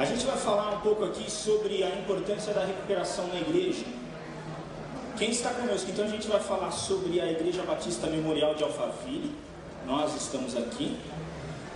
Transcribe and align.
A 0.00 0.04
gente 0.06 0.24
vai 0.24 0.38
falar 0.38 0.70
um 0.70 0.80
pouco 0.80 1.04
aqui 1.04 1.30
sobre 1.30 1.84
a 1.84 1.90
importância 1.90 2.54
da 2.54 2.64
recuperação 2.64 3.26
na 3.26 3.38
igreja. 3.38 3.84
Quem 5.18 5.28
está 5.28 5.50
conosco? 5.50 5.90
Então 5.90 6.06
a 6.06 6.08
gente 6.08 6.26
vai 6.26 6.40
falar 6.40 6.70
sobre 6.70 7.20
a 7.20 7.30
Igreja 7.30 7.62
Batista 7.64 8.06
Memorial 8.06 8.54
de 8.54 8.64
Alphaville. 8.64 9.30
Nós 9.86 10.16
estamos 10.16 10.56
aqui. 10.56 10.96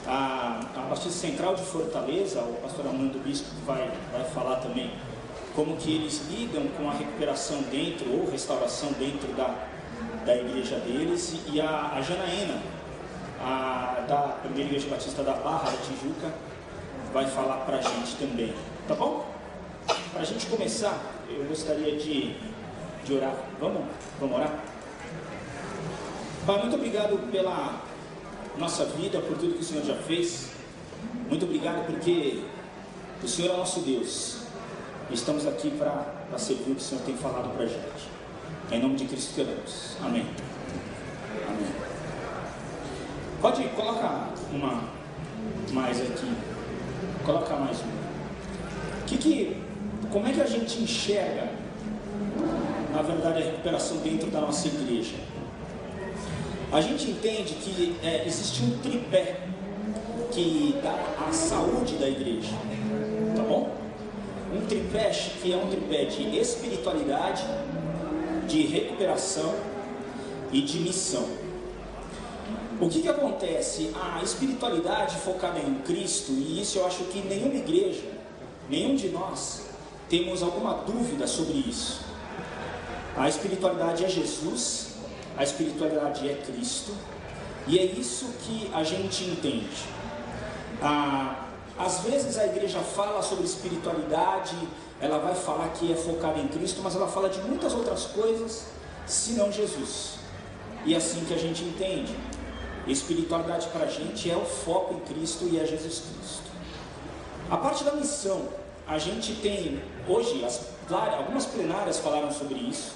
A, 0.06 0.58
a 0.74 0.80
Batista 0.88 1.10
Central 1.10 1.54
de 1.54 1.64
Fortaleza, 1.64 2.40
o 2.40 2.54
pastor 2.62 2.86
Armando 2.86 3.22
Bispo 3.22 3.50
vai, 3.66 3.90
vai 4.10 4.24
falar 4.30 4.56
também 4.56 4.90
como 5.54 5.76
que 5.76 5.94
eles 5.94 6.22
lidam 6.30 6.66
com 6.78 6.88
a 6.88 6.94
recuperação 6.94 7.60
dentro 7.70 8.10
ou 8.10 8.30
restauração 8.30 8.90
dentro 8.92 9.34
da, 9.34 9.54
da 10.24 10.34
igreja 10.34 10.76
deles. 10.76 11.36
E 11.52 11.60
a, 11.60 11.92
a 11.94 12.00
Janaína, 12.00 12.58
a, 13.42 14.02
da 14.08 14.18
Primeira 14.40 14.70
Igreja 14.70 14.88
Batista 14.88 15.22
da 15.22 15.34
Barra, 15.34 15.72
da 15.72 15.76
Tijuca, 15.76 16.32
vai 17.14 17.26
falar 17.26 17.58
para 17.58 17.78
a 17.78 17.80
gente 17.80 18.16
também. 18.16 18.52
Tá 18.88 18.94
bom? 18.96 19.24
Para 20.12 20.22
a 20.22 20.24
gente 20.24 20.46
começar, 20.46 21.00
eu 21.30 21.44
gostaria 21.44 21.96
de, 21.96 22.34
de 23.04 23.14
orar. 23.14 23.36
Vamos? 23.60 23.84
Vamos 24.18 24.36
orar? 24.36 24.64
Pai, 26.44 26.58
muito 26.58 26.74
obrigado 26.74 27.30
pela 27.30 27.80
nossa 28.58 28.84
vida, 28.86 29.20
por 29.20 29.38
tudo 29.38 29.54
que 29.54 29.60
o 29.60 29.64
Senhor 29.64 29.84
já 29.84 29.94
fez. 29.94 30.50
Muito 31.28 31.44
obrigado 31.44 31.86
porque 31.86 32.42
o 33.22 33.28
Senhor 33.28 33.54
é 33.54 33.56
nosso 33.56 33.80
Deus. 33.80 34.38
Estamos 35.10 35.46
aqui 35.46 35.70
para 35.70 36.36
servir 36.36 36.72
o 36.72 36.74
que 36.74 36.80
o 36.80 36.84
Senhor 36.84 37.04
tem 37.04 37.16
falado 37.16 37.54
para 37.54 37.64
a 37.64 37.68
gente. 37.68 38.08
Em 38.72 38.82
nome 38.82 38.96
de 38.96 39.04
Cristo 39.04 39.34
queremos. 39.36 39.96
Amém. 40.02 40.26
Amém. 41.46 41.72
Pode 43.40 43.68
colocar 43.68 44.34
uma 44.52 44.82
mais 45.72 46.00
aqui. 46.00 46.53
Coloca 47.24 47.56
mais 47.56 47.78
uma. 47.80 48.04
Que 49.06 49.16
que, 49.16 49.56
como 50.12 50.26
é 50.26 50.32
que 50.32 50.42
a 50.42 50.46
gente 50.46 50.82
enxerga, 50.82 51.48
na 52.92 53.00
verdade, 53.00 53.42
a 53.42 53.46
recuperação 53.46 53.96
dentro 53.98 54.30
da 54.30 54.42
nossa 54.42 54.68
igreja? 54.68 55.14
A 56.70 56.80
gente 56.82 57.10
entende 57.10 57.54
que 57.54 57.96
é, 58.02 58.26
existe 58.26 58.62
um 58.62 58.78
tripé 58.78 59.40
que 60.32 60.78
dá 60.82 61.26
a 61.26 61.32
saúde 61.32 61.96
da 61.96 62.08
igreja, 62.08 62.52
tá 63.36 63.42
bom? 63.42 63.70
Um 64.54 64.66
tripé 64.66 65.10
que 65.40 65.52
é 65.52 65.56
um 65.56 65.68
tripé 65.68 66.04
de 66.04 66.36
espiritualidade, 66.36 67.44
de 68.46 68.66
recuperação 68.66 69.54
e 70.52 70.60
de 70.60 70.78
missão. 70.80 71.43
O 72.80 72.88
que, 72.88 73.02
que 73.02 73.08
acontece? 73.08 73.92
A 73.94 74.22
espiritualidade 74.22 75.16
focada 75.18 75.58
em 75.60 75.74
Cristo, 75.86 76.32
e 76.32 76.60
isso 76.60 76.78
eu 76.78 76.86
acho 76.86 77.04
que 77.04 77.20
nenhuma 77.20 77.54
igreja, 77.54 78.10
nenhum 78.68 78.96
de 78.96 79.10
nós, 79.10 79.66
temos 80.08 80.42
alguma 80.42 80.74
dúvida 80.74 81.26
sobre 81.26 81.58
isso. 81.58 82.02
A 83.16 83.28
espiritualidade 83.28 84.04
é 84.04 84.08
Jesus, 84.08 84.94
a 85.36 85.44
espiritualidade 85.44 86.28
é 86.28 86.34
Cristo, 86.34 86.92
e 87.66 87.78
é 87.78 87.84
isso 87.84 88.26
que 88.42 88.68
a 88.74 88.82
gente 88.82 89.24
entende. 89.24 89.68
Ah, 90.82 91.46
às 91.78 92.00
vezes 92.00 92.36
a 92.38 92.46
igreja 92.46 92.80
fala 92.80 93.22
sobre 93.22 93.44
espiritualidade, 93.44 94.56
ela 95.00 95.18
vai 95.18 95.34
falar 95.34 95.68
que 95.68 95.92
é 95.92 95.96
focada 95.96 96.40
em 96.40 96.48
Cristo, 96.48 96.80
mas 96.82 96.96
ela 96.96 97.06
fala 97.06 97.28
de 97.28 97.40
muitas 97.42 97.72
outras 97.72 98.06
coisas, 98.06 98.66
senão 99.06 99.52
Jesus. 99.52 100.14
E 100.84 100.92
é 100.92 100.96
assim 100.96 101.24
que 101.24 101.32
a 101.32 101.38
gente 101.38 101.62
entende. 101.62 102.14
Espiritualidade 102.86 103.68
para 103.68 103.84
a 103.84 103.88
gente 103.88 104.30
é 104.30 104.36
o 104.36 104.44
foco 104.44 104.94
em 104.94 105.00
Cristo 105.00 105.48
e 105.50 105.58
é 105.58 105.66
Jesus 105.66 106.02
Cristo. 106.02 106.50
A 107.50 107.56
parte 107.56 107.82
da 107.82 107.92
missão, 107.92 108.48
a 108.86 108.98
gente 108.98 109.34
tem 109.36 109.82
hoje, 110.06 110.44
as, 110.44 110.66
algumas 110.90 111.46
plenárias 111.46 111.98
falaram 111.98 112.30
sobre 112.30 112.56
isso, 112.56 112.92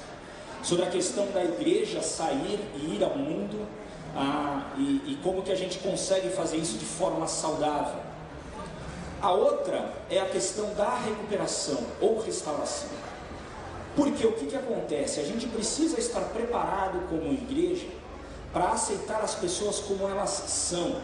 sobre 0.62 0.84
a 0.84 0.90
questão 0.90 1.26
da 1.30 1.42
igreja 1.42 2.02
sair 2.02 2.60
e 2.76 2.96
ir 2.96 3.04
ao 3.04 3.16
mundo, 3.16 3.66
ah, 4.14 4.72
e, 4.76 5.02
e 5.06 5.18
como 5.22 5.42
que 5.42 5.52
a 5.52 5.56
gente 5.56 5.78
consegue 5.78 6.28
fazer 6.30 6.58
isso 6.58 6.76
de 6.76 6.84
forma 6.84 7.26
saudável. 7.26 8.00
A 9.22 9.32
outra 9.32 9.92
é 10.10 10.20
a 10.20 10.26
questão 10.26 10.74
da 10.74 10.96
recuperação 10.96 11.78
ou 12.00 12.20
restauração. 12.20 12.90
Porque 13.96 14.26
o 14.26 14.32
que, 14.32 14.46
que 14.46 14.56
acontece? 14.56 15.18
A 15.18 15.24
gente 15.24 15.46
precisa 15.46 15.98
estar 15.98 16.20
preparado 16.20 17.08
como 17.08 17.32
igreja 17.32 17.86
para 18.52 18.70
aceitar 18.70 19.20
as 19.22 19.34
pessoas 19.34 19.78
como 19.80 20.08
elas 20.08 20.30
são. 20.30 21.00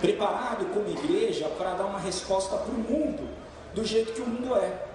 Preparado 0.00 0.66
como 0.72 0.88
igreja 0.88 1.48
para 1.56 1.74
dar 1.74 1.86
uma 1.86 1.98
resposta 1.98 2.56
para 2.56 2.70
o 2.70 2.78
mundo 2.78 3.28
do 3.74 3.84
jeito 3.84 4.12
que 4.12 4.20
o 4.20 4.26
mundo 4.26 4.54
é. 4.56 4.86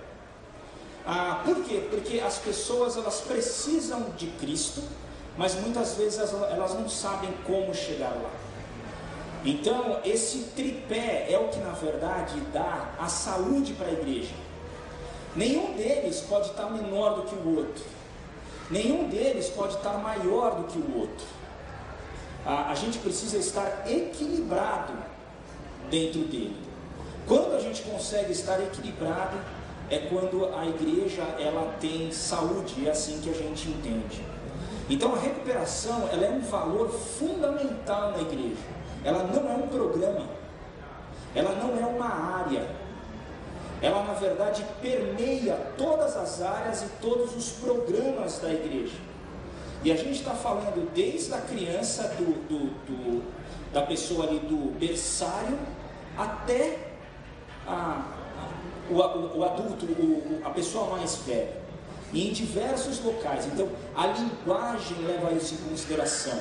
Ah, 1.05 1.41
por 1.43 1.63
quê? 1.63 1.87
Porque 1.89 2.19
as 2.19 2.37
pessoas 2.37 2.95
elas 2.95 3.21
precisam 3.21 4.11
de 4.17 4.27
Cristo, 4.31 4.83
mas 5.37 5.55
muitas 5.55 5.95
vezes 5.95 6.19
elas, 6.19 6.73
não 6.73 6.87
sabem 6.87 7.33
como 7.45 7.73
chegar 7.73 8.11
lá. 8.11 8.29
Então, 9.43 9.99
esse 10.03 10.49
tripé 10.55 11.27
é 11.31 11.39
o 11.39 11.47
que 11.47 11.59
na 11.59 11.71
verdade 11.71 12.39
dá 12.53 12.91
a 12.99 13.07
saúde 13.07 13.73
para 13.73 13.87
a 13.87 13.93
igreja. 13.93 14.35
Nenhum 15.35 15.73
deles 15.73 16.19
pode 16.21 16.49
estar 16.49 16.69
menor 16.69 17.15
do 17.15 17.21
que 17.23 17.35
o 17.35 17.57
outro. 17.57 17.83
Nenhum 18.69 19.07
deles 19.07 19.49
pode 19.49 19.75
estar 19.75 19.97
maior 19.97 20.55
do 20.55 20.63
que 20.65 20.77
o 20.77 20.99
outro 20.99 21.38
a, 22.45 22.71
a 22.71 22.75
gente 22.75 22.99
precisa 22.99 23.37
estar 23.37 23.83
equilibrado 23.87 24.93
dentro 25.89 26.21
dele. 26.21 26.55
Quando 27.27 27.55
a 27.55 27.59
gente 27.59 27.81
consegue 27.83 28.31
estar 28.31 28.59
equilibrado, 28.59 29.37
é 29.89 29.97
quando 29.97 30.45
a 30.55 30.65
igreja 30.65 31.23
ela 31.39 31.75
tem 31.79 32.11
saúde, 32.11 32.87
é 32.87 32.91
assim 32.91 33.19
que 33.21 33.29
a 33.29 33.33
gente 33.33 33.69
entende. 33.69 34.23
Então 34.89 35.13
a 35.13 35.19
recuperação 35.19 36.07
ela 36.11 36.25
é 36.25 36.29
um 36.29 36.41
valor 36.41 36.89
fundamental 36.89 38.11
na 38.11 38.21
igreja. 38.21 38.63
Ela 39.03 39.23
não 39.23 39.49
é 39.49 39.55
um 39.55 39.67
programa, 39.67 40.25
ela 41.35 41.51
não 41.55 41.77
é 41.77 41.85
uma 41.85 42.07
área. 42.07 42.67
Ela 43.81 44.03
na 44.03 44.13
verdade 44.13 44.65
permeia 44.81 45.55
todas 45.77 46.17
as 46.17 46.41
áreas 46.41 46.81
e 46.81 46.87
todos 47.01 47.35
os 47.35 47.51
programas 47.51 48.39
da 48.39 48.51
igreja. 48.51 48.97
E 49.83 49.91
a 49.91 49.95
gente 49.95 50.19
está 50.19 50.31
falando 50.31 50.93
desde 50.93 51.33
a 51.33 51.39
criança, 51.39 52.03
do, 52.17 52.25
do, 52.47 52.65
do, 52.85 53.23
da 53.71 53.83
pessoa 53.83 54.25
ali 54.27 54.39
do 54.39 54.77
berçário, 54.77 55.57
até 56.17 56.79
a, 57.65 58.05
o, 58.89 58.95
o, 58.95 59.37
o, 59.37 59.43
adulto, 59.45 59.85
o, 59.85 60.41
a 60.43 60.49
pessoa 60.49 60.97
mais 60.97 61.15
velha. 61.17 61.57
E 62.11 62.27
em 62.27 62.33
diversos 62.33 63.03
locais. 63.03 63.45
Então, 63.45 63.69
a 63.95 64.07
linguagem 64.07 64.97
leva 65.05 65.31
isso 65.31 65.53
em 65.53 65.69
consideração. 65.69 66.37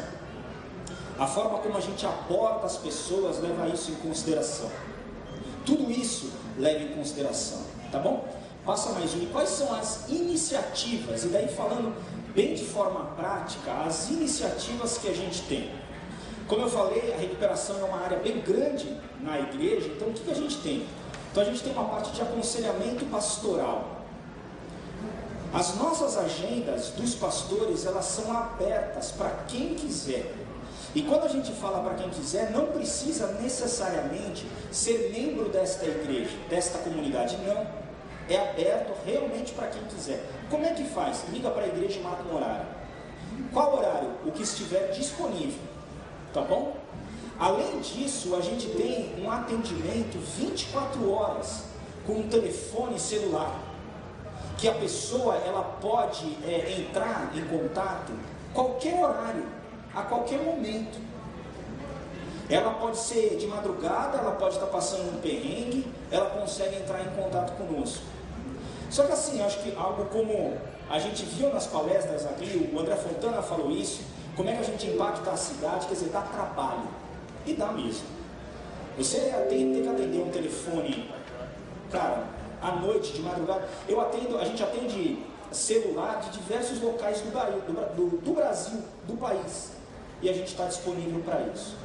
A 1.19 1.27
forma 1.27 1.59
como 1.59 1.77
a 1.77 1.81
gente 1.81 2.07
aborda 2.07 2.65
as 2.65 2.77
pessoas 2.77 3.39
leva 3.41 3.69
isso 3.69 3.91
em 3.91 3.97
consideração. 3.97 4.71
Tudo 5.67 5.91
isso 5.91 6.33
leva 6.57 6.83
em 6.83 6.89
consideração. 6.89 7.61
Tá 7.93 7.99
bom? 7.99 8.27
Passa 8.65 8.93
mais 8.93 9.15
um. 9.15 9.19
E 9.19 9.27
quais 9.27 9.51
são 9.51 9.73
as 9.75 10.09
iniciativas? 10.09 11.25
E 11.25 11.29
daí 11.29 11.49
falando 11.49 11.95
bem 12.39 12.55
de 12.55 12.65
forma 12.65 13.01
prática 13.17 13.73
as 13.85 14.11
iniciativas 14.11 14.97
que 14.97 15.09
a 15.09 15.13
gente 15.13 15.43
tem. 15.49 15.73
Como 16.47 16.63
eu 16.63 16.71
falei, 16.71 17.13
a 17.13 17.17
recuperação 17.19 17.81
é 17.81 17.83
uma 17.83 18.01
área 18.01 18.17
bem 18.21 18.41
grande 18.41 18.97
na 19.21 19.41
igreja, 19.41 19.89
então 19.89 20.07
o 20.07 20.13
que, 20.13 20.21
que 20.21 20.31
a 20.31 20.35
gente 20.35 20.57
tem? 20.59 20.87
Então 21.33 21.43
a 21.43 21.47
gente 21.47 21.61
tem 21.65 21.73
uma 21.73 21.89
parte 21.89 22.13
de 22.13 22.23
aconselhamento 22.23 23.05
pastoral. 23.07 24.03
As 25.53 25.75
nossas 25.75 26.17
agendas 26.17 26.91
dos 26.91 27.17
pastores, 27.17 27.85
elas 27.85 28.05
são 28.05 28.31
abertas 28.31 29.11
para 29.11 29.31
quem 29.49 29.75
quiser. 29.75 30.33
E 30.95 31.03
quando 31.03 31.25
a 31.25 31.29
gente 31.29 31.51
fala 31.51 31.81
para 31.81 31.95
quem 31.95 32.09
quiser, 32.09 32.53
não 32.53 32.67
precisa 32.67 33.33
necessariamente 33.43 34.47
ser 34.71 35.11
membro 35.13 35.49
desta 35.49 35.87
igreja, 35.87 36.37
desta 36.49 36.79
comunidade, 36.79 37.37
não 37.39 37.88
é 38.29 38.51
aberto 38.51 38.93
realmente 39.05 39.53
para 39.53 39.69
quem 39.69 39.83
quiser. 39.85 40.25
Como 40.51 40.65
é 40.65 40.73
que 40.73 40.85
faz? 40.85 41.25
Liga 41.31 41.51
para 41.51 41.65
a 41.65 41.69
igreja 41.69 41.99
e 41.99 42.03
marca 42.03 42.23
um 42.23 42.37
horário. 42.37 42.67
Qual 43.53 43.77
horário? 43.77 44.11
O 44.27 44.33
que 44.33 44.43
estiver 44.43 44.91
disponível. 44.91 45.61
Tá 46.33 46.43
bom? 46.43 46.77
Além 47.39 47.79
disso, 47.81 48.35
a 48.35 48.41
gente 48.41 48.69
tem 48.71 49.15
um 49.23 49.31
atendimento 49.31 50.19
24 50.19 51.11
horas 51.11 51.65
com 52.07 52.15
um 52.15 52.29
telefone 52.29 52.99
celular. 52.99 53.61
Que 54.57 54.69
a 54.69 54.75
pessoa 54.75 55.37
ela 55.37 55.63
pode 55.81 56.37
é, 56.45 56.81
entrar 56.81 57.31
em 57.35 57.45
contato 57.45 58.13
qualquer 58.53 59.01
horário, 59.01 59.47
a 59.95 60.03
qualquer 60.03 60.41
momento. 60.43 60.99
Ela 62.51 62.73
pode 62.73 62.97
ser 62.97 63.37
de 63.37 63.47
madrugada, 63.47 64.19
ela 64.19 64.33
pode 64.33 64.55
estar 64.55 64.67
passando 64.67 65.15
um 65.15 65.21
perrengue, 65.21 65.87
ela 66.11 66.31
consegue 66.31 66.77
entrar 66.77 67.03
em 67.03 67.11
contato 67.11 67.53
conosco. 67.57 68.03
Só 68.91 69.05
que 69.05 69.13
assim, 69.13 69.43
acho 69.43 69.59
que 69.61 69.75
algo 69.77 70.07
como 70.07 70.57
a 70.89 70.99
gente 70.99 71.25
viu 71.25 71.53
nas 71.53 71.67
palestras 71.67 72.25
aqui, 72.27 72.71
o 72.73 72.79
André 72.79 72.97
Fontana 72.97 73.43
falou 73.43 73.71
isso, 73.71 74.01
como 74.37 74.49
é 74.49 74.55
que 74.55 74.61
a 74.61 74.65
gente 74.65 74.87
impacta 74.87 75.31
a 75.31 75.37
cidade, 75.37 75.87
quer 75.87 75.95
dizer, 75.95 76.11
dá 76.11 76.23
trabalho. 76.23 76.89
E 77.47 77.55
dá 77.55 77.73
mesmo. 77.73 78.07
Você 78.97 79.19
tem, 79.49 79.73
tem 79.73 79.83
que 79.83 79.89
atender 79.89 80.21
um 80.21 80.31
telefone 80.31 81.11
cara, 81.91 82.25
à 82.61 82.73
noite, 82.73 83.13
de 83.13 83.23
madrugada. 83.23 83.69
Eu 83.89 84.01
atendo, 84.01 84.39
a 84.39 84.45
gente 84.45 84.63
atende 84.63 85.25
celular 85.51 86.21
de 86.21 86.39
diversos 86.39 86.81
locais 86.81 87.21
do, 87.21 87.31
do, 87.97 88.19
do 88.19 88.33
Brasil, 88.33 88.83
do 89.07 89.17
país. 89.17 89.73
E 90.21 90.29
a 90.29 90.33
gente 90.33 90.49
está 90.49 90.65
disponível 90.65 91.21
para 91.21 91.41
isso. 91.55 91.77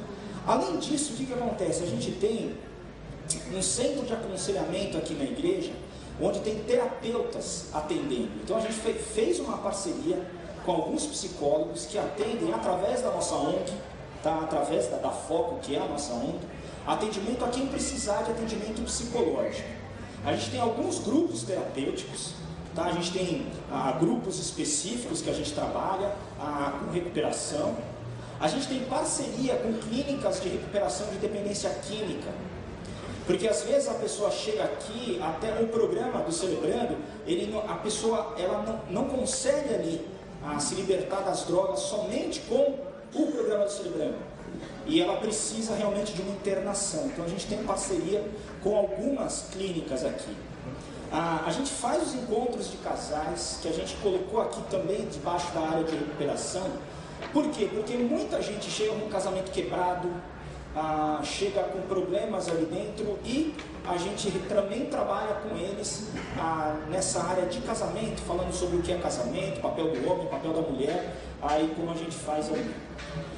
Além 0.46 0.76
disso, 0.78 1.12
o 1.12 1.16
que, 1.16 1.26
que 1.26 1.32
acontece? 1.32 1.82
A 1.82 1.86
gente 1.86 2.12
tem 2.12 2.54
um 3.54 3.62
centro 3.62 4.04
de 4.04 4.12
aconselhamento 4.12 4.98
aqui 4.98 5.14
na 5.14 5.24
igreja, 5.24 5.72
onde 6.20 6.40
tem 6.40 6.58
terapeutas 6.60 7.66
atendendo. 7.72 8.30
Então 8.42 8.56
a 8.56 8.60
gente 8.60 8.74
fez 8.74 9.40
uma 9.40 9.58
parceria 9.58 10.24
com 10.64 10.72
alguns 10.72 11.06
psicólogos 11.06 11.86
que 11.86 11.98
atendem 11.98 12.52
através 12.52 13.02
da 13.02 13.10
nossa 13.10 13.34
ONG, 13.34 13.72
tá? 14.22 14.40
através 14.42 14.88
da, 14.88 14.96
da 14.96 15.10
FOCO, 15.10 15.58
que 15.60 15.76
é 15.76 15.78
a 15.78 15.86
nossa 15.86 16.12
ONG, 16.14 16.38
atendimento 16.86 17.44
a 17.44 17.48
quem 17.48 17.66
precisar 17.66 18.22
de 18.22 18.30
atendimento 18.30 18.82
psicológico. 18.82 19.68
A 20.24 20.32
gente 20.32 20.50
tem 20.50 20.60
alguns 20.60 21.00
grupos 21.00 21.42
terapêuticos, 21.42 22.32
tá? 22.74 22.84
a 22.84 22.92
gente 22.92 23.12
tem 23.12 23.46
ah, 23.70 23.92
grupos 23.92 24.38
específicos 24.38 25.20
que 25.20 25.28
a 25.28 25.34
gente 25.34 25.52
trabalha 25.52 26.14
ah, 26.40 26.78
com 26.80 26.90
recuperação. 26.92 27.76
A 28.40 28.48
gente 28.48 28.66
tem 28.66 28.80
parceria 28.84 29.56
com 29.56 29.72
clínicas 29.74 30.40
de 30.40 30.48
recuperação 30.48 31.06
de 31.08 31.18
dependência 31.18 31.70
química. 31.70 32.32
Porque 33.26 33.48
às 33.48 33.62
vezes 33.62 33.88
a 33.88 33.94
pessoa 33.94 34.30
chega 34.30 34.64
aqui, 34.64 35.20
até 35.22 35.60
o 35.62 35.68
programa 35.68 36.20
do 36.20 36.32
Celebrando, 36.32 36.96
ele, 37.26 37.56
a 37.66 37.74
pessoa 37.76 38.34
ela 38.38 38.62
não, 38.90 39.04
não 39.04 39.08
consegue 39.08 39.74
ali 39.74 40.06
a 40.44 40.58
se 40.58 40.74
libertar 40.74 41.20
das 41.20 41.44
drogas 41.44 41.80
somente 41.80 42.40
com 42.40 42.78
o 43.14 43.26
programa 43.32 43.64
do 43.64 43.70
Celebrando. 43.70 44.16
E 44.86 45.00
ela 45.00 45.16
precisa 45.16 45.74
realmente 45.74 46.12
de 46.12 46.20
uma 46.20 46.32
internação. 46.32 47.06
Então 47.06 47.24
a 47.24 47.28
gente 47.28 47.46
tem 47.46 47.64
parceria 47.64 48.22
com 48.62 48.76
algumas 48.76 49.46
clínicas 49.50 50.04
aqui. 50.04 50.36
a 51.10 51.50
gente 51.50 51.70
faz 51.70 52.02
os 52.02 52.14
encontros 52.14 52.70
de 52.70 52.76
casais, 52.78 53.58
que 53.62 53.68
a 53.68 53.72
gente 53.72 53.96
colocou 53.96 54.42
aqui 54.42 54.60
também 54.70 55.06
debaixo 55.06 55.50
da 55.52 55.60
área 55.60 55.84
de 55.84 55.96
recuperação. 55.96 56.66
Por 57.32 57.48
quê? 57.50 57.70
Porque 57.72 57.96
muita 57.96 58.42
gente 58.42 58.70
chega 58.70 58.92
com 58.92 59.06
um 59.06 59.08
casamento 59.08 59.50
quebrado, 59.50 60.10
ah, 60.76 61.20
chega 61.22 61.62
com 61.62 61.80
problemas 61.82 62.48
ali 62.48 62.66
dentro 62.66 63.18
e 63.24 63.54
a 63.86 63.96
gente 63.96 64.30
também 64.48 64.86
trabalha 64.86 65.34
com 65.34 65.56
eles 65.56 66.10
ah, 66.38 66.76
nessa 66.90 67.22
área 67.22 67.46
de 67.46 67.60
casamento, 67.60 68.20
falando 68.22 68.52
sobre 68.52 68.78
o 68.78 68.82
que 68.82 68.92
é 68.92 68.98
casamento, 68.98 69.60
papel 69.60 69.92
do 69.92 70.10
homem, 70.10 70.26
papel 70.26 70.52
da 70.52 70.62
mulher, 70.62 71.16
aí 71.42 71.72
como 71.76 71.90
a 71.90 71.94
gente 71.94 72.16
faz 72.16 72.48
ali. 72.48 72.74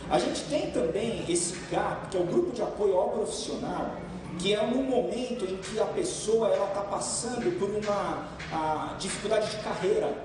A 0.08 0.18
gente 0.18 0.44
tem 0.44 0.70
também 0.70 1.24
esse 1.28 1.56
GAP, 1.70 2.10
que 2.10 2.16
é 2.16 2.20
o 2.20 2.24
grupo 2.24 2.52
de 2.52 2.62
apoio 2.62 2.96
ao 2.96 3.10
profissional, 3.10 3.96
que 4.38 4.54
é 4.54 4.62
um 4.62 4.82
momento 4.84 5.44
em 5.44 5.56
que 5.56 5.80
a 5.80 5.86
pessoa 5.86 6.48
ela 6.48 6.68
está 6.68 6.82
passando 6.82 7.58
por 7.58 7.68
uma 7.68 8.28
a, 8.52 8.94
dificuldade 8.98 9.50
de 9.50 9.56
carreira. 9.62 10.16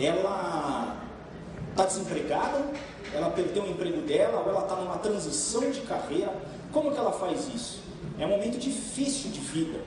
Ela 0.00 0.96
está 1.70 1.84
desempregada, 1.84 2.64
ela 3.14 3.30
perdeu 3.30 3.64
o 3.64 3.70
emprego 3.70 4.00
dela, 4.02 4.40
ou 4.40 4.50
ela 4.50 4.62
está 4.62 4.76
numa 4.76 4.98
transição 4.98 5.70
de 5.70 5.80
carreira. 5.82 6.32
Como 6.72 6.92
que 6.92 6.98
ela 6.98 7.12
faz 7.12 7.48
isso? 7.54 7.80
É 8.18 8.26
um 8.26 8.30
momento 8.30 8.58
difícil 8.58 9.30
de 9.30 9.40
vida 9.40 9.80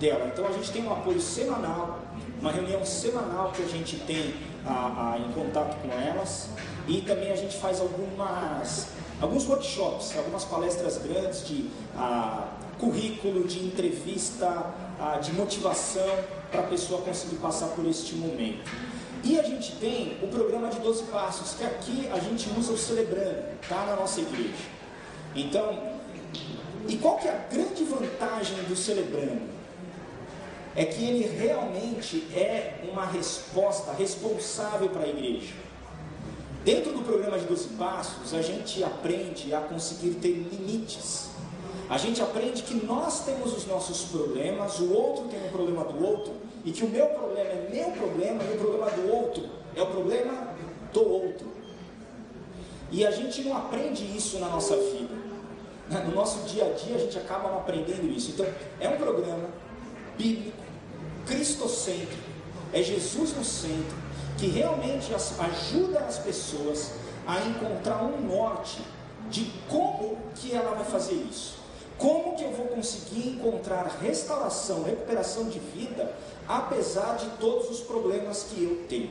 dela. 0.00 0.30
Então 0.32 0.46
a 0.46 0.52
gente 0.52 0.70
tem 0.72 0.84
um 0.84 0.92
apoio 0.92 1.20
semanal, 1.20 2.00
uma 2.40 2.50
reunião 2.50 2.84
semanal 2.84 3.52
que 3.52 3.62
a 3.62 3.66
gente 3.66 3.96
tem 4.00 4.34
a, 4.64 5.14
a, 5.14 5.18
em 5.18 5.32
contato 5.32 5.76
com 5.80 5.92
elas. 5.92 6.48
E 6.88 7.00
também 7.00 7.30
a 7.30 7.36
gente 7.36 7.56
faz 7.56 7.80
algumas, 7.80 8.88
alguns 9.20 9.46
workshops, 9.48 10.16
algumas 10.16 10.44
palestras 10.44 10.98
grandes 10.98 11.46
de 11.46 11.70
a, 11.96 12.48
currículo, 12.78 13.44
de 13.44 13.64
entrevista, 13.64 14.72
de 15.22 15.32
motivação 15.32 16.08
para 16.50 16.60
a 16.60 16.66
pessoa 16.66 17.02
conseguir 17.02 17.36
passar 17.36 17.68
por 17.68 17.86
este 17.86 18.14
momento. 18.14 18.70
E 19.26 19.40
a 19.40 19.42
gente 19.42 19.72
tem 19.72 20.16
o 20.22 20.28
programa 20.28 20.68
de 20.68 20.78
12 20.78 21.02
passos, 21.06 21.54
que 21.58 21.64
aqui 21.64 22.08
a 22.12 22.18
gente 22.20 22.48
usa 22.56 22.72
o 22.72 22.78
celebrando, 22.78 23.42
tá 23.68 23.84
na 23.84 23.96
nossa 23.96 24.20
igreja. 24.20 24.54
Então, 25.34 25.76
e 26.88 26.96
qual 26.96 27.16
que 27.16 27.26
é 27.26 27.32
a 27.32 27.52
grande 27.52 27.82
vantagem 27.82 28.56
do 28.68 28.76
celebrando? 28.76 29.42
É 30.76 30.84
que 30.84 31.04
ele 31.04 31.26
realmente 31.26 32.28
é 32.32 32.84
uma 32.92 33.04
resposta 33.04 33.92
responsável 33.94 34.90
para 34.90 35.02
a 35.02 35.08
igreja. 35.08 35.54
Dentro 36.64 36.92
do 36.92 37.02
programa 37.02 37.36
de 37.36 37.46
12 37.46 37.70
passos, 37.70 38.32
a 38.32 38.42
gente 38.42 38.84
aprende 38.84 39.52
a 39.52 39.60
conseguir 39.60 40.10
ter 40.20 40.34
limites. 40.52 41.30
A 41.90 41.98
gente 41.98 42.22
aprende 42.22 42.62
que 42.62 42.74
nós 42.74 43.24
temos 43.24 43.56
os 43.56 43.66
nossos 43.66 44.02
problemas, 44.02 44.78
o 44.78 44.92
outro 44.92 45.24
tem 45.24 45.44
um 45.44 45.50
problema 45.50 45.82
do 45.82 46.04
outro, 46.04 46.45
e 46.66 46.72
que 46.72 46.84
o 46.84 46.88
meu 46.88 47.06
problema 47.06 47.48
é 47.48 47.68
meu 47.72 47.92
problema 47.92 48.42
e 48.42 48.54
o 48.54 48.58
problema 48.58 48.90
do 48.90 49.12
outro 49.14 49.48
é 49.76 49.82
o 49.82 49.86
problema 49.86 50.48
do 50.92 51.08
outro. 51.08 51.46
E 52.90 53.06
a 53.06 53.10
gente 53.10 53.42
não 53.42 53.56
aprende 53.56 54.04
isso 54.16 54.38
na 54.38 54.48
nossa 54.48 54.76
vida. 54.76 55.14
No 55.88 56.12
nosso 56.12 56.48
dia 56.48 56.64
a 56.64 56.72
dia 56.72 56.96
a 56.96 56.98
gente 56.98 57.16
acaba 57.16 57.50
não 57.50 57.58
aprendendo 57.58 58.10
isso. 58.10 58.32
Então, 58.32 58.46
é 58.80 58.88
um 58.88 58.96
programa 58.96 59.48
bíblico, 60.18 60.56
cristocêntrico, 61.26 62.26
é 62.72 62.82
Jesus 62.82 63.36
no 63.36 63.44
centro, 63.44 63.96
que 64.36 64.48
realmente 64.48 65.12
ajuda 65.14 66.00
as 66.00 66.18
pessoas 66.18 66.92
a 67.26 67.40
encontrar 67.40 68.02
um 68.02 68.20
norte 68.22 68.80
de 69.30 69.52
como 69.68 70.18
que 70.34 70.52
ela 70.52 70.74
vai 70.74 70.84
fazer 70.84 71.14
isso. 71.14 71.56
Como 71.98 72.36
que 72.36 72.44
eu 72.44 72.52
vou 72.52 72.66
conseguir 72.66 73.28
encontrar 73.28 73.98
restauração, 74.02 74.82
recuperação 74.82 75.48
de 75.48 75.58
vida 75.58 76.12
apesar 76.48 77.16
de 77.16 77.28
todos 77.38 77.70
os 77.70 77.80
problemas 77.80 78.46
que 78.50 78.62
eu 78.62 78.86
tenho. 78.88 79.10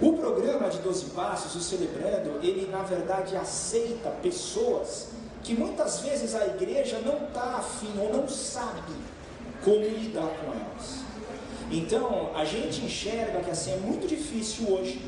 O 0.00 0.12
programa 0.14 0.68
de 0.68 0.78
12 0.78 1.06
Passos, 1.06 1.54
o 1.54 1.60
Celebrando, 1.60 2.38
ele 2.42 2.68
na 2.70 2.82
verdade 2.82 3.36
aceita 3.36 4.10
pessoas 4.22 5.08
que 5.42 5.54
muitas 5.54 6.00
vezes 6.00 6.34
a 6.34 6.46
igreja 6.46 7.00
não 7.00 7.26
está 7.28 7.56
afim 7.56 7.92
ou 7.98 8.12
não 8.12 8.28
sabe 8.28 8.92
como 9.64 9.80
lidar 9.80 10.28
com 10.28 10.52
elas. 10.52 11.06
Então, 11.70 12.30
a 12.34 12.44
gente 12.44 12.84
enxerga 12.84 13.40
que 13.40 13.50
assim 13.50 13.72
é 13.72 13.76
muito 13.76 14.06
difícil 14.06 14.70
hoje 14.70 15.00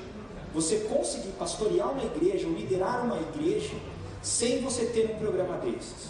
você 0.55 0.79
conseguir 0.91 1.33
pastorear 1.39 1.91
uma 1.93 2.05
igreja 2.05 2.47
ou 2.47 2.55
liderar 2.55 3.05
uma 3.05 3.19
igreja 3.21 3.77
sem 4.23 4.63
você 4.63 4.87
ter 4.87 5.15
um 5.15 5.19
programa 5.19 5.59
desses. 5.59 6.09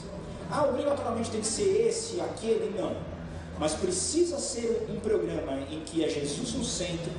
Ah, 0.51 0.67
obrigatoriamente 0.67 1.31
tem 1.31 1.41
que 1.41 1.47
ser 1.47 1.89
esse, 1.89 2.21
aquele, 2.21 2.73
não 2.79 3.18
mas 3.59 3.75
precisa 3.75 4.39
ser 4.39 4.87
um 4.89 5.01
programa 5.01 5.61
em 5.71 5.81
que 5.81 6.05
é 6.05 6.09
Jesus 6.09 6.55
no 6.55 6.65
centro, 6.65 7.11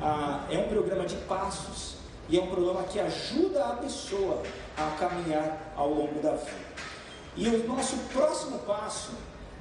ah, 0.00 0.46
é 0.50 0.58
um 0.58 0.68
programa 0.68 1.04
de 1.06 1.16
passos 1.16 1.94
e 2.28 2.38
é 2.38 2.42
um 2.42 2.48
programa 2.48 2.82
que 2.84 3.00
ajuda 3.00 3.64
a 3.64 3.76
pessoa 3.76 4.42
a 4.76 4.96
caminhar 4.98 5.72
ao 5.76 5.88
longo 5.88 6.20
da 6.20 6.32
vida. 6.32 6.70
E 7.36 7.48
o 7.48 7.66
nosso 7.66 7.96
próximo 8.12 8.58
passo 8.60 9.12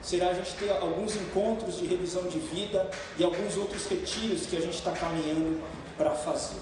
será 0.02 0.30
a 0.30 0.34
gente 0.34 0.54
ter 0.56 0.72
alguns 0.72 1.16
encontros 1.16 1.78
de 1.78 1.86
revisão 1.86 2.24
de 2.24 2.40
vida 2.40 2.90
e 3.18 3.24
alguns 3.24 3.58
outros 3.58 3.86
retiros 3.88 4.46
que 4.46 4.56
a 4.56 4.62
gente 4.62 4.76
está 4.76 4.92
caminhando 4.92 5.62
para 5.98 6.12
fazer. 6.12 6.60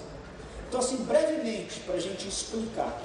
Então, 0.68 0.80
assim, 0.80 0.96
brevemente, 1.04 1.80
para 1.80 1.94
a 1.94 2.00
gente 2.00 2.28
explicar 2.28 3.00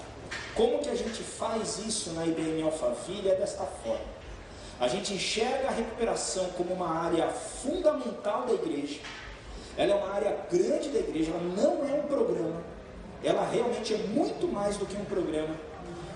como 0.56 0.80
que 0.80 0.90
a 0.90 0.96
gente 0.96 1.24
faz 1.24 1.80
isso 1.80 2.12
na 2.12 2.26
IBM 2.26 2.62
Alphaville 2.64 3.30
é 3.30 3.36
desta 3.36 3.64
forma. 3.64 4.23
A 4.80 4.88
gente 4.88 5.14
enxerga 5.14 5.68
a 5.68 5.72
recuperação 5.72 6.46
como 6.58 6.74
uma 6.74 6.90
área 6.90 7.28
fundamental 7.30 8.46
da 8.46 8.54
igreja. 8.54 9.00
Ela 9.78 9.94
é 9.94 9.96
uma 9.96 10.14
área 10.14 10.38
grande 10.52 10.90
da 10.90 11.00
igreja, 11.00 11.32
ela 11.32 11.42
não 11.42 11.88
é 11.88 11.94
um 11.94 12.04
programa. 12.04 12.62
Ela 13.24 13.48
realmente 13.48 13.94
é 13.94 13.98
muito 13.98 14.48
mais 14.48 14.78
do 14.78 14.86
que 14.86 14.96
um 14.96 15.06
programa. 15.06 15.56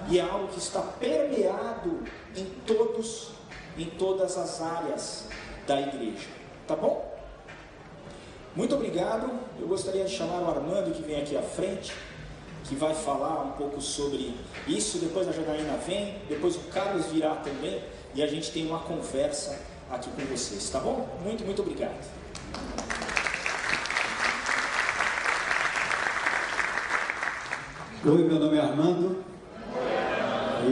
E 0.09 0.19
é 0.19 0.21
algo 0.21 0.47
que 0.47 0.59
está 0.59 0.81
permeado 0.81 2.03
em 2.35 2.45
todos, 2.65 3.31
em 3.77 3.85
todas 3.85 4.37
as 4.37 4.61
áreas 4.61 5.25
da 5.65 5.79
igreja. 5.81 6.27
Tá 6.67 6.75
bom? 6.75 7.15
Muito 8.55 8.75
obrigado. 8.75 9.29
Eu 9.59 9.67
gostaria 9.67 10.03
de 10.03 10.11
chamar 10.11 10.41
o 10.41 10.49
Armando 10.49 10.91
que 10.91 11.01
vem 11.01 11.21
aqui 11.21 11.37
à 11.37 11.41
frente, 11.41 11.93
que 12.65 12.75
vai 12.75 12.93
falar 12.93 13.43
um 13.43 13.51
pouco 13.51 13.79
sobre 13.79 14.35
isso. 14.67 14.97
Depois 14.97 15.27
a 15.27 15.31
Janaína 15.31 15.77
vem, 15.77 16.17
depois 16.27 16.55
o 16.55 16.61
Carlos 16.71 17.05
virá 17.07 17.35
também 17.35 17.81
e 18.15 18.23
a 18.23 18.27
gente 18.27 18.51
tem 18.51 18.65
uma 18.65 18.79
conversa 18.79 19.59
aqui 19.89 20.09
com 20.09 20.21
vocês, 20.25 20.69
tá 20.69 20.79
bom? 20.79 21.07
Muito, 21.23 21.43
muito 21.45 21.61
obrigado. 21.61 22.17
Oi, 28.05 28.23
meu 28.23 28.39
nome 28.39 28.57
é 28.57 28.61
Armando. 28.61 29.23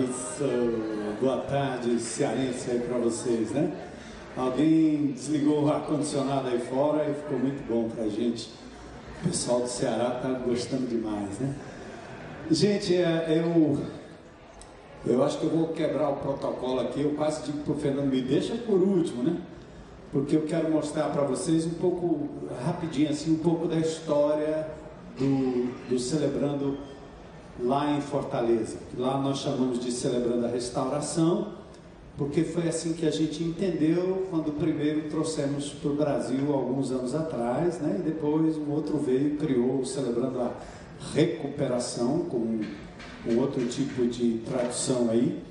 Isso, 0.03 1.17
boa 1.19 1.37
tarde, 1.41 1.99
cearense 1.99 2.71
aí 2.71 2.79
para 2.79 2.97
vocês, 2.97 3.51
né? 3.51 3.71
Alguém 4.37 5.13
desligou 5.13 5.63
o 5.63 5.71
ar-condicionado 5.71 6.49
aí 6.49 6.59
fora 6.59 7.09
e 7.09 7.13
ficou 7.13 7.39
muito 7.39 7.65
bom 7.67 7.89
para 7.89 8.03
a 8.03 8.09
gente. 8.09 8.49
O 9.21 9.27
pessoal 9.27 9.61
do 9.61 9.67
Ceará 9.67 10.17
está 10.17 10.29
gostando 10.39 10.87
demais, 10.87 11.39
né? 11.39 11.55
Gente, 12.51 12.95
é, 12.95 13.41
eu 13.43 13.81
Eu 15.07 15.23
acho 15.23 15.37
que 15.37 15.43
eu 15.45 15.51
vou 15.51 15.67
quebrar 15.67 16.09
o 16.09 16.15
protocolo 16.15 16.79
aqui. 16.79 17.01
Eu 17.01 17.11
quase 17.11 17.43
digo 17.43 17.59
para 17.59 17.73
o 17.73 17.77
Fernando, 17.77 18.09
me 18.09 18.21
deixa 18.21 18.55
por 18.55 18.81
último, 18.81 19.21
né? 19.23 19.37
Porque 20.11 20.35
eu 20.35 20.43
quero 20.43 20.71
mostrar 20.71 21.09
para 21.09 21.23
vocês 21.23 21.65
um 21.65 21.73
pouco, 21.75 22.27
rapidinho 22.65 23.09
assim, 23.09 23.33
um 23.33 23.37
pouco 23.37 23.67
da 23.67 23.77
história 23.77 24.67
do, 25.17 25.89
do 25.89 25.99
Celebrando 25.99 26.77
lá 27.59 27.95
em 27.95 28.01
Fortaleza. 28.01 28.77
Lá 28.97 29.19
nós 29.19 29.39
chamamos 29.39 29.79
de 29.79 29.91
Celebrando 29.91 30.45
a 30.45 30.49
Restauração, 30.49 31.53
porque 32.17 32.43
foi 32.43 32.67
assim 32.67 32.93
que 32.93 33.05
a 33.05 33.11
gente 33.11 33.43
entendeu 33.43 34.25
quando 34.31 34.57
primeiro 34.57 35.09
trouxemos 35.09 35.69
para 35.69 35.91
o 35.91 35.95
Brasil 35.95 36.51
alguns 36.51 36.91
anos 36.91 37.13
atrás, 37.13 37.79
né? 37.79 37.97
E 37.99 38.01
depois 38.01 38.57
um 38.57 38.71
outro 38.71 38.97
veio 38.97 39.33
e 39.33 39.37
criou 39.37 39.85
Celebrando 39.85 40.39
a 40.39 40.51
Recuperação, 41.13 42.19
com 42.19 42.61
um 43.27 43.39
outro 43.39 43.65
tipo 43.67 44.05
de 44.07 44.39
tradução 44.45 45.09
aí. 45.09 45.41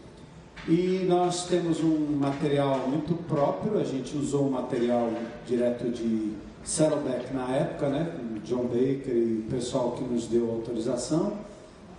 E 0.67 1.05
nós 1.07 1.47
temos 1.47 1.83
um 1.83 2.17
material 2.17 2.89
muito 2.89 3.15
próprio, 3.25 3.79
a 3.79 3.85
gente 3.85 4.17
usou 4.17 4.47
um 4.47 4.51
material 4.51 5.11
direto 5.47 5.91
de 5.91 6.33
Saddleback 6.65 7.35
na 7.35 7.55
época, 7.55 7.89
né? 7.91 8.15
John 8.45 8.65
Baker 8.65 9.15
e 9.15 9.45
o 9.47 9.51
pessoal 9.51 9.93
que 9.93 10.05
nos 10.05 10.27
deu 10.27 10.51
autorização. 10.51 11.35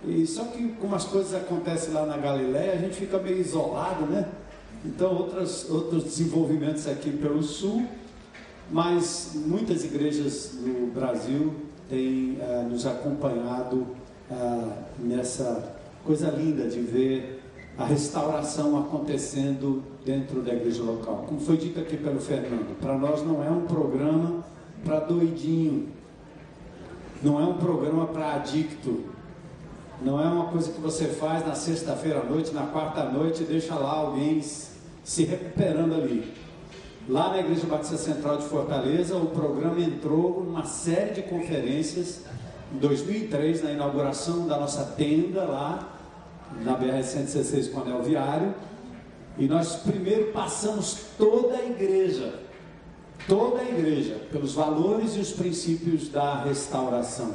E 0.04 0.26
só 0.26 0.44
que 0.44 0.68
como 0.80 0.94
as 0.94 1.04
coisas 1.04 1.34
acontecem 1.34 1.92
lá 1.92 2.06
na 2.06 2.16
Galiléia, 2.16 2.72
a 2.72 2.76
gente 2.76 2.94
fica 2.94 3.18
meio 3.18 3.38
isolado, 3.38 4.06
né? 4.06 4.28
Então 4.84 5.14
outras, 5.14 5.68
outros 5.70 6.04
desenvolvimentos 6.04 6.86
aqui 6.86 7.10
pelo 7.10 7.42
sul, 7.42 7.84
mas 8.70 9.32
muitas 9.34 9.84
igrejas 9.84 10.54
no 10.60 10.88
Brasil 10.88 11.54
têm 11.88 12.38
uh, 12.40 12.68
nos 12.68 12.86
acompanhado 12.86 13.86
uh, 14.30 14.72
nessa 14.98 15.74
coisa 16.04 16.30
linda 16.30 16.68
de 16.68 16.80
ver 16.80 17.42
a 17.78 17.84
restauração 17.84 18.78
acontecendo 18.78 19.82
dentro 20.04 20.40
da 20.40 20.54
igreja 20.54 20.82
local. 20.82 21.24
Como 21.28 21.40
foi 21.40 21.56
dito 21.56 21.78
aqui 21.80 21.96
pelo 21.96 22.20
Fernando, 22.20 22.78
para 22.80 22.96
nós 22.96 23.22
não 23.22 23.44
é 23.44 23.50
um 23.50 23.62
programa 23.62 24.44
para 24.84 25.00
doidinho, 25.00 25.88
não 27.22 27.40
é 27.40 27.44
um 27.44 27.54
programa 27.54 28.06
para 28.06 28.34
adicto, 28.34 29.04
não 30.00 30.20
é 30.20 30.24
uma 30.24 30.46
coisa 30.46 30.70
que 30.70 30.80
você 30.80 31.06
faz 31.06 31.46
na 31.46 31.54
sexta-feira 31.54 32.20
à 32.20 32.24
noite, 32.24 32.54
na 32.54 32.66
quarta 32.66 33.04
noite 33.04 33.42
e 33.42 33.46
deixa 33.46 33.74
lá 33.74 33.92
alguém 33.92 34.42
se 34.42 35.24
recuperando 35.24 35.94
ali. 35.94 36.32
Lá 37.08 37.30
na 37.30 37.38
Igreja 37.38 37.66
Batista 37.66 37.96
Central 37.96 38.38
de 38.38 38.44
Fortaleza, 38.44 39.16
o 39.16 39.26
programa 39.26 39.80
entrou 39.80 40.44
numa 40.44 40.64
série 40.64 41.14
de 41.14 41.22
conferências 41.22 42.22
em 42.74 42.78
2003, 42.78 43.62
na 43.62 43.72
inauguração 43.72 44.46
da 44.46 44.58
nossa 44.58 44.84
tenda 44.96 45.44
lá 45.44 45.96
na 46.62 46.78
BR-116 46.78 47.70
com 47.72 47.80
anel 47.80 48.02
viário. 48.02 48.54
E 49.38 49.46
nós 49.46 49.76
primeiro 49.76 50.32
passamos 50.32 50.98
toda 51.18 51.56
a 51.56 51.66
igreja, 51.66 52.40
toda 53.28 53.60
a 53.60 53.64
igreja, 53.64 54.16
pelos 54.32 54.54
valores 54.54 55.14
e 55.16 55.20
os 55.20 55.32
princípios 55.32 56.08
da 56.08 56.42
restauração. 56.42 57.34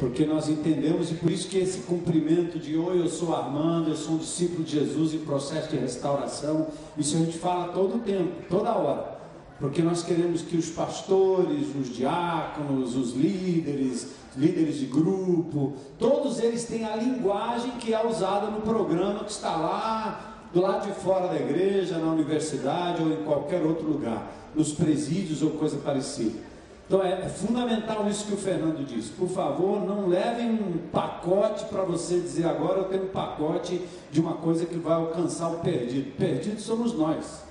Porque 0.00 0.24
nós 0.24 0.48
entendemos, 0.48 1.10
e 1.10 1.14
por 1.14 1.30
isso 1.30 1.48
que 1.48 1.58
esse 1.58 1.80
cumprimento 1.80 2.58
de 2.58 2.76
oi, 2.76 3.00
eu 3.00 3.08
sou 3.08 3.36
Armando, 3.36 3.90
eu 3.90 3.96
sou 3.96 4.14
um 4.14 4.18
discípulo 4.18 4.64
de 4.64 4.72
Jesus 4.78 5.12
em 5.12 5.18
processo 5.18 5.68
de 5.68 5.76
restauração, 5.76 6.68
isso 6.96 7.16
a 7.16 7.20
gente 7.20 7.38
fala 7.38 7.72
todo 7.72 7.96
o 7.96 7.98
tempo, 8.00 8.32
toda 8.48 8.72
hora. 8.72 9.19
Porque 9.60 9.82
nós 9.82 10.02
queremos 10.02 10.40
que 10.40 10.56
os 10.56 10.70
pastores, 10.70 11.68
os 11.78 11.94
diáconos, 11.94 12.96
os 12.96 13.12
líderes, 13.12 14.08
líderes 14.34 14.78
de 14.78 14.86
grupo, 14.86 15.74
todos 15.98 16.40
eles 16.40 16.64
têm 16.64 16.86
a 16.86 16.96
linguagem 16.96 17.72
que 17.72 17.92
é 17.92 18.06
usada 18.06 18.46
no 18.46 18.62
programa 18.62 19.22
que 19.22 19.30
está 19.30 19.54
lá 19.54 20.48
do 20.52 20.62
lado 20.62 20.86
de 20.86 20.94
fora 20.94 21.28
da 21.28 21.36
igreja, 21.36 21.98
na 21.98 22.10
universidade 22.10 23.02
ou 23.02 23.12
em 23.12 23.22
qualquer 23.22 23.62
outro 23.62 23.86
lugar, 23.86 24.32
nos 24.54 24.72
presídios 24.72 25.42
ou 25.42 25.50
coisa 25.50 25.76
parecida. 25.76 26.50
Então 26.88 27.04
é, 27.04 27.26
é 27.26 27.28
fundamental 27.28 28.08
isso 28.08 28.26
que 28.26 28.34
o 28.34 28.38
Fernando 28.38 28.84
disse. 28.84 29.10
Por 29.10 29.28
favor, 29.28 29.84
não 29.84 30.08
levem 30.08 30.50
um 30.50 30.78
pacote 30.90 31.66
para 31.66 31.82
você 31.82 32.18
dizer 32.18 32.46
agora 32.46 32.78
eu 32.78 32.84
tenho 32.84 33.04
um 33.04 33.08
pacote 33.08 33.80
de 34.10 34.20
uma 34.20 34.34
coisa 34.34 34.64
que 34.64 34.76
vai 34.76 34.94
alcançar 34.94 35.50
o 35.50 35.58
perdido. 35.58 36.16
Perdido 36.16 36.60
somos 36.60 36.94
nós. 36.94 37.49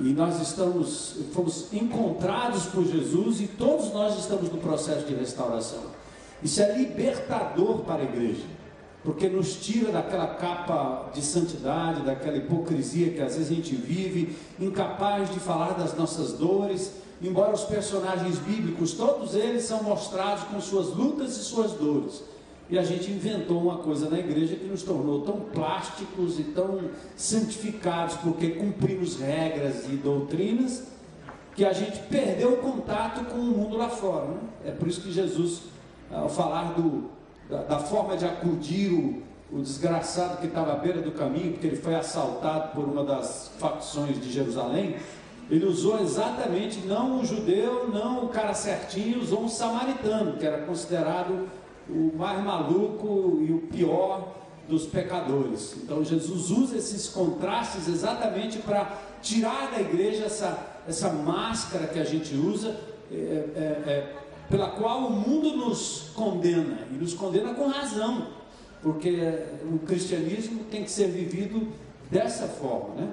E 0.00 0.12
nós 0.12 0.40
estamos, 0.40 1.16
fomos 1.32 1.72
encontrados 1.72 2.66
por 2.66 2.84
Jesus 2.84 3.40
e 3.40 3.46
todos 3.46 3.92
nós 3.92 4.18
estamos 4.18 4.50
no 4.50 4.58
processo 4.58 5.06
de 5.06 5.14
restauração. 5.14 5.82
Isso 6.42 6.60
é 6.60 6.76
libertador 6.76 7.80
para 7.80 8.02
a 8.02 8.04
igreja, 8.04 8.42
porque 9.04 9.28
nos 9.28 9.54
tira 9.56 9.92
daquela 9.92 10.26
capa 10.26 11.10
de 11.14 11.22
santidade, 11.22 12.02
daquela 12.02 12.36
hipocrisia 12.36 13.10
que 13.10 13.20
às 13.20 13.36
vezes 13.36 13.52
a 13.52 13.54
gente 13.54 13.74
vive, 13.74 14.36
incapaz 14.58 15.30
de 15.30 15.38
falar 15.38 15.74
das 15.74 15.96
nossas 15.96 16.32
dores, 16.32 16.92
embora 17.20 17.52
os 17.52 17.62
personagens 17.62 18.38
bíblicos, 18.38 18.92
todos 18.92 19.34
eles 19.34 19.64
são 19.64 19.82
mostrados 19.82 20.44
com 20.44 20.60
suas 20.60 20.88
lutas 20.88 21.36
e 21.36 21.44
suas 21.44 21.72
dores. 21.72 22.24
E 22.72 22.78
a 22.78 22.82
gente 22.82 23.10
inventou 23.10 23.60
uma 23.60 23.76
coisa 23.76 24.08
na 24.08 24.18
igreja 24.18 24.56
que 24.56 24.64
nos 24.64 24.82
tornou 24.82 25.20
tão 25.20 25.40
plásticos 25.40 26.40
e 26.40 26.44
tão 26.44 26.80
santificados, 27.14 28.16
porque 28.16 28.52
cumprimos 28.52 29.20
regras 29.20 29.84
e 29.90 29.96
doutrinas, 29.96 30.84
que 31.54 31.66
a 31.66 31.72
gente 31.74 31.98
perdeu 32.08 32.54
o 32.54 32.56
contato 32.56 33.26
com 33.26 33.36
o 33.36 33.42
mundo 33.42 33.76
lá 33.76 33.90
fora. 33.90 34.24
Né? 34.28 34.40
É 34.64 34.70
por 34.70 34.88
isso 34.88 35.02
que 35.02 35.12
Jesus, 35.12 35.64
ao 36.10 36.30
falar 36.30 36.72
do, 36.72 37.10
da, 37.46 37.62
da 37.62 37.78
forma 37.78 38.16
de 38.16 38.24
acudir 38.24 38.90
o, 38.90 39.22
o 39.54 39.60
desgraçado 39.60 40.38
que 40.38 40.46
estava 40.46 40.72
à 40.72 40.76
beira 40.76 41.02
do 41.02 41.12
caminho, 41.12 41.52
porque 41.52 41.66
ele 41.66 41.76
foi 41.76 41.94
assaltado 41.94 42.72
por 42.72 42.84
uma 42.84 43.04
das 43.04 43.50
facções 43.58 44.18
de 44.18 44.32
Jerusalém, 44.32 44.96
ele 45.50 45.66
usou 45.66 46.00
exatamente 46.00 46.78
não 46.86 47.20
o 47.20 47.26
judeu, 47.26 47.90
não 47.92 48.24
o 48.24 48.28
cara 48.30 48.54
certinho, 48.54 49.20
usou 49.20 49.44
um 49.44 49.48
samaritano, 49.50 50.38
que 50.38 50.46
era 50.46 50.62
considerado 50.62 51.46
o 51.92 52.16
mais 52.16 52.42
maluco 52.42 53.38
e 53.46 53.52
o 53.52 53.58
pior 53.72 54.32
dos 54.68 54.86
pecadores. 54.86 55.76
Então 55.82 56.04
Jesus 56.04 56.50
usa 56.50 56.76
esses 56.76 57.08
contrastes 57.08 57.88
exatamente 57.88 58.58
para 58.58 58.98
tirar 59.20 59.70
da 59.70 59.80
igreja 59.80 60.24
essa, 60.24 60.80
essa 60.88 61.10
máscara 61.12 61.86
que 61.86 61.98
a 61.98 62.04
gente 62.04 62.34
usa, 62.34 62.76
é, 63.10 63.14
é, 63.14 63.18
é, 63.18 64.16
pela 64.48 64.70
qual 64.70 65.06
o 65.06 65.10
mundo 65.10 65.56
nos 65.56 66.10
condena, 66.14 66.78
e 66.90 66.94
nos 66.94 67.14
condena 67.14 67.54
com 67.54 67.66
razão, 67.68 68.28
porque 68.82 69.38
o 69.70 69.78
cristianismo 69.80 70.64
tem 70.64 70.82
que 70.82 70.90
ser 70.90 71.08
vivido 71.08 71.68
dessa 72.10 72.48
forma. 72.48 72.94
Né? 72.96 73.08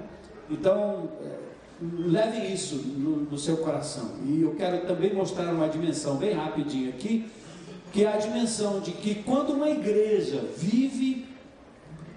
Então, 0.50 1.10
é, 1.24 1.50
leve 1.80 2.52
isso 2.52 2.76
no, 2.76 3.16
no 3.16 3.38
seu 3.38 3.58
coração. 3.58 4.16
E 4.26 4.42
eu 4.42 4.54
quero 4.56 4.86
também 4.86 5.14
mostrar 5.14 5.52
uma 5.52 5.68
dimensão 5.68 6.16
bem 6.16 6.32
rapidinho 6.32 6.90
aqui 6.90 7.30
que 7.92 8.04
é 8.04 8.12
a 8.12 8.16
dimensão 8.16 8.80
de 8.80 8.92
que 8.92 9.16
quando 9.22 9.52
uma 9.52 9.68
igreja 9.68 10.44
vive 10.56 11.28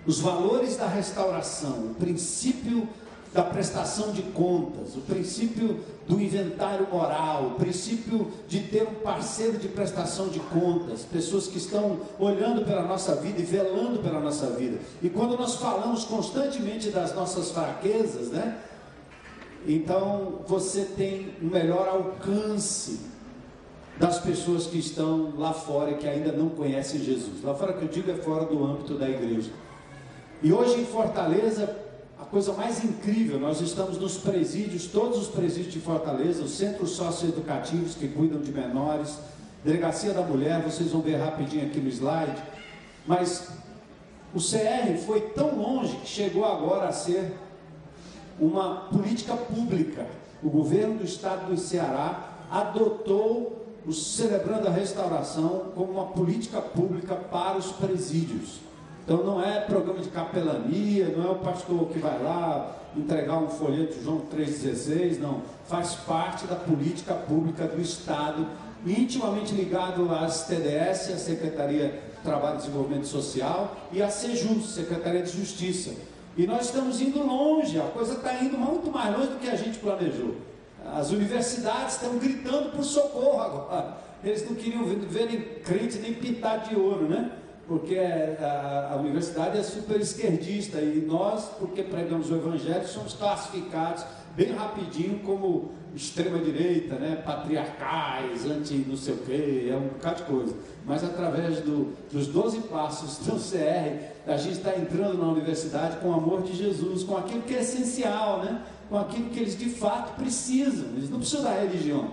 os 0.05 0.19
valores 0.19 0.77
da 0.77 0.87
restauração, 0.87 1.91
o 1.91 1.95
princípio 1.95 2.87
da 3.33 3.41
prestação 3.41 4.11
de 4.11 4.21
contas, 4.21 4.95
o 4.95 5.01
princípio 5.01 5.79
do 6.07 6.21
inventário 6.21 6.87
moral, 6.91 7.47
o 7.47 7.51
princípio 7.55 8.31
de 8.47 8.59
ter 8.59 8.83
um 8.83 8.95
parceiro 8.95 9.57
de 9.57 9.67
prestação 9.67 10.27
de 10.27 10.39
contas, 10.39 11.01
pessoas 11.01 11.47
que 11.47 11.57
estão 11.57 12.01
olhando 12.19 12.63
pela 12.63 12.83
nossa 12.83 13.15
vida 13.15 13.41
e 13.41 13.43
velando 13.43 13.99
pela 13.99 14.19
nossa 14.19 14.47
vida. 14.51 14.77
E 15.01 15.09
quando 15.09 15.35
nós 15.35 15.55
falamos 15.55 16.03
constantemente 16.03 16.89
das 16.89 17.15
nossas 17.15 17.49
fraquezas, 17.51 18.29
né? 18.29 18.59
Então 19.65 20.41
você 20.45 20.81
tem 20.81 21.33
um 21.41 21.47
melhor 21.47 21.87
alcance 21.87 22.99
das 23.97 24.19
pessoas 24.19 24.65
que 24.65 24.77
estão 24.77 25.33
lá 25.37 25.53
fora 25.53 25.93
que 25.93 26.07
ainda 26.07 26.31
não 26.31 26.49
conhecem 26.49 27.01
Jesus. 27.01 27.43
Lá 27.43 27.53
fora 27.53 27.73
que 27.73 27.83
eu 27.83 27.87
digo 27.87 28.09
é 28.11 28.15
fora 28.15 28.45
do 28.45 28.63
âmbito 28.63 28.95
da 28.95 29.09
igreja. 29.09 29.51
E 30.41 30.51
hoje 30.51 30.81
em 30.81 30.85
Fortaleza, 30.85 31.77
a 32.19 32.25
coisa 32.25 32.53
mais 32.53 32.83
incrível, 32.83 33.39
nós 33.39 33.61
estamos 33.61 33.97
nos 33.97 34.17
presídios, 34.17 34.87
todos 34.87 35.17
os 35.19 35.27
presídios 35.27 35.73
de 35.73 35.79
Fortaleza, 35.79 36.43
os 36.43 36.51
centros 36.51 36.91
socioeducativos 36.91 37.95
que 37.95 38.07
cuidam 38.07 38.41
de 38.41 38.51
menores, 38.51 39.17
delegacia 39.63 40.11
da 40.11 40.21
mulher, 40.21 40.61
vocês 40.61 40.91
vão 40.91 41.01
ver 41.01 41.15
rapidinho 41.15 41.65
aqui 41.65 41.79
no 41.79 41.89
slide. 41.89 42.41
Mas 43.05 43.49
o 44.33 44.39
CR 44.39 44.97
foi 45.05 45.21
tão 45.21 45.55
longe 45.55 45.95
que 45.97 46.07
chegou 46.07 46.43
agora 46.43 46.87
a 46.87 46.91
ser 46.91 47.33
uma 48.39 48.87
política 48.91 49.35
pública. 49.35 50.07
O 50.41 50.49
governo 50.49 50.97
do 50.97 51.05
estado 51.05 51.49
do 51.49 51.57
Ceará 51.57 52.47
adotou 52.51 53.62
o 53.85 53.91
Celebrando 53.91 54.67
a 54.67 54.71
Restauração 54.71 55.71
como 55.75 55.91
uma 55.93 56.05
política 56.05 56.61
pública 56.61 57.15
para 57.15 57.57
os 57.57 57.71
presídios. 57.73 58.59
Então 59.03 59.23
não 59.23 59.43
é 59.43 59.59
programa 59.59 59.99
de 59.99 60.09
capelania, 60.09 61.13
não 61.15 61.27
é 61.27 61.31
o 61.31 61.35
pastor 61.35 61.87
que 61.89 61.99
vai 61.99 62.21
lá 62.23 62.77
entregar 62.95 63.37
um 63.39 63.49
folheto 63.49 64.01
João 64.01 64.21
3,16, 64.33 65.19
não. 65.19 65.41
Faz 65.67 65.95
parte 65.95 66.45
da 66.47 66.55
política 66.55 67.13
pública 67.13 67.67
do 67.67 67.81
Estado, 67.81 68.47
intimamente 68.85 69.53
ligado 69.53 70.09
às 70.13 70.45
TDS, 70.45 71.11
a 71.11 71.17
Secretaria 71.17 72.01
Trabalho 72.23 72.55
e 72.55 72.57
Desenvolvimento 72.59 73.07
Social, 73.07 73.75
e 73.91 74.01
a 74.01 74.09
SEJUS, 74.09 74.73
Secretaria 74.73 75.23
de 75.23 75.37
Justiça. 75.37 75.91
E 76.37 76.47
nós 76.47 76.67
estamos 76.67 77.01
indo 77.01 77.21
longe, 77.21 77.77
a 77.79 77.83
coisa 77.83 78.13
está 78.13 78.41
indo 78.41 78.57
muito 78.57 78.89
mais 78.89 79.15
longe 79.15 79.31
do 79.31 79.39
que 79.39 79.49
a 79.49 79.55
gente 79.55 79.79
planejou. 79.79 80.35
As 80.85 81.11
universidades 81.11 81.95
estão 81.95 82.17
gritando 82.17 82.71
por 82.71 82.83
socorro 82.83 83.41
agora. 83.41 83.97
Eles 84.23 84.47
não 84.47 84.55
queriam 84.55 84.85
ver 84.85 85.25
nem 85.25 85.41
crente 85.63 85.99
nem 85.99 86.13
pintar 86.13 86.67
de 86.67 86.75
ouro, 86.75 87.07
né? 87.07 87.31
Porque 87.67 87.97
a, 87.97 88.91
a 88.93 88.95
universidade 88.97 89.57
é 89.57 89.63
super 89.63 89.99
esquerdista 89.99 90.79
e 90.79 91.05
nós, 91.07 91.45
porque 91.59 91.83
pregamos 91.83 92.29
o 92.29 92.35
evangelho, 92.35 92.85
somos 92.87 93.13
classificados 93.13 94.05
bem 94.35 94.51
rapidinho 94.51 95.19
como 95.19 95.71
extrema-direita, 95.95 96.95
né? 96.95 97.21
patriarcais, 97.23 98.45
anti 98.45 98.83
não 98.87 98.97
sei 98.97 99.13
o 99.13 99.17
quê, 99.17 99.69
é 99.71 99.75
um 99.75 99.89
bocado 99.89 100.17
de 100.17 100.23
coisa. 100.23 100.55
Mas 100.85 101.03
através 101.03 101.59
do, 101.59 101.93
dos 102.11 102.27
12 102.27 102.61
passos 102.61 103.25
do 103.25 103.35
CR, 103.35 104.31
a 104.31 104.37
gente 104.37 104.57
está 104.57 104.75
entrando 104.75 105.17
na 105.19 105.27
universidade 105.27 105.97
com 105.97 106.09
o 106.09 106.13
amor 106.13 106.41
de 106.41 106.55
Jesus, 106.55 107.03
com 107.03 107.15
aquilo 107.15 107.43
que 107.43 107.53
é 107.53 107.61
essencial, 107.61 108.43
né? 108.43 108.61
Com 108.93 108.99
aquilo 108.99 109.31
que 109.31 109.39
eles 109.39 109.57
de 109.57 109.71
fato 109.71 110.15
precisam. 110.15 110.85
Eles 110.95 111.09
não 111.09 111.17
precisam 111.17 111.45
da 111.45 111.53
religião, 111.53 112.11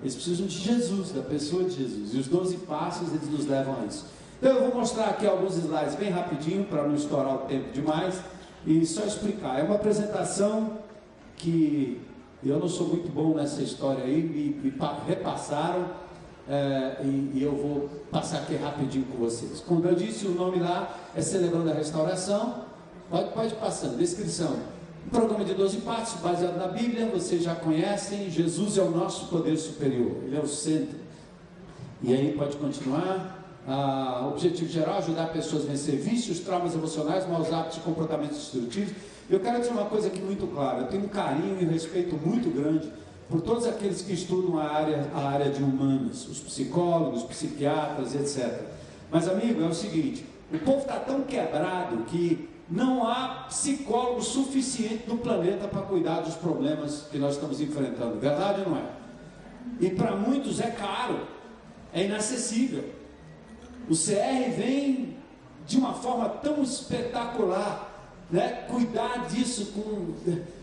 eles 0.00 0.12
precisam 0.16 0.44
de 0.44 0.58
Jesus, 0.58 1.12
da 1.12 1.22
pessoa 1.22 1.62
de 1.62 1.76
Jesus. 1.76 2.14
E 2.14 2.18
os 2.18 2.26
12 2.26 2.56
passos 2.66 3.10
eles 3.10 3.30
nos 3.30 3.46
levam 3.46 3.76
a 3.80 3.86
isso. 3.86 4.06
Então 4.36 4.56
eu 4.56 4.62
vou 4.62 4.80
mostrar 4.80 5.04
aqui 5.04 5.24
alguns 5.24 5.56
slides 5.56 5.94
bem 5.94 6.10
rapidinho, 6.10 6.64
para 6.64 6.82
não 6.82 6.96
estourar 6.96 7.32
o 7.32 7.38
tempo 7.46 7.72
demais, 7.72 8.18
e 8.66 8.84
só 8.84 9.04
explicar. 9.04 9.60
É 9.60 9.62
uma 9.62 9.76
apresentação 9.76 10.78
que 11.36 12.00
eu 12.44 12.58
não 12.58 12.68
sou 12.68 12.88
muito 12.88 13.08
bom 13.08 13.32
nessa 13.32 13.62
história 13.62 14.02
aí, 14.02 14.20
me, 14.20 14.68
me 14.68 14.74
repassaram 15.06 15.86
é, 16.48 17.02
e, 17.04 17.30
e, 17.34 17.40
eu 17.40 17.54
vou 17.54 17.88
passar 18.10 18.38
aqui 18.38 18.56
rapidinho 18.56 19.04
com 19.04 19.18
vocês. 19.18 19.60
Como 19.60 19.86
eu 19.86 19.94
disse, 19.94 20.26
o 20.26 20.30
nome 20.30 20.58
lá 20.58 20.92
é 21.14 21.20
Celebrando 21.20 21.70
a 21.70 21.74
Restauração. 21.74 22.64
Pode, 23.08 23.30
pode 23.30 23.54
passando. 23.54 23.96
Descrição. 23.96 24.75
Programa 25.10 25.44
de 25.44 25.54
12 25.54 25.78
partes, 25.78 26.14
baseado 26.14 26.56
na 26.56 26.68
Bíblia, 26.68 27.06
vocês 27.06 27.42
já 27.42 27.54
conhecem. 27.54 28.30
Jesus 28.30 28.76
é 28.76 28.82
o 28.82 28.90
nosso 28.90 29.26
poder 29.28 29.56
superior, 29.56 30.16
ele 30.24 30.36
é 30.36 30.40
o 30.40 30.46
centro. 30.46 30.96
E 32.02 32.12
aí 32.12 32.34
pode 32.36 32.56
continuar. 32.56 33.34
Ah, 33.68 34.28
objetivo 34.32 34.70
geral: 34.70 34.98
ajudar 34.98 35.32
pessoas 35.32 35.64
a 35.64 35.68
vencer 35.68 35.96
vícios, 35.96 36.40
traumas 36.40 36.74
emocionais, 36.74 37.28
maus 37.28 37.52
hábitos 37.52 37.78
e 37.78 37.80
comportamentos 37.80 38.36
destrutivos 38.36 38.92
eu 39.28 39.40
quero 39.40 39.58
dizer 39.58 39.72
uma 39.72 39.86
coisa 39.86 40.06
aqui 40.06 40.20
muito 40.20 40.46
clara: 40.46 40.82
eu 40.82 40.86
tenho 40.86 41.04
um 41.04 41.08
carinho 41.08 41.60
e 41.60 41.64
um 41.64 41.68
respeito 41.68 42.16
muito 42.16 42.48
grande 42.50 42.90
por 43.28 43.40
todos 43.40 43.66
aqueles 43.66 44.00
que 44.02 44.12
estudam 44.12 44.56
a 44.58 44.70
área, 44.70 45.10
a 45.12 45.28
área 45.28 45.50
de 45.50 45.62
humanas, 45.62 46.28
os 46.28 46.38
psicólogos, 46.38 47.24
psiquiatras, 47.24 48.14
etc. 48.14 48.60
Mas, 49.10 49.28
amigo, 49.28 49.62
é 49.62 49.66
o 49.66 49.74
seguinte: 49.74 50.24
o 50.52 50.58
povo 50.58 50.78
está 50.78 51.00
tão 51.00 51.22
quebrado 51.22 52.04
que 52.04 52.48
não 52.68 53.06
há 53.06 53.46
psicólogo 53.48 54.20
suficiente 54.22 55.04
no 55.06 55.18
planeta 55.18 55.68
para 55.68 55.82
cuidar 55.82 56.20
dos 56.20 56.34
problemas 56.34 57.06
que 57.10 57.18
nós 57.18 57.34
estamos 57.34 57.60
enfrentando. 57.60 58.18
Verdade 58.18 58.62
ou 58.62 58.70
não 58.70 58.78
é? 58.78 58.84
E 59.80 59.90
para 59.90 60.16
muitos 60.16 60.60
é 60.60 60.70
caro, 60.70 61.20
é 61.92 62.04
inacessível. 62.04 62.84
O 63.88 63.94
CR 63.94 64.50
vem 64.56 65.16
de 65.66 65.76
uma 65.76 65.94
forma 65.94 66.28
tão 66.28 66.62
espetacular 66.62 67.92
né, 68.30 68.64
cuidar 68.68 69.28
disso, 69.28 69.66
com, 69.66 70.14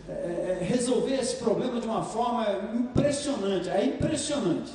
é, 0.10 0.12
é, 0.12 0.58
resolver 0.62 1.16
esse 1.16 1.38
problema 1.38 1.80
de 1.80 1.88
uma 1.88 2.04
forma 2.04 2.46
impressionante. 2.74 3.70
É 3.70 3.86
impressionante. 3.86 4.72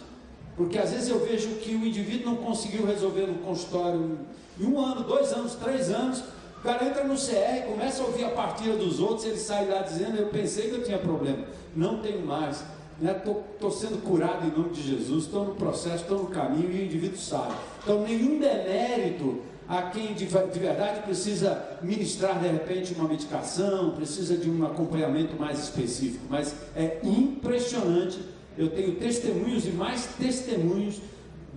Porque 0.57 0.79
às 0.79 0.91
vezes 0.91 1.09
eu 1.09 1.25
vejo 1.25 1.49
que 1.57 1.75
o 1.75 1.87
indivíduo 1.87 2.35
não 2.35 2.37
conseguiu 2.37 2.87
resolver 2.87 3.27
no 3.27 3.39
consultório 3.39 4.19
em 4.59 4.67
um 4.67 4.81
ano, 4.81 5.05
dois 5.05 5.33
anos, 5.33 5.55
três 5.55 5.91
anos. 5.91 6.25
O 6.59 6.62
cara 6.62 6.85
entra 6.85 7.05
no 7.05 7.15
CR, 7.15 7.67
começa 7.69 8.03
a 8.03 8.07
ouvir 8.07 8.25
a 8.25 8.31
partida 8.31 8.77
dos 8.77 8.99
outros, 8.99 9.25
ele 9.25 9.38
sai 9.38 9.67
lá 9.67 9.81
dizendo: 9.83 10.17
Eu 10.17 10.27
pensei 10.27 10.69
que 10.69 10.75
eu 10.75 10.85
tinha 10.85 10.99
problema, 10.99 11.45
não 11.75 12.00
tenho 12.00 12.25
mais. 12.27 12.65
Estou 13.00 13.45
né? 13.62 13.77
sendo 13.77 14.03
curado 14.03 14.44
em 14.44 14.51
nome 14.51 14.71
de 14.71 14.83
Jesus, 14.83 15.27
estou 15.27 15.44
no 15.44 15.55
processo, 15.55 16.03
estou 16.03 16.18
no 16.18 16.27
caminho 16.27 16.68
e 16.73 16.81
o 16.81 16.85
indivíduo 16.85 17.16
sai. 17.16 17.49
Então, 17.81 18.03
nenhum 18.03 18.40
demérito 18.40 19.40
a 19.68 19.83
quem 19.83 20.14
de, 20.14 20.27
de 20.27 20.59
verdade 20.59 21.03
precisa 21.03 21.79
ministrar 21.81 22.40
de 22.40 22.49
repente 22.49 22.94
uma 22.94 23.07
medicação, 23.07 23.90
precisa 23.90 24.37
de 24.37 24.51
um 24.51 24.66
acompanhamento 24.66 25.38
mais 25.38 25.61
específico. 25.61 26.25
Mas 26.29 26.57
é 26.75 26.99
impressionante. 27.05 28.18
Eu 28.57 28.71
tenho 28.71 28.97
testemunhos 28.97 29.64
e 29.66 29.71
mais 29.71 30.07
testemunhos 30.18 31.01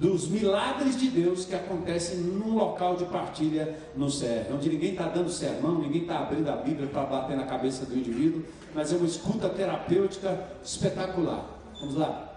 dos 0.01 0.27
milagres 0.27 0.99
de 0.99 1.09
Deus 1.09 1.45
que 1.45 1.53
acontecem 1.53 2.17
num 2.17 2.55
local 2.55 2.95
de 2.95 3.05
partilha 3.05 3.77
no 3.95 4.07
CR, 4.07 4.51
onde 4.51 4.67
ninguém 4.67 4.93
está 4.93 5.07
dando 5.07 5.29
sermão, 5.29 5.79
ninguém 5.79 6.01
está 6.01 6.21
abrindo 6.21 6.49
a 6.49 6.55
Bíblia 6.55 6.87
para 6.87 7.03
bater 7.03 7.37
na 7.37 7.45
cabeça 7.45 7.85
do 7.85 7.95
indivíduo, 7.95 8.43
mas 8.73 8.91
é 8.91 8.97
uma 8.97 9.05
escuta 9.05 9.47
terapêutica 9.47 10.43
espetacular. 10.63 11.45
Vamos 11.79 11.95
lá. 11.95 12.33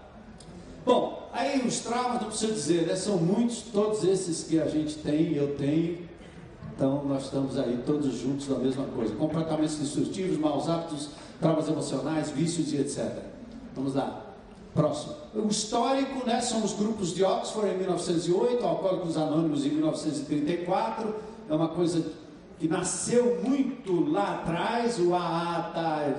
Bom, 0.85 1.27
aí 1.33 1.65
os 1.65 1.79
traumas, 1.79 2.21
não 2.21 2.27
preciso 2.27 2.53
dizer, 2.53 2.85
né? 2.85 2.95
são 2.95 3.17
muitos, 3.17 3.63
todos 3.63 4.03
esses 4.03 4.43
que 4.43 4.61
a 4.61 4.67
gente 4.67 4.97
tem, 4.99 5.33
eu 5.33 5.55
tenho. 5.55 6.05
Então, 6.75 7.03
nós 7.05 7.23
estamos 7.23 7.57
aí 7.57 7.81
todos 7.83 8.13
juntos 8.13 8.47
na 8.47 8.59
mesma 8.59 8.85
coisa. 8.85 9.15
Comportamentos 9.15 9.79
destrutivos, 9.79 10.37
maus 10.37 10.69
hábitos, 10.69 11.09
traumas 11.41 11.67
emocionais, 11.67 12.29
vícios 12.29 12.71
e 12.73 12.77
etc. 12.77 13.23
Vamos 13.75 13.95
lá. 13.95 14.21
Próximo. 14.75 15.24
O 15.35 15.49
histórico, 15.49 16.25
né? 16.25 16.39
São 16.39 16.63
os 16.63 16.73
grupos 16.73 17.13
de 17.13 17.21
Oxford 17.21 17.69
em 17.69 17.77
1908, 17.77 18.65
Alcoólicos 18.65 19.17
Anônimos 19.17 19.65
em 19.65 19.69
1934. 19.69 21.13
É 21.49 21.53
uma 21.53 21.67
coisa 21.67 22.05
que 22.57 22.69
nasceu 22.69 23.41
muito 23.43 24.09
lá 24.09 24.35
atrás. 24.35 24.97
O 24.97 25.13
AA 25.13 25.65
está 25.67 26.15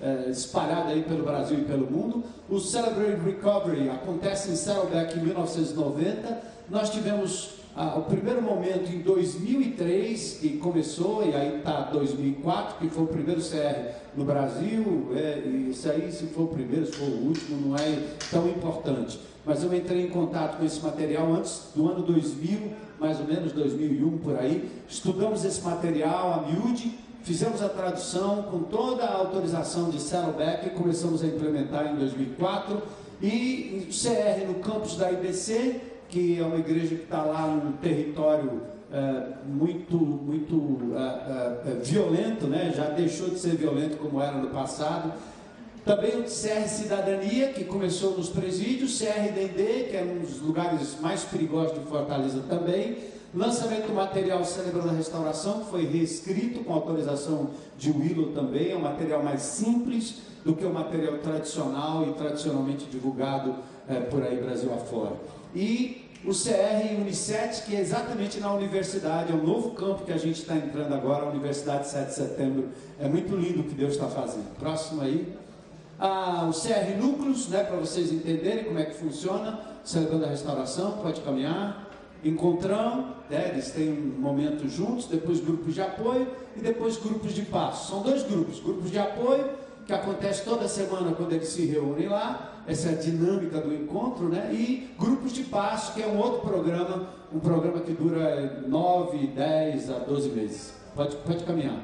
é, 0.00 0.30
espalhada 0.30 0.90
aí 0.90 1.02
pelo 1.02 1.24
Brasil 1.24 1.58
e 1.58 1.64
pelo 1.64 1.90
mundo. 1.90 2.22
O 2.48 2.60
Celebrate 2.60 3.20
Recovery 3.20 3.90
acontece 3.90 4.52
em 4.52 4.56
Saddleback 4.56 5.18
em 5.18 5.22
1990. 5.22 6.40
Nós 6.70 6.90
tivemos 6.90 7.59
ah, 7.82 7.98
o 7.98 8.02
primeiro 8.02 8.42
momento 8.42 8.90
em 8.92 8.98
2003, 8.98 10.38
que 10.40 10.58
começou, 10.58 11.24
e 11.26 11.34
aí 11.34 11.58
está 11.58 11.80
2004, 11.82 12.76
que 12.78 12.94
foi 12.94 13.04
o 13.04 13.06
primeiro 13.06 13.40
CR 13.40 13.94
no 14.14 14.24
Brasil. 14.24 15.12
É, 15.14 15.38
isso 15.70 15.90
aí, 15.90 16.12
se 16.12 16.26
for 16.26 16.42
o 16.42 16.48
primeiro, 16.48 16.84
se 16.84 16.92
for 16.92 17.08
o 17.08 17.26
último, 17.28 17.68
não 17.68 17.76
é 17.76 17.98
tão 18.30 18.46
importante. 18.48 19.18
Mas 19.46 19.62
eu 19.62 19.72
entrei 19.72 20.04
em 20.04 20.10
contato 20.10 20.58
com 20.58 20.64
esse 20.66 20.80
material 20.80 21.32
antes 21.32 21.68
do 21.74 21.88
ano 21.88 22.02
2000, 22.02 22.72
mais 23.00 23.18
ou 23.18 23.26
menos 23.26 23.52
2001 23.52 24.18
por 24.18 24.38
aí. 24.38 24.68
Estudamos 24.86 25.42
esse 25.44 25.62
material 25.62 26.34
a 26.34 26.50
miúde 26.50 26.98
Fizemos 27.22 27.60
a 27.60 27.68
tradução 27.68 28.44
com 28.44 28.60
toda 28.60 29.04
a 29.04 29.16
autorização 29.16 29.90
de 29.90 30.00
Saddleback 30.00 30.70
começamos 30.70 31.22
a 31.22 31.26
implementar 31.26 31.92
em 31.92 31.96
2004. 31.96 32.82
E 33.22 33.86
CR 33.90 34.46
no 34.46 34.54
campus 34.54 34.96
da 34.96 35.12
IBC, 35.12 35.78
que 36.10 36.38
é 36.38 36.44
uma 36.44 36.56
igreja 36.56 36.96
que 36.96 37.04
está 37.04 37.22
lá 37.22 37.46
num 37.46 37.72
território 37.72 38.62
é, 38.92 39.34
muito, 39.46 39.96
muito 39.96 40.94
é, 40.96 41.70
é, 41.70 41.74
violento, 41.82 42.46
né? 42.46 42.72
já 42.74 42.90
deixou 42.90 43.30
de 43.30 43.38
ser 43.38 43.56
violento 43.56 43.96
como 43.96 44.20
era 44.20 44.36
no 44.36 44.48
passado. 44.50 45.12
Também 45.84 46.20
o 46.20 46.24
CR 46.24 46.68
Cidadania, 46.68 47.52
que 47.52 47.64
começou 47.64 48.16
nos 48.16 48.28
presídios, 48.28 48.98
CR 48.98 49.32
Dendê, 49.32 49.84
que 49.84 49.96
é 49.96 50.02
um 50.02 50.20
dos 50.20 50.40
lugares 50.40 50.96
mais 51.00 51.24
perigosos 51.24 51.78
de 51.78 51.84
Fortaleza 51.86 52.42
também, 52.48 52.98
Lançamento 53.32 53.86
do 53.86 53.94
material 53.94 54.44
Celebrando 54.44 54.88
a 54.88 54.92
Restauração, 54.92 55.60
que 55.60 55.70
foi 55.70 55.86
reescrito 55.86 56.64
com 56.64 56.74
autorização 56.74 57.50
de 57.78 57.92
Willow 57.92 58.32
também, 58.32 58.72
é 58.72 58.76
um 58.76 58.80
material 58.80 59.22
mais 59.22 59.42
simples 59.42 60.16
do 60.44 60.56
que 60.56 60.64
o 60.64 60.70
material 60.74 61.18
tradicional 61.18 62.08
e 62.08 62.12
tradicionalmente 62.14 62.86
divulgado 62.86 63.54
é, 63.88 64.00
por 64.00 64.24
aí 64.24 64.36
Brasil 64.36 64.74
afora. 64.74 65.12
E 65.54 66.08
o 66.24 66.32
CR 66.32 67.00
Unicet, 67.00 67.62
que 67.64 67.74
é 67.74 67.80
exatamente 67.80 68.38
na 68.40 68.52
universidade, 68.52 69.32
é 69.32 69.34
um 69.34 69.44
novo 69.44 69.70
campo 69.70 70.04
que 70.04 70.12
a 70.12 70.18
gente 70.18 70.40
está 70.40 70.56
entrando 70.56 70.94
agora, 70.94 71.24
a 71.24 71.28
Universidade 71.30 71.88
7 71.88 72.08
de 72.08 72.14
Setembro. 72.14 72.68
É 72.98 73.08
muito 73.08 73.34
lindo 73.34 73.60
o 73.60 73.64
que 73.64 73.74
Deus 73.74 73.92
está 73.92 74.06
fazendo. 74.06 74.54
Próximo 74.58 75.02
aí. 75.02 75.34
Ah, 75.98 76.48
o 76.48 76.52
CR 76.52 76.98
Núcleos, 76.98 77.48
né, 77.48 77.64
para 77.64 77.76
vocês 77.76 78.12
entenderem 78.12 78.64
como 78.64 78.78
é 78.78 78.84
que 78.84 78.94
funciona, 78.94 79.60
celebrando 79.84 80.24
a 80.24 80.28
restauração, 80.28 80.98
pode 81.02 81.20
caminhar 81.20 81.90
encontrão, 82.24 83.14
né, 83.28 83.50
eles 83.52 83.70
têm 83.70 83.90
um 83.90 84.20
momento 84.20 84.68
juntos, 84.68 85.06
depois 85.06 85.40
grupos 85.40 85.74
de 85.74 85.82
apoio 85.82 86.28
e 86.56 86.60
depois 86.60 86.96
grupos 86.96 87.32
de 87.34 87.42
passo. 87.42 87.90
São 87.90 88.02
dois 88.02 88.22
grupos, 88.22 88.60
grupos 88.60 88.90
de 88.90 88.98
apoio, 88.98 89.50
que 89.86 89.92
acontece 89.92 90.44
toda 90.44 90.68
semana 90.68 91.12
quando 91.12 91.32
eles 91.32 91.48
se 91.48 91.64
reúnem 91.64 92.08
lá, 92.08 92.59
essa 92.70 92.92
dinâmica 92.92 93.60
do 93.60 93.74
encontro, 93.74 94.28
né? 94.28 94.50
E 94.52 94.90
grupos 94.98 95.32
de 95.32 95.42
passo, 95.42 95.92
que 95.92 96.02
é 96.02 96.06
um 96.06 96.18
outro 96.18 96.48
programa, 96.48 97.08
um 97.32 97.40
programa 97.40 97.80
que 97.80 97.92
dura 97.92 98.62
9, 98.66 99.26
10 99.26 99.90
a 99.90 99.98
12 99.98 100.28
meses. 100.30 100.74
Pode, 100.94 101.16
pode 101.16 101.44
caminhar. 101.44 101.80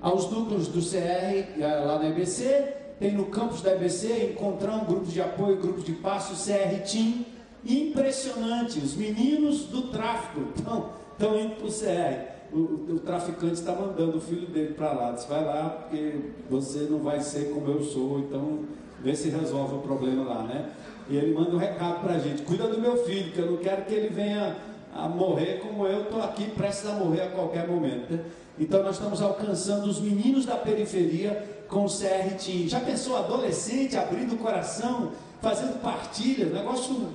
Aos 0.00 0.30
núcleos 0.30 0.68
do 0.68 0.80
CR, 0.80 1.58
lá 1.58 1.98
na 1.98 2.08
EBC, 2.08 2.74
tem 3.00 3.12
no 3.12 3.26
campus 3.26 3.62
da 3.62 3.74
EBC, 3.74 4.32
encontrão, 4.32 4.84
grupos 4.84 5.12
de 5.12 5.20
apoio, 5.20 5.56
grupos 5.56 5.84
de 5.84 5.92
passo, 5.92 6.34
CR 6.34 6.80
Team, 6.90 7.24
impressionante. 7.64 8.78
Os 8.78 8.94
meninos 8.94 9.64
do 9.64 9.88
tráfico 9.88 10.40
estão 10.54 11.40
indo 11.40 11.56
para 11.56 11.66
o 11.66 11.70
CR. 11.70 12.36
O, 12.52 12.94
o, 12.94 13.00
traficante 13.00 13.54
está 13.54 13.72
mandando 13.72 14.18
o 14.18 14.20
filho 14.20 14.46
dele 14.46 14.74
para 14.74 14.92
lá. 14.92 15.12
Diz, 15.12 15.24
vai 15.24 15.44
lá, 15.44 15.70
porque 15.70 16.30
você 16.48 16.86
não 16.90 16.98
vai 16.98 17.20
ser 17.20 17.50
como 17.52 17.68
eu 17.68 17.82
sou, 17.82 18.20
então 18.20 18.60
vê 19.06 19.14
se 19.14 19.28
resolve 19.30 19.76
o 19.76 19.78
problema 19.78 20.24
lá, 20.24 20.42
né? 20.42 20.70
E 21.08 21.16
ele 21.16 21.32
manda 21.32 21.54
um 21.54 21.58
recado 21.58 22.00
para 22.00 22.14
a 22.14 22.18
gente: 22.18 22.42
cuida 22.42 22.66
do 22.66 22.80
meu 22.80 23.04
filho, 23.04 23.30
que 23.30 23.38
eu 23.38 23.52
não 23.52 23.56
quero 23.58 23.84
que 23.84 23.94
ele 23.94 24.08
venha 24.08 24.56
a 24.92 25.08
morrer 25.08 25.60
como 25.60 25.86
eu 25.86 26.02
estou 26.02 26.20
aqui, 26.20 26.50
prestes 26.50 26.90
a 26.90 26.94
morrer 26.94 27.22
a 27.22 27.30
qualquer 27.30 27.68
momento. 27.68 28.18
Então 28.58 28.82
nós 28.82 28.96
estamos 28.96 29.22
alcançando 29.22 29.86
os 29.86 30.00
meninos 30.00 30.44
da 30.44 30.56
periferia 30.56 31.64
com 31.68 31.84
o 31.84 31.88
CRT. 31.88 32.68
Já 32.68 32.80
pensou 32.80 33.16
adolescente 33.16 33.96
abrindo 33.96 34.34
o 34.34 34.38
coração, 34.38 35.12
fazendo 35.40 35.80
partilha, 35.80 36.46
negócio 36.46 37.08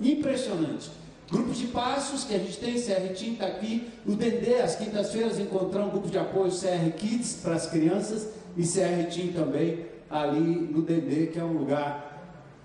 impressionante. 0.00 0.90
Grupos 1.28 1.58
de 1.58 1.66
passos 1.68 2.22
que 2.22 2.34
a 2.34 2.38
gente 2.38 2.58
tem, 2.58 2.74
CR 2.74 3.12
Team 3.18 3.32
está 3.32 3.46
aqui. 3.46 3.88
O 4.06 4.14
Dendê, 4.14 4.60
às 4.60 4.76
quintas-feiras, 4.76 5.38
encontramos 5.40 5.88
um 5.88 5.92
grupo 5.92 6.08
de 6.08 6.18
apoio 6.18 6.50
CR 6.52 6.90
Kids 6.96 7.40
para 7.42 7.54
as 7.54 7.66
crianças 7.66 8.28
e 8.56 8.62
CR 8.62 9.10
Team 9.10 9.32
também 9.32 9.93
ali 10.14 10.68
no 10.70 10.82
Dendê, 10.82 11.26
que 11.26 11.38
é 11.38 11.44
um 11.44 11.58
lugar 11.58 12.12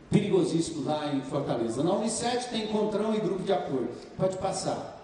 perigosíssimo 0.09 0.85
lá 0.85 1.11
em 1.13 1.21
Fortaleza. 1.21 1.83
Na 1.83 1.93
Unicef 1.93 2.49
tem 2.49 2.65
encontrão 2.65 3.13
e 3.13 3.19
grupo 3.19 3.43
de 3.43 3.51
apoio. 3.51 3.89
Pode 4.17 4.37
passar. 4.37 5.03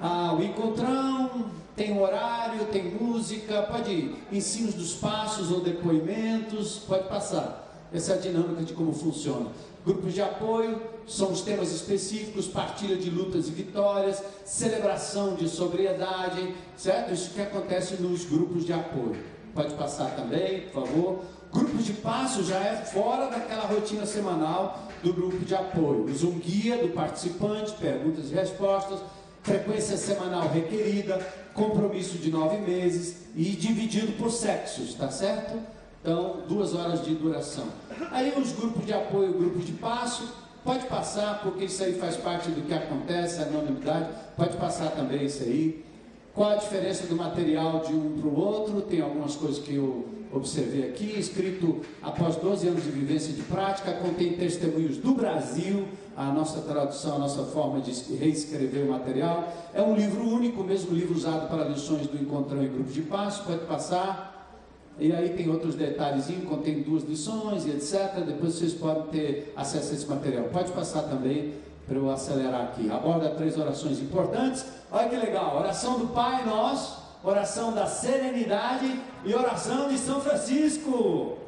Ah, 0.00 0.34
o 0.38 0.42
encontrão 0.42 1.50
tem 1.76 1.98
horário, 1.98 2.64
tem 2.66 2.84
música, 2.84 3.62
pode 3.62 3.90
ir. 3.90 4.24
Ensinos 4.32 4.74
dos 4.74 4.94
passos 4.94 5.50
ou 5.50 5.60
depoimentos, 5.60 6.78
pode 6.78 7.08
passar. 7.08 7.60
Essa 7.92 8.12
é 8.12 8.16
a 8.16 8.18
dinâmica 8.18 8.62
de 8.62 8.72
como 8.72 8.92
funciona. 8.92 9.50
Grupos 9.84 10.14
de 10.14 10.22
apoio 10.22 10.80
são 11.06 11.32
os 11.32 11.42
temas 11.42 11.72
específicos, 11.72 12.46
partilha 12.46 12.96
de 12.96 13.10
lutas 13.10 13.48
e 13.48 13.50
vitórias, 13.50 14.22
celebração 14.44 15.34
de 15.34 15.48
sobriedade, 15.48 16.54
certo? 16.76 17.12
Isso 17.12 17.30
que 17.30 17.42
acontece 17.42 18.00
nos 18.00 18.24
grupos 18.24 18.64
de 18.64 18.72
apoio. 18.72 19.16
Pode 19.54 19.74
passar 19.74 20.14
também, 20.16 20.62
por 20.62 20.86
favor. 20.86 21.24
Grupos 21.52 21.84
de 21.84 21.92
passo 21.92 22.42
já 22.42 22.58
é 22.58 22.76
fora 22.76 23.28
daquela 23.28 23.66
rotina 23.66 24.06
semanal 24.06 24.88
do 25.02 25.12
grupo 25.12 25.44
de 25.44 25.54
apoio. 25.54 26.06
Usa 26.06 26.26
um 26.26 26.38
guia 26.38 26.78
do 26.78 26.88
participante, 26.88 27.72
perguntas 27.72 28.30
e 28.30 28.34
respostas, 28.34 29.00
frequência 29.42 29.98
semanal 29.98 30.48
requerida, 30.48 31.18
compromisso 31.52 32.16
de 32.16 32.30
nove 32.30 32.56
meses 32.56 33.16
e 33.36 33.44
dividido 33.50 34.12
por 34.12 34.30
sexos, 34.30 34.94
tá 34.94 35.10
certo? 35.10 35.58
Então, 36.00 36.44
duas 36.48 36.74
horas 36.74 37.04
de 37.04 37.14
duração. 37.14 37.66
Aí 38.10 38.32
os 38.36 38.52
grupos 38.52 38.86
de 38.86 38.94
apoio, 38.94 39.34
grupos 39.34 39.66
de 39.66 39.72
passo, 39.72 40.32
pode 40.64 40.86
passar, 40.86 41.42
porque 41.42 41.66
isso 41.66 41.84
aí 41.84 41.92
faz 41.92 42.16
parte 42.16 42.50
do 42.50 42.62
que 42.62 42.72
acontece, 42.72 43.40
a 43.40 43.46
anonimidade, 43.46 44.08
pode 44.36 44.56
passar 44.56 44.90
também 44.92 45.26
isso 45.26 45.42
aí. 45.42 45.84
Qual 46.34 46.50
a 46.50 46.56
diferença 46.56 47.06
do 47.06 47.14
material 47.14 47.80
de 47.80 47.92
um 47.92 48.18
para 48.18 48.26
o 48.26 48.40
outro? 48.40 48.80
Tem 48.80 49.02
algumas 49.02 49.36
coisas 49.36 49.58
que 49.58 49.74
eu 49.74 50.21
observei 50.32 50.88
aqui, 50.88 51.18
escrito 51.18 51.80
após 52.02 52.36
12 52.36 52.68
anos 52.68 52.84
de 52.84 52.90
vivência 52.90 53.32
de 53.32 53.42
prática, 53.42 53.92
contém 53.92 54.32
testemunhos 54.32 54.96
do 54.96 55.14
Brasil, 55.14 55.86
a 56.16 56.26
nossa 56.26 56.60
tradução, 56.60 57.16
a 57.16 57.18
nossa 57.18 57.44
forma 57.44 57.80
de 57.80 57.92
reescrever 58.14 58.84
o 58.84 58.90
material. 58.90 59.52
É 59.72 59.82
um 59.82 59.94
livro 59.94 60.22
único, 60.28 60.62
mesmo 60.62 60.94
livro 60.94 61.14
usado 61.14 61.48
para 61.48 61.64
lições 61.64 62.06
do 62.06 62.20
encontrão 62.20 62.62
e 62.62 62.68
grupo 62.68 62.90
de 62.90 63.02
passo, 63.02 63.44
pode 63.44 63.64
passar. 63.66 64.30
E 64.98 65.10
aí 65.12 65.30
tem 65.30 65.48
outros 65.48 65.74
detalhezinhos, 65.74 66.44
contém 66.44 66.82
duas 66.82 67.02
lições 67.02 67.64
e 67.64 67.70
etc. 67.70 68.22
Depois 68.26 68.54
vocês 68.54 68.74
podem 68.74 69.04
ter 69.04 69.52
acesso 69.56 69.92
a 69.92 69.94
esse 69.94 70.06
material. 70.06 70.44
Pode 70.44 70.70
passar 70.72 71.02
também 71.02 71.54
para 71.86 71.96
eu 71.96 72.10
acelerar 72.10 72.62
aqui. 72.62 72.90
Aborda 72.90 73.30
três 73.30 73.56
orações 73.56 73.98
importantes. 74.00 74.64
Olha 74.90 75.08
que 75.08 75.16
legal, 75.16 75.56
oração 75.56 75.98
do 75.98 76.08
Pai 76.08 76.44
Nosso, 76.44 77.01
oração 77.22 77.72
da 77.72 77.86
serenidade 77.86 79.00
e 79.24 79.34
oração 79.34 79.88
de 79.88 79.98
São 79.98 80.20
Francisco. 80.20 81.38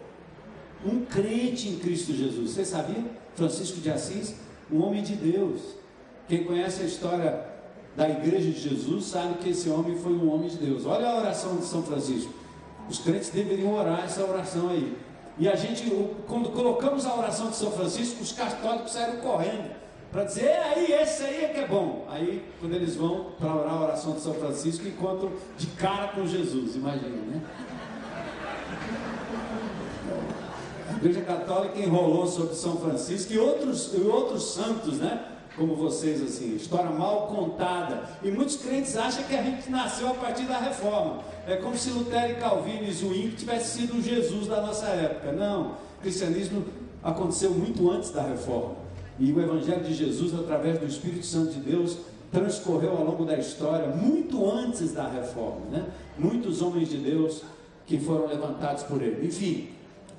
Um 0.85 1.05
crente 1.05 1.69
em 1.69 1.79
Cristo 1.79 2.13
Jesus. 2.13 2.53
Você 2.53 2.65
sabia? 2.65 3.05
Francisco 3.35 3.81
de 3.81 3.91
Assis, 3.91 4.35
um 4.71 4.83
homem 4.83 5.03
de 5.03 5.15
Deus. 5.15 5.61
Quem 6.29 6.45
conhece 6.45 6.83
a 6.83 6.87
história 6.87 7.47
da 7.97 8.09
Igreja 8.09 8.51
de 8.51 8.61
Jesus 8.61 9.07
sabe 9.07 9.35
que 9.35 9.51
esse 9.51 9.69
homem 9.69 9.97
foi 9.97 10.13
um 10.13 10.33
homem 10.33 10.49
de 10.49 10.57
Deus. 10.57 10.87
Olha 10.87 11.09
a 11.09 11.17
oração 11.17 11.57
de 11.57 11.65
São 11.65 11.83
Francisco. 11.83 12.33
Os 12.89 12.99
crentes 12.99 13.31
deveriam 13.31 13.75
orar 13.75 14.05
essa 14.05 14.25
oração 14.25 14.69
aí. 14.69 14.97
E 15.39 15.49
a 15.49 15.57
gente, 15.57 15.91
quando 16.29 16.51
colocamos 16.51 17.07
a 17.07 17.15
oração 17.17 17.51
de 17.51 17.57
São 17.57 17.73
Francisco, 17.73 18.23
os 18.23 18.33
católicos 18.33 18.93
saíram 18.93 19.21
correndo 19.21 19.84
para 20.15 20.23
dizer, 20.23 20.49
aí, 20.49 20.93
esse 20.93 21.25
aí 21.25 21.45
é 21.45 21.49
que 21.49 21.59
é 21.59 21.67
bom. 21.67 22.07
Aí, 22.09 22.41
quando 22.61 22.73
eles 22.73 22.95
vão 22.95 23.33
para 23.37 23.53
orar 23.53 23.75
a 23.75 23.83
oração 23.83 24.13
de 24.13 24.21
São 24.21 24.33
Francisco, 24.33 24.87
encontram 24.87 25.33
de 25.59 25.67
cara 25.67 26.07
com 26.13 26.25
Jesus, 26.25 26.77
imagina, 26.77 27.17
né? 27.17 27.43
A 30.89 30.93
Igreja 30.99 31.21
Católica 31.23 31.81
enrolou 31.81 32.29
sobre 32.29 32.55
São 32.55 32.77
Francisco 32.77 33.33
e 33.33 33.39
outros, 33.41 33.93
e 33.93 34.03
outros 34.03 34.55
santos, 34.55 34.99
né? 34.99 35.31
como 35.57 35.75
vocês, 35.75 36.23
assim, 36.23 36.55
história 36.55 36.91
mal 36.91 37.27
contada. 37.27 38.05
E 38.23 38.31
muitos 38.31 38.57
crentes 38.57 38.97
acham 38.97 39.25
que 39.25 39.35
a 39.35 39.43
gente 39.43 39.69
nasceu 39.69 40.09
a 40.09 40.15
partir 40.15 40.45
da 40.45 40.59
reforma. 40.59 41.23
É 41.45 41.57
como 41.57 41.77
se 41.77 41.91
Lutero 41.91 42.33
e 42.33 42.37
Calvino 42.37 42.85
e 42.85 42.93
Zwingli 42.93 43.33
tivessem 43.33 43.83
sido 43.83 43.99
o 43.99 44.03
Jesus 44.03 44.47
da 44.47 44.61
nossa 44.61 44.87
época. 44.87 45.33
Não, 45.33 45.73
o 45.99 46.03
cristianismo 46.03 46.65
aconteceu 47.03 47.51
muito 47.51 47.91
antes 47.91 48.11
da 48.11 48.23
reforma. 48.23 48.84
E 49.19 49.33
o 49.33 49.41
Evangelho 49.41 49.85
de 49.85 49.95
Jesus, 49.95 50.35
através 50.35 50.79
do 50.79 50.87
Espírito 50.87 51.25
Santo 51.25 51.53
de 51.53 51.61
Deus, 51.61 51.99
transcorreu 52.33 52.97
ao 52.97 53.05
longo 53.05 53.25
da 53.25 53.39
história, 53.39 53.87
muito 53.89 54.51
antes 54.51 54.93
da 54.93 55.09
reforma. 55.09 55.67
Né? 55.71 55.85
Muitos 56.19 56.61
homens 56.61 56.89
de 56.89 56.99
Deus 56.99 57.43
que 57.87 57.99
foram 57.99 58.27
levantados 58.27 58.83
por 58.83 59.01
ele. 59.01 59.27
Enfim, 59.27 59.71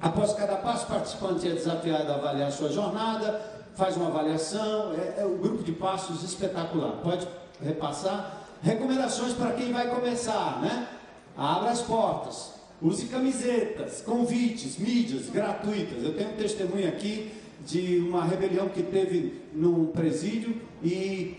após 0.02 0.34
cada 0.34 0.56
passo, 0.56 0.86
o 0.86 0.90
participante 0.90 1.48
é 1.48 1.52
desafiado 1.52 2.12
a 2.12 2.16
avaliar 2.16 2.48
a 2.48 2.52
sua 2.52 2.70
jornada, 2.70 3.42
faz 3.76 3.98
uma 3.98 4.08
avaliação, 4.08 4.94
é, 4.94 5.22
é 5.22 5.26
um 5.26 5.38
grupo 5.38 5.62
de 5.64 5.74
passos 5.74 6.24
espetacular. 6.24 6.94
Pode 7.04 7.28
repassar. 7.62 8.44
Recomendações 8.62 9.34
para 9.34 9.52
quem 9.52 9.74
vai 9.74 9.94
começar, 9.94 10.62
né? 10.62 10.88
Abra 11.38 11.72
as 11.72 11.82
portas, 11.82 12.54
use 12.82 13.08
camisetas, 13.08 14.02
convites, 14.02 14.78
mídias 14.78 15.30
gratuitas. 15.30 16.02
Eu 16.02 16.16
tenho 16.16 16.30
um 16.30 16.38
testemunho 16.38 16.88
aqui 16.88 17.32
de 17.65 17.97
uma 17.99 18.23
rebelião 18.23 18.69
que 18.69 18.84
teve 18.84 19.41
num 19.54 19.88
presídio 19.88 20.56
e 20.84 21.38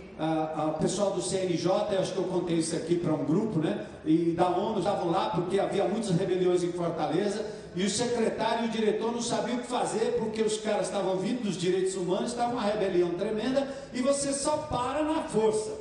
o 0.69 0.79
pessoal 0.79 1.13
do 1.13 1.23
CNJ, 1.23 1.71
acho 1.99 2.13
que 2.13 2.19
eu 2.19 2.25
contei 2.25 2.57
isso 2.57 2.75
aqui 2.75 2.97
para 2.97 3.13
um 3.13 3.25
grupo, 3.25 3.61
né? 3.61 3.87
E 4.05 4.33
da 4.33 4.49
ONU 4.49 4.79
estavam 4.79 5.11
lá 5.11 5.31
porque 5.31 5.61
havia 5.61 5.85
muitas 5.85 6.11
rebeliões 6.11 6.65
em 6.65 6.73
Fortaleza 6.73 7.45
e 7.77 7.85
o 7.85 7.91
secretário 7.91 8.65
e 8.65 8.69
o 8.69 8.71
diretor 8.71 9.13
não 9.13 9.21
sabiam 9.21 9.59
o 9.59 9.61
que 9.61 9.67
fazer 9.67 10.17
porque 10.19 10.43
os 10.43 10.57
caras 10.59 10.87
estavam 10.87 11.17
vindo 11.19 11.43
dos 11.43 11.57
direitos 11.57 11.95
humanos, 11.95 12.31
estava 12.31 12.53
uma 12.53 12.63
rebelião 12.63 13.11
tremenda 13.11 13.69
e 13.93 14.01
você 14.01 14.33
só 14.33 14.57
para 14.57 15.05
na 15.05 15.23
força. 15.25 15.73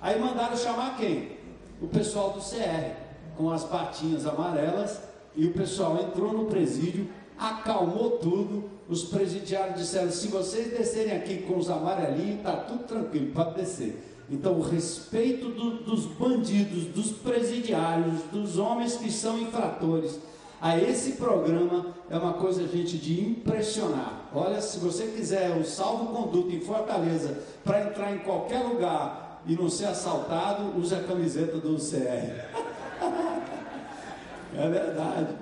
Aí 0.00 0.20
mandaram 0.20 0.56
chamar 0.56 0.96
quem? 0.96 1.38
O 1.80 1.86
pessoal 1.86 2.32
do 2.32 2.40
CR, 2.40 2.94
com 3.36 3.50
as 3.50 3.64
patinhas 3.64 4.26
amarelas, 4.26 5.00
e 5.36 5.46
o 5.46 5.52
pessoal 5.52 5.98
entrou 6.00 6.32
no 6.32 6.44
presídio, 6.46 7.08
acalmou 7.38 8.18
tudo. 8.18 8.64
Os 8.88 9.04
presidiários 9.04 9.78
disseram: 9.78 10.10
se 10.10 10.28
vocês 10.28 10.70
descerem 10.70 11.16
aqui 11.16 11.38
com 11.42 11.56
os 11.56 11.70
amarelinhos, 11.70 12.38
está 12.38 12.56
tudo 12.56 12.84
tranquilo, 12.84 13.32
pode 13.32 13.54
descer. 13.54 14.02
Então, 14.30 14.54
o 14.54 14.62
respeito 14.62 15.50
do, 15.50 15.82
dos 15.84 16.06
bandidos, 16.06 16.86
dos 16.86 17.12
presidiários, 17.12 18.22
dos 18.32 18.58
homens 18.58 18.96
que 18.96 19.10
são 19.10 19.38
infratores 19.38 20.18
a 20.64 20.78
esse 20.78 21.12
programa 21.12 21.94
é 22.08 22.16
uma 22.16 22.32
coisa, 22.32 22.66
gente, 22.66 22.96
de 22.96 23.20
impressionar. 23.20 24.30
Olha, 24.34 24.62
se 24.62 24.78
você 24.78 25.08
quiser 25.08 25.50
o 25.58 25.62
salvo-conduto 25.62 26.54
em 26.54 26.60
Fortaleza 26.60 27.38
para 27.62 27.82
entrar 27.82 28.14
em 28.14 28.20
qualquer 28.20 28.60
lugar 28.60 29.42
e 29.46 29.54
não 29.54 29.68
ser 29.68 29.84
assaltado, 29.84 30.72
use 30.78 30.94
a 30.94 31.02
camiseta 31.02 31.58
do 31.58 31.76
CR. 31.76 32.48
é 34.56 34.68
verdade. 34.70 35.34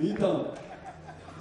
Então, 0.00 0.46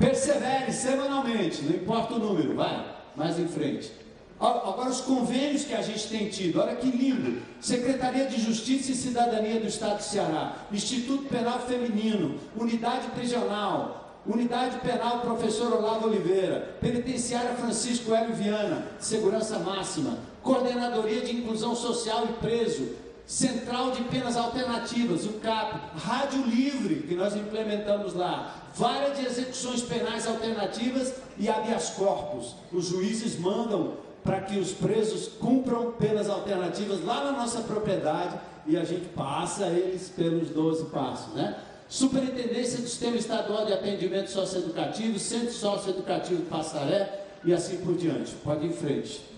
persevere 0.02 0.74
semanalmente, 0.74 1.62
não 1.62 1.76
importa 1.76 2.16
o 2.16 2.20
número, 2.20 2.56
vai, 2.56 2.94
mais 3.16 3.40
em 3.40 3.48
frente. 3.48 3.92
Agora, 4.40 4.90
os 4.90 5.02
convênios 5.02 5.66
que 5.66 5.74
a 5.76 5.84
gente 5.84 6.08
tem 6.08 6.28
tido, 6.28 6.60
olha 6.60 6.76
que 6.76 6.90
lindo: 6.90 7.44
Secretaria 7.60 8.26
de 8.26 8.42
Justiça 8.42 8.92
e 8.92 8.96
Cidadania 8.96 9.60
do 9.60 9.68
Estado 9.68 9.98
do 9.98 10.04
Ceará, 10.04 10.56
Instituto 10.72 11.26
Penal 11.26 11.60
Feminino, 11.60 12.40
Unidade 12.58 13.08
Prisional, 13.12 14.20
Unidade 14.26 14.80
Penal 14.80 15.20
Professor 15.20 15.72
Olavo 15.74 16.08
Oliveira, 16.08 16.76
Penitenciária 16.82 17.54
Francisco 17.54 18.16
Hélio 18.16 18.34
Viana, 18.34 18.88
Segurança 19.00 19.60
Máxima, 19.60 20.18
Coordenadoria 20.42 21.22
de 21.22 21.36
Inclusão 21.36 21.76
Social 21.76 22.26
e 22.26 22.34
Preso, 22.34 22.96
Central 23.32 23.92
de 23.92 24.04
Penas 24.04 24.36
Alternativas, 24.36 25.24
o 25.26 25.40
CAP, 25.40 25.80
Rádio 25.96 26.44
Livre, 26.44 27.04
que 27.08 27.16
nós 27.16 27.34
implementamos 27.34 28.14
lá, 28.14 28.68
Vara 28.76 29.12
de 29.12 29.26
Execuções 29.26 29.82
Penais 29.84 30.28
Alternativas 30.28 31.14
e 31.38 31.48
habeas 31.48 31.92
corpus. 31.92 32.56
Os 32.74 32.88
juízes 32.88 33.40
mandam 33.40 33.94
para 34.22 34.42
que 34.42 34.60
os 34.60 34.74
presos 34.74 35.30
cumpram 35.40 35.94
penas 35.94 36.30
alternativas 36.30 37.06
lá 37.06 37.24
na 37.24 37.32
nossa 37.32 37.62
propriedade 37.62 38.38
e 38.68 38.76
a 38.76 38.84
gente 38.84 39.08
passa 39.16 39.68
eles 39.68 40.10
pelos 40.10 40.50
12 40.50 40.88
passos, 40.88 41.34
né? 41.34 41.58
Superintendência 41.88 42.80
do 42.80 42.88
Sistema 42.90 43.16
Estadual 43.16 43.66
de 43.66 43.72
Atendimento 43.72 44.30
Socioeducativo, 44.30 45.18
Centro 45.18 45.54
Socioeducativo 45.54 46.42
Passaré 46.48 47.28
e 47.46 47.54
assim 47.54 47.78
por 47.78 47.96
diante. 47.96 48.34
Pode 48.44 48.66
ir 48.66 48.72
em 48.72 48.74
frente. 48.74 49.31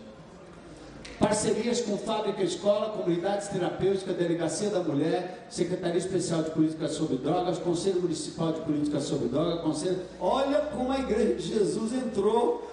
Parcerias 1.23 1.79
com 1.79 1.97
Fábrica 1.97 2.43
Escola, 2.43 2.89
Comunidades 2.97 3.47
Terapêuticas, 3.47 4.13
Delegacia 4.13 4.69
da 4.69 4.81
Mulher, 4.81 5.47
Secretaria 5.49 5.97
Especial 5.97 6.43
de 6.43 6.51
Política 6.51 6.89
sobre 6.89 7.15
Drogas, 7.15 7.59
Conselho 7.59 8.01
Municipal 8.01 8.51
de 8.51 8.59
Política 8.59 8.99
sobre 8.99 9.29
Drogas, 9.29 9.62
Conselho. 9.62 10.01
Olha 10.19 10.59
como 10.59 10.91
a 10.91 10.99
Igreja 10.99 11.36
de 11.36 11.47
Jesus 11.47 11.93
entrou. 11.93 12.69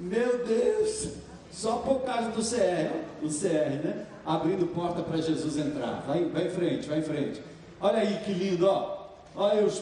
Meu 0.00 0.44
Deus! 0.44 1.10
Só 1.52 1.76
por 1.76 2.00
causa 2.00 2.30
do 2.30 2.42
CR, 2.42 2.92
o 3.22 3.28
CR, 3.28 3.86
né? 3.86 4.06
Abrindo 4.26 4.66
porta 4.74 5.00
para 5.02 5.18
Jesus 5.18 5.56
entrar. 5.56 6.02
Vai, 6.08 6.24
vai 6.24 6.48
em 6.48 6.50
frente, 6.50 6.88
vai 6.88 6.98
em 6.98 7.02
frente. 7.02 7.40
Olha 7.80 7.98
aí 7.98 8.18
que 8.24 8.32
lindo, 8.32 8.66
ó. 8.66 9.10
Olha 9.36 9.64
os, 9.64 9.80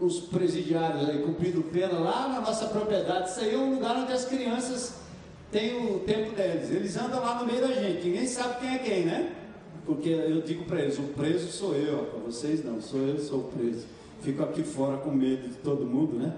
os 0.00 0.20
presidiários 0.20 1.08
aí 1.08 1.20
cumprindo 1.20 1.62
pena 1.62 1.98
lá 1.98 2.28
na 2.28 2.40
nossa 2.40 2.66
propriedade. 2.66 3.28
Isso 3.28 3.40
aí 3.40 3.56
é 3.56 3.58
um 3.58 3.74
lugar 3.74 3.96
onde 3.96 4.12
as 4.12 4.24
crianças 4.24 4.99
têm 5.50 5.94
o 5.94 6.00
tempo 6.00 6.34
deles. 6.34 6.70
Eles 6.70 6.96
andam 6.96 7.20
lá 7.20 7.40
no 7.40 7.46
meio 7.46 7.60
da 7.60 7.72
gente. 7.72 8.06
Ninguém 8.06 8.26
sabe 8.26 8.60
quem 8.60 8.74
é 8.74 8.78
quem, 8.78 9.04
né? 9.04 9.32
Porque 9.84 10.08
eu 10.08 10.40
digo 10.42 10.64
para 10.64 10.80
eles: 10.80 10.98
o 10.98 11.02
preso 11.02 11.50
sou 11.50 11.74
eu. 11.74 12.04
Para 12.04 12.20
vocês 12.20 12.64
não, 12.64 12.80
sou 12.80 13.00
eu, 13.00 13.18
sou 13.18 13.40
o 13.40 13.44
preso. 13.44 13.86
Fico 14.22 14.42
aqui 14.42 14.62
fora 14.62 14.98
com 14.98 15.10
medo 15.10 15.48
de 15.48 15.54
todo 15.56 15.86
mundo, 15.86 16.16
né? 16.16 16.34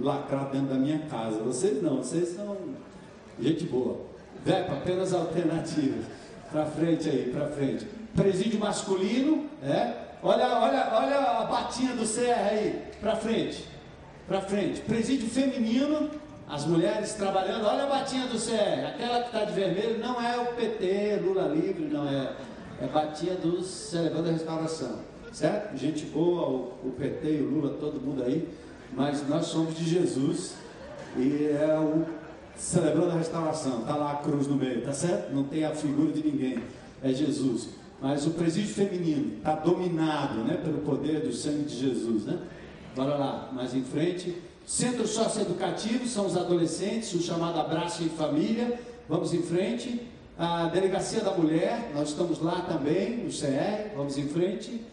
Lacrar 0.00 0.50
dentro 0.50 0.68
da 0.68 0.76
minha 0.76 1.00
casa. 1.00 1.38
Vocês 1.38 1.82
não, 1.82 1.98
vocês 1.98 2.28
são 2.30 2.56
gente 3.40 3.64
boa. 3.64 3.96
Vepa, 4.44 4.74
apenas 4.74 5.12
alternativas. 5.12 6.04
Para 6.50 6.64
frente 6.64 7.08
aí, 7.08 7.30
para 7.30 7.48
frente 7.48 7.86
presídio 8.18 8.58
masculino, 8.58 9.46
é? 9.62 9.94
Olha, 10.22 10.46
olha, 10.58 10.88
olha 10.92 11.16
a 11.16 11.44
batinha 11.44 11.94
do 11.94 12.02
CR 12.02 12.50
aí, 12.50 12.82
para 13.00 13.14
frente, 13.14 13.64
para 14.26 14.40
frente. 14.40 14.80
Presídio 14.80 15.28
feminino, 15.28 16.10
as 16.48 16.64
mulheres 16.64 17.12
trabalhando, 17.12 17.66
olha 17.66 17.84
a 17.84 17.86
batinha 17.86 18.26
do 18.26 18.38
CR, 18.38 18.86
aquela 18.88 19.20
que 19.20 19.26
está 19.26 19.44
de 19.44 19.52
vermelho 19.52 19.98
não 19.98 20.20
é 20.20 20.36
o 20.38 20.46
PT, 20.54 21.20
Lula 21.22 21.48
livre, 21.48 21.84
não 21.84 22.08
é, 22.08 22.32
é 22.80 22.86
batinha 22.86 23.34
dos 23.34 23.66
celebrando 23.66 24.30
a 24.30 24.32
restauração, 24.32 25.00
certo? 25.30 25.76
Gente 25.76 26.06
boa, 26.06 26.48
o, 26.48 26.88
o 26.88 26.94
PT 26.98 27.30
e 27.30 27.42
o 27.42 27.50
Lula, 27.50 27.76
todo 27.78 28.00
mundo 28.00 28.24
aí, 28.24 28.48
mas 28.92 29.28
nós 29.28 29.46
somos 29.46 29.76
de 29.76 29.84
Jesus 29.84 30.54
e 31.16 31.48
é 31.48 31.78
o 31.78 32.06
celebrando 32.56 33.10
a 33.10 33.14
restauração, 33.14 33.82
tá 33.82 33.94
lá 33.94 34.12
a 34.12 34.16
cruz 34.16 34.46
no 34.46 34.56
meio, 34.56 34.82
tá 34.82 34.92
certo? 34.92 35.32
Não 35.32 35.44
tem 35.44 35.64
a 35.64 35.70
figura 35.70 36.10
de 36.12 36.24
ninguém, 36.24 36.58
é 37.02 37.12
Jesus. 37.12 37.68
Mas 38.00 38.26
o 38.26 38.30
presídio 38.30 38.74
feminino 38.74 39.38
está 39.38 39.54
dominado 39.54 40.44
né, 40.44 40.56
pelo 40.56 40.78
poder 40.78 41.20
do 41.20 41.32
sangue 41.32 41.64
de 41.64 41.76
Jesus. 41.76 42.24
Né? 42.24 42.38
Bora 42.94 43.16
lá, 43.16 43.50
mais 43.52 43.74
em 43.74 43.82
frente. 43.82 44.36
Centro 44.68 45.08
socioeducativo 45.08 46.06
são 46.06 46.26
os 46.26 46.36
adolescentes, 46.36 47.14
o 47.14 47.22
chamado 47.22 47.58
Abraço 47.58 48.02
em 48.02 48.10
Família. 48.10 48.78
Vamos 49.08 49.32
em 49.32 49.40
frente. 49.40 50.06
A 50.38 50.66
Delegacia 50.66 51.22
da 51.22 51.30
Mulher, 51.30 51.90
nós 51.94 52.10
estamos 52.10 52.38
lá 52.38 52.60
também, 52.68 53.26
o 53.26 53.30
CR, 53.30 53.96
vamos 53.96 54.18
em 54.18 54.28
frente. 54.28 54.84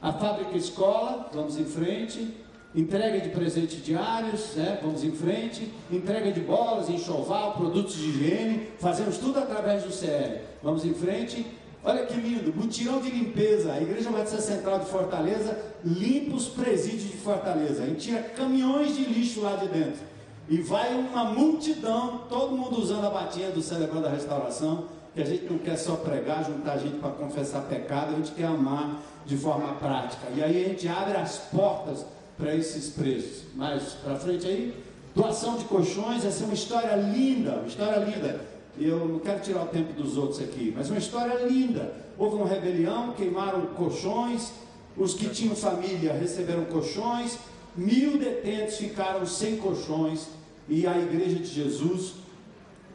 A 0.00 0.12
Fábrica 0.12 0.56
Escola, 0.56 1.30
vamos 1.34 1.58
em 1.58 1.64
frente. 1.64 2.32
Entrega 2.76 3.20
de 3.20 3.30
presentes 3.30 3.84
diários, 3.84 4.54
né? 4.54 4.78
vamos 4.80 5.02
em 5.02 5.10
frente. 5.10 5.68
Entrega 5.90 6.30
de 6.30 6.38
bolas, 6.38 6.88
enxoval, 6.88 7.54
produtos 7.54 7.96
de 7.96 8.10
higiene. 8.10 8.68
Fazemos 8.78 9.18
tudo 9.18 9.40
através 9.40 9.82
do 9.82 9.90
CR. 9.90 10.42
Vamos 10.62 10.84
em 10.84 10.94
frente 10.94 11.44
Olha 11.86 12.06
que 12.06 12.14
lindo, 12.14 12.50
mutirão 12.56 12.98
de 12.98 13.10
limpeza. 13.10 13.70
A 13.70 13.80
Igreja 13.80 14.10
Batista 14.10 14.40
Central 14.40 14.78
de 14.78 14.86
Fortaleza 14.86 15.58
limpa 15.84 16.34
os 16.34 16.48
presídios 16.48 17.02
de 17.02 17.18
Fortaleza. 17.18 17.82
A 17.82 17.86
gente 17.86 18.06
tira 18.06 18.22
caminhões 18.22 18.96
de 18.96 19.04
lixo 19.04 19.42
lá 19.42 19.56
de 19.56 19.68
dentro. 19.68 20.00
E 20.48 20.56
vai 20.62 20.94
uma 20.94 21.24
multidão, 21.24 22.22
todo 22.28 22.56
mundo 22.56 22.80
usando 22.80 23.06
a 23.06 23.10
batinha 23.10 23.50
do 23.50 23.60
Celebrando 23.60 24.06
a 24.06 24.10
Restauração, 24.10 24.86
que 25.14 25.20
a 25.20 25.26
gente 25.26 25.44
não 25.44 25.58
quer 25.58 25.76
só 25.76 25.96
pregar, 25.96 26.44
juntar 26.44 26.78
gente 26.78 26.96
para 26.96 27.10
confessar 27.10 27.60
pecado, 27.62 28.14
a 28.14 28.16
gente 28.16 28.32
quer 28.32 28.46
amar 28.46 29.02
de 29.26 29.36
forma 29.36 29.74
prática. 29.74 30.26
E 30.34 30.42
aí 30.42 30.64
a 30.64 30.68
gente 30.68 30.88
abre 30.88 31.18
as 31.18 31.36
portas 31.36 32.06
para 32.38 32.54
esses 32.54 32.90
presos. 32.90 33.44
Mais 33.54 33.82
para 34.02 34.16
frente 34.16 34.46
aí, 34.46 34.74
doação 35.14 35.58
de 35.58 35.64
colchões, 35.64 36.24
essa 36.24 36.44
é 36.44 36.46
uma 36.46 36.54
história 36.54 36.96
linda, 36.96 37.56
uma 37.56 37.66
história 37.66 37.98
linda 37.98 38.53
eu 38.78 39.06
não 39.06 39.18
quero 39.18 39.40
tirar 39.40 39.62
o 39.62 39.66
tempo 39.66 39.92
dos 39.92 40.16
outros 40.16 40.40
aqui, 40.40 40.72
mas 40.76 40.90
uma 40.90 40.98
história 40.98 41.34
linda. 41.46 41.94
Houve 42.18 42.36
uma 42.36 42.46
rebelião, 42.46 43.12
queimaram 43.12 43.66
colchões, 43.68 44.52
os 44.96 45.14
que 45.14 45.28
tinham 45.28 45.56
família 45.56 46.12
receberam 46.12 46.64
colchões, 46.64 47.38
mil 47.76 48.18
detentos 48.18 48.76
ficaram 48.76 49.26
sem 49.26 49.56
colchões, 49.56 50.28
e 50.68 50.86
a 50.86 50.96
Igreja 50.98 51.36
de 51.36 51.46
Jesus 51.46 52.14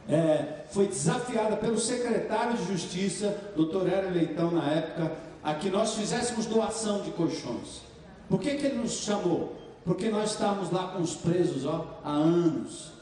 é, 0.08 0.64
foi 0.70 0.86
desafiada 0.86 1.56
pelo 1.56 1.78
secretário 1.78 2.56
de 2.56 2.66
Justiça, 2.66 3.52
doutor 3.54 3.88
Hélio 3.88 4.10
Leitão, 4.10 4.50
na 4.50 4.70
época, 4.70 5.12
a 5.42 5.54
que 5.54 5.70
nós 5.70 5.94
fizéssemos 5.94 6.46
doação 6.46 7.02
de 7.02 7.10
colchões. 7.12 7.82
Por 8.28 8.40
que, 8.40 8.54
que 8.56 8.66
ele 8.66 8.78
nos 8.78 8.92
chamou? 8.92 9.56
Porque 9.84 10.08
nós 10.08 10.32
estávamos 10.32 10.70
lá 10.70 10.88
com 10.88 11.02
os 11.02 11.14
presos 11.14 11.64
ó, 11.64 12.00
há 12.04 12.10
anos. 12.10 12.92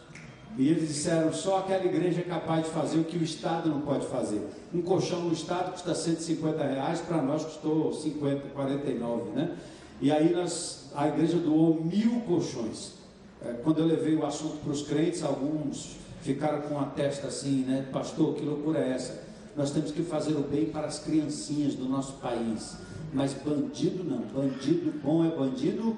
E 0.59 0.69
eles 0.69 0.89
disseram: 0.89 1.33
só 1.33 1.59
aquela 1.59 1.85
igreja 1.85 2.21
é 2.21 2.25
capaz 2.25 2.65
de 2.65 2.71
fazer 2.71 2.99
o 2.99 3.05
que 3.05 3.17
o 3.17 3.23
Estado 3.23 3.69
não 3.71 3.81
pode 3.81 4.07
fazer. 4.07 4.43
Um 4.75 4.83
colchão 4.83 5.21
no 5.23 5.33
Estado 5.33 5.71
custa 5.71 5.95
150 5.95 6.65
reais, 6.65 7.01
para 7.01 7.23
nós 7.23 7.45
custou 7.45 7.93
50, 7.93 8.49
49, 8.49 9.31
né? 9.31 9.57
E 10.01 10.11
aí 10.11 10.35
nós, 10.35 10.91
a 10.95 11.07
igreja 11.07 11.39
doou 11.39 11.81
mil 11.83 12.21
colchões. 12.23 12.95
É, 13.41 13.53
quando 13.63 13.79
eu 13.79 13.87
levei 13.87 14.17
o 14.17 14.27
assunto 14.27 14.57
para 14.57 14.73
os 14.73 14.83
crentes, 14.83 15.23
alguns 15.23 15.97
ficaram 16.23 16.63
com 16.63 16.79
a 16.81 16.87
testa 16.87 17.29
assim, 17.29 17.65
né? 17.65 17.87
Pastor, 17.93 18.35
que 18.35 18.45
loucura 18.45 18.81
é 18.81 18.91
essa? 18.91 19.23
Nós 19.57 19.71
temos 19.71 19.93
que 19.93 20.03
fazer 20.03 20.35
o 20.35 20.43
bem 20.43 20.67
para 20.67 20.89
as 20.89 20.99
criancinhas 20.99 21.75
do 21.75 21.89
nosso 21.89 22.15
país. 22.15 22.77
Mas 23.13 23.33
bandido 23.33 24.03
não, 24.03 24.19
bandido 24.19 24.93
bom 25.03 25.25
é 25.25 25.31
bandido. 25.31 25.97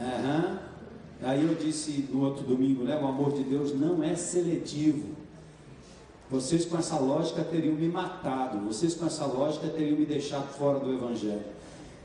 Uhum 0.00 0.69
Aí 1.22 1.42
eu 1.42 1.54
disse 1.54 2.08
no 2.10 2.24
outro 2.24 2.44
domingo, 2.44 2.84
né? 2.84 2.98
O 3.00 3.06
amor 3.06 3.32
de 3.32 3.42
Deus 3.42 3.78
não 3.78 4.02
é 4.02 4.14
seletivo. 4.14 5.08
Vocês 6.30 6.64
com 6.64 6.78
essa 6.78 6.96
lógica 6.96 7.42
teriam 7.42 7.74
me 7.74 7.88
matado, 7.88 8.58
vocês 8.60 8.94
com 8.94 9.04
essa 9.04 9.26
lógica 9.26 9.66
teriam 9.68 9.98
me 9.98 10.06
deixado 10.06 10.48
fora 10.56 10.78
do 10.78 10.92
Evangelho. 10.92 11.42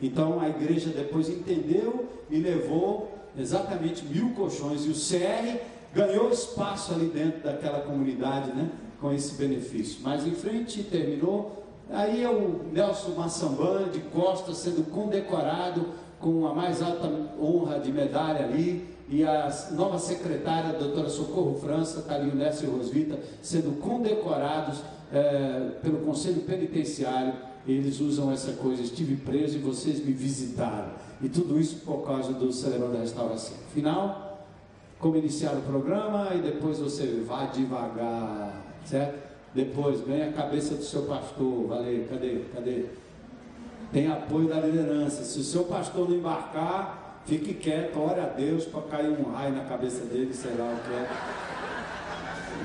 Então 0.02 0.40
a 0.40 0.50
igreja 0.50 0.90
depois 0.90 1.30
entendeu 1.30 2.08
e 2.30 2.40
levou 2.40 3.16
exatamente 3.38 4.04
mil 4.04 4.32
colchões 4.32 4.86
e 4.86 4.90
o 4.90 4.94
CR 4.94 5.60
ganhou 5.94 6.30
espaço 6.32 6.94
ali 6.94 7.06
dentro 7.06 7.44
daquela 7.44 7.82
comunidade, 7.82 8.52
né? 8.52 8.70
Com 9.00 9.14
esse 9.14 9.36
benefício. 9.36 10.02
Mais 10.02 10.26
em 10.26 10.34
frente 10.34 10.84
terminou. 10.84 11.64
Aí 11.90 12.24
é 12.24 12.30
o 12.30 12.64
Nelson 12.74 13.12
Massambã 13.12 13.88
de 13.90 14.00
Costa 14.00 14.54
sendo 14.54 14.90
condecorado 14.90 15.90
com 16.20 16.48
a 16.48 16.54
mais 16.54 16.82
alta 16.82 17.08
honra 17.40 17.80
de 17.80 17.92
medalha 17.92 18.44
ali 18.44 18.95
e 19.08 19.24
a 19.24 19.56
nova 19.72 20.00
secretária, 20.00 20.72
a 20.72 20.80
doutora 20.80 21.10
Socorro 21.10 21.60
França, 21.60 22.00
está 22.00 22.16
ali 22.16 22.30
o 22.30 22.36
Nécio 22.36 22.72
Rosvita, 22.72 23.20
sendo 23.42 23.80
condecorados 23.80 24.82
é, 25.14 25.72
pelo 25.82 26.00
Conselho 26.00 26.42
Penitenciário. 26.42 27.34
Eles 27.68 28.00
usam 28.00 28.32
essa 28.32 28.54
coisa, 28.54 28.82
estive 28.82 29.16
preso 29.16 29.58
e 29.58 29.60
vocês 29.60 30.04
me 30.04 30.12
visitaram. 30.12 30.90
E 31.22 31.30
tudo 31.30 31.60
isso 31.60 31.78
por 31.86 32.06
causa 32.06 32.34
do 32.34 32.52
Celebrão 32.52 32.92
da 32.92 33.00
Restauração. 33.00 33.56
Final, 33.74 34.46
como 35.00 35.18
iniciar 35.18 35.54
o 35.54 35.62
programa 35.62 36.32
e 36.36 36.40
depois 36.40 36.80
você 36.80 37.24
vai 37.28 37.50
devagar, 37.52 38.64
certo? 38.86 39.26
Depois, 39.54 40.02
ganha 40.02 40.30
a 40.30 40.34
cabeça 40.34 40.76
do 40.76 40.84
seu 40.84 41.04
pastor, 41.04 41.68
valeu, 41.68 42.06
cadê, 42.10 42.42
cadê? 42.54 42.86
Tem 43.92 44.08
apoio 44.08 44.50
da 44.50 44.60
liderança. 44.60 45.24
Se 45.24 45.40
o 45.40 45.44
seu 45.44 45.64
pastor 45.64 46.10
não 46.10 46.18
embarcar, 46.18 47.05
Fique 47.26 47.56
quieto, 47.56 48.00
ore 48.00 48.20
a 48.20 48.26
Deus 48.26 48.66
para 48.66 48.82
cair 48.84 49.10
um 49.10 49.32
raio 49.32 49.54
na 49.54 49.64
cabeça 49.66 50.06
dele, 50.06 50.32
sei 50.34 50.54
lá 50.56 50.66
o 50.66 50.88
que 50.88 50.94
é. 50.94 51.10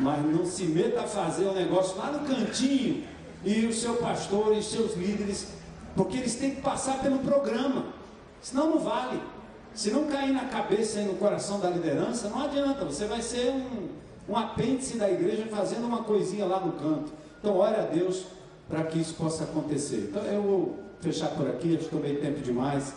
Mas 0.00 0.24
não 0.24 0.44
se 0.44 0.64
meta 0.64 1.00
a 1.00 1.06
fazer 1.06 1.46
um 1.46 1.54
negócio 1.54 1.96
lá 1.96 2.12
no 2.12 2.26
cantinho 2.28 3.04
e 3.42 3.64
o 3.66 3.72
seu 3.72 3.94
pastor 3.94 4.54
e 4.54 4.62
seus 4.62 4.94
líderes, 4.96 5.48
porque 5.96 6.18
eles 6.18 6.34
têm 6.34 6.56
que 6.56 6.60
passar 6.60 7.00
pelo 7.00 7.20
programa, 7.20 7.86
senão 8.42 8.70
não 8.70 8.78
vale. 8.80 9.20
Se 9.74 9.90
não 9.90 10.04
cair 10.06 10.32
na 10.32 10.44
cabeça 10.46 11.00
e 11.00 11.04
no 11.04 11.14
coração 11.14 11.58
da 11.58 11.70
liderança, 11.70 12.28
não 12.28 12.42
adianta, 12.42 12.84
você 12.84 13.06
vai 13.06 13.22
ser 13.22 13.50
um, 13.50 13.88
um 14.28 14.36
apêndice 14.36 14.98
da 14.98 15.10
igreja 15.10 15.46
fazendo 15.46 15.86
uma 15.86 16.02
coisinha 16.02 16.44
lá 16.44 16.60
no 16.60 16.72
canto. 16.72 17.12
Então, 17.38 17.56
ore 17.56 17.76
a 17.76 17.82
Deus 17.82 18.26
para 18.68 18.84
que 18.84 18.98
isso 18.98 19.14
possa 19.14 19.44
acontecer. 19.44 20.08
Então, 20.10 20.22
eu 20.24 20.42
vou 20.42 20.78
fechar 21.00 21.30
por 21.30 21.48
aqui, 21.48 21.76
acho 21.76 21.84
que 21.84 21.96
tomei 21.96 22.16
tempo 22.16 22.40
demais. 22.40 22.92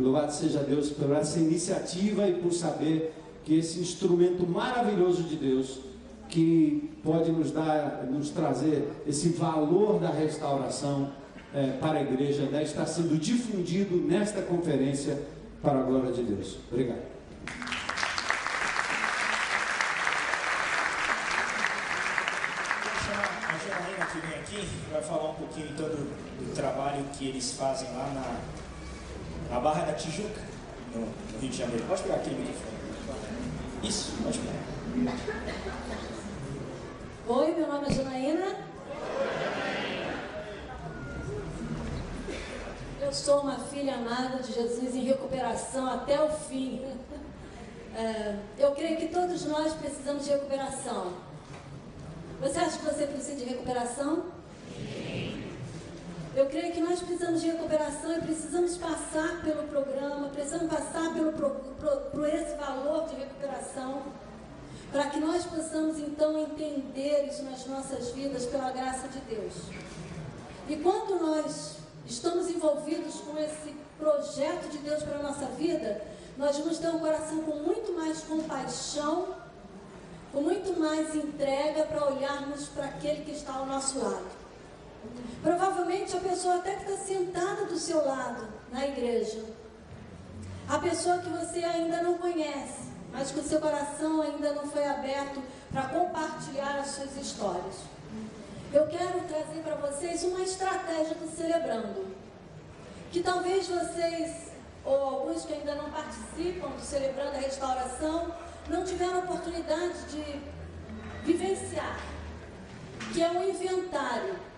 Louvado 0.00 0.32
seja 0.32 0.60
Deus 0.60 0.90
por 0.90 1.10
essa 1.12 1.38
iniciativa 1.38 2.26
e 2.26 2.34
por 2.34 2.52
saber 2.52 3.14
que 3.44 3.58
esse 3.58 3.80
instrumento 3.80 4.46
maravilhoso 4.46 5.22
de 5.22 5.36
Deus 5.36 5.80
que 6.28 6.90
pode 7.02 7.32
nos 7.32 7.50
dar, 7.50 8.06
nos 8.08 8.30
trazer 8.30 8.88
esse 9.06 9.30
valor 9.30 9.98
da 9.98 10.10
restauração, 10.10 11.10
é, 11.52 11.72
para 11.80 11.98
a 11.98 12.02
igreja 12.02 12.46
deve 12.46 12.64
estar 12.64 12.86
sendo 12.86 13.18
difundido 13.18 13.96
nesta 13.96 14.40
conferência 14.42 15.20
para 15.60 15.80
a 15.80 15.82
glória 15.82 16.12
de 16.12 16.22
Deus. 16.22 16.58
Obrigado. 16.70 17.10
A 23.98 24.06
que 24.06 24.26
vem 24.26 24.38
aqui 24.38 24.68
vai 24.90 25.02
falar 25.02 25.30
um 25.30 25.34
pouquinho 25.34 25.68
então 25.72 25.86
do, 25.88 25.96
do 25.96 26.54
trabalho 26.54 27.04
que 27.18 27.28
eles 27.28 27.52
fazem 27.52 27.88
lá 27.92 28.10
na, 28.14 28.59
na 29.50 29.58
Barra 29.58 29.84
da 29.84 29.94
Tijuca, 29.94 30.40
no, 30.94 31.00
no 31.00 31.38
Rio 31.40 31.50
de 31.50 31.56
Janeiro. 31.56 31.84
Pode 31.86 32.02
pegar 32.02 32.14
aquele 32.16 32.36
microfone. 32.36 32.70
Isso, 33.82 34.12
pode 34.22 34.38
pegar. 34.38 34.60
Oi, 37.28 37.54
meu 37.54 37.66
nome 37.66 37.86
é 37.88 37.92
Janaína. 37.92 38.56
Eu 43.00 43.12
sou 43.12 43.40
uma 43.40 43.58
filha 43.58 43.94
amada 43.94 44.40
de 44.40 44.52
Jesus 44.52 44.94
em 44.94 45.04
recuperação 45.04 45.90
até 45.90 46.22
o 46.22 46.30
fim. 46.30 46.84
É, 47.96 48.36
eu 48.56 48.70
creio 48.72 48.98
que 48.98 49.08
todos 49.08 49.44
nós 49.46 49.72
precisamos 49.74 50.24
de 50.24 50.30
recuperação. 50.30 51.12
Você 52.40 52.58
acha 52.58 52.78
que 52.78 52.84
você 52.84 53.06
precisa 53.06 53.36
de 53.36 53.44
recuperação? 53.44 54.26
Eu 56.34 56.46
creio 56.46 56.72
que 56.72 56.80
nós 56.80 57.00
precisamos 57.00 57.40
de 57.40 57.48
recuperação 57.48 58.16
e 58.16 58.20
precisamos 58.20 58.76
passar 58.76 59.42
pelo 59.42 59.64
programa, 59.64 60.28
precisamos 60.28 60.72
passar 60.72 61.12
pelo, 61.12 61.32
pro, 61.32 61.50
pro, 61.50 61.96
por 62.12 62.28
esse 62.28 62.54
valor 62.54 63.08
de 63.08 63.16
recuperação, 63.16 64.02
para 64.92 65.10
que 65.10 65.18
nós 65.18 65.44
possamos 65.44 65.98
então 65.98 66.38
entender 66.38 67.26
isso 67.28 67.42
nas 67.42 67.66
nossas 67.66 68.10
vidas 68.10 68.46
pela 68.46 68.70
graça 68.70 69.08
de 69.08 69.18
Deus. 69.22 69.54
E 70.68 70.76
quando 70.76 71.18
nós 71.20 71.78
estamos 72.06 72.48
envolvidos 72.48 73.16
com 73.22 73.36
esse 73.36 73.74
projeto 73.98 74.70
de 74.70 74.78
Deus 74.78 75.02
para 75.02 75.18
a 75.18 75.22
nossa 75.22 75.46
vida, 75.46 76.00
nós 76.38 76.56
vamos 76.58 76.78
ter 76.78 76.88
um 76.90 77.00
coração 77.00 77.42
com 77.42 77.56
muito 77.56 77.92
mais 77.92 78.20
compaixão, 78.20 79.34
com 80.32 80.42
muito 80.42 80.78
mais 80.78 81.12
entrega 81.12 81.82
para 81.86 82.06
olharmos 82.06 82.68
para 82.68 82.84
aquele 82.84 83.24
que 83.24 83.32
está 83.32 83.54
ao 83.54 83.66
nosso 83.66 83.98
lado. 83.98 84.39
Provavelmente 85.42 86.16
a 86.16 86.20
pessoa 86.20 86.56
até 86.56 86.74
que 86.74 86.90
está 86.90 87.04
sentada 87.04 87.64
do 87.64 87.78
seu 87.78 88.04
lado 88.04 88.46
na 88.70 88.86
igreja. 88.86 89.42
A 90.68 90.78
pessoa 90.78 91.18
que 91.18 91.28
você 91.30 91.64
ainda 91.64 92.02
não 92.02 92.18
conhece, 92.18 92.90
mas 93.12 93.30
que 93.30 93.40
o 93.40 93.42
seu 93.42 93.60
coração 93.60 94.22
ainda 94.22 94.52
não 94.52 94.66
foi 94.66 94.86
aberto 94.86 95.42
para 95.72 95.88
compartilhar 95.88 96.78
as 96.78 96.88
suas 96.88 97.16
histórias. 97.16 97.76
Eu 98.72 98.86
quero 98.86 99.20
trazer 99.22 99.62
para 99.64 99.74
vocês 99.76 100.22
uma 100.22 100.40
estratégia 100.42 101.14
do 101.16 101.28
Celebrando. 101.34 102.06
Que 103.10 103.20
talvez 103.20 103.66
vocês, 103.66 104.52
ou 104.84 104.94
alguns 104.94 105.44
que 105.44 105.54
ainda 105.54 105.74
não 105.74 105.90
participam 105.90 106.68
do 106.68 106.80
Celebrando 106.80 107.36
a 107.36 107.40
Restauração, 107.40 108.32
não 108.68 108.84
tiveram 108.84 109.20
oportunidade 109.20 110.04
de 110.10 110.40
vivenciar. 111.24 111.98
Que 113.12 113.22
é 113.22 113.30
um 113.30 113.48
inventário 113.48 114.49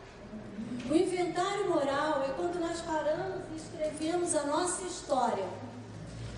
o 0.90 0.94
inventário 0.94 1.68
moral 1.68 2.24
é 2.28 2.32
quando 2.36 2.60
nós 2.60 2.80
paramos 2.80 3.42
e 3.52 3.56
escrevemos 3.56 4.34
a 4.34 4.42
nossa 4.44 4.82
história. 4.84 5.44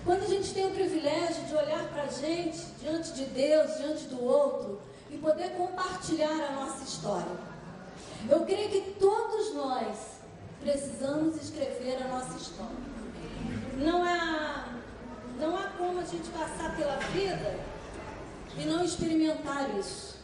Quando 0.03 0.23
a 0.23 0.27
gente 0.27 0.53
tem 0.53 0.65
o 0.67 0.71
privilégio 0.71 1.43
de 1.45 1.55
olhar 1.55 1.87
para 1.89 2.03
a 2.03 2.07
gente, 2.07 2.59
diante 2.79 3.13
de 3.13 3.25
Deus, 3.25 3.77
diante 3.77 4.03
do 4.05 4.23
outro, 4.23 4.79
e 5.09 5.17
poder 5.17 5.51
compartilhar 5.51 6.49
a 6.49 6.51
nossa 6.51 6.83
história. 6.83 7.55
Eu 8.29 8.41
creio 8.41 8.69
que 8.69 8.95
todos 8.99 9.53
nós 9.55 9.95
precisamos 10.61 11.41
escrever 11.41 12.03
a 12.03 12.07
nossa 12.07 12.37
história. 12.37 12.75
Não 13.77 14.03
há, 14.03 14.67
não 15.39 15.57
há 15.57 15.69
como 15.77 15.99
a 15.99 16.05
gente 16.05 16.29
passar 16.29 16.75
pela 16.75 16.97
vida 16.97 17.59
e 18.57 18.65
não 18.65 18.83
experimentar 18.83 19.69
isso. 19.77 20.14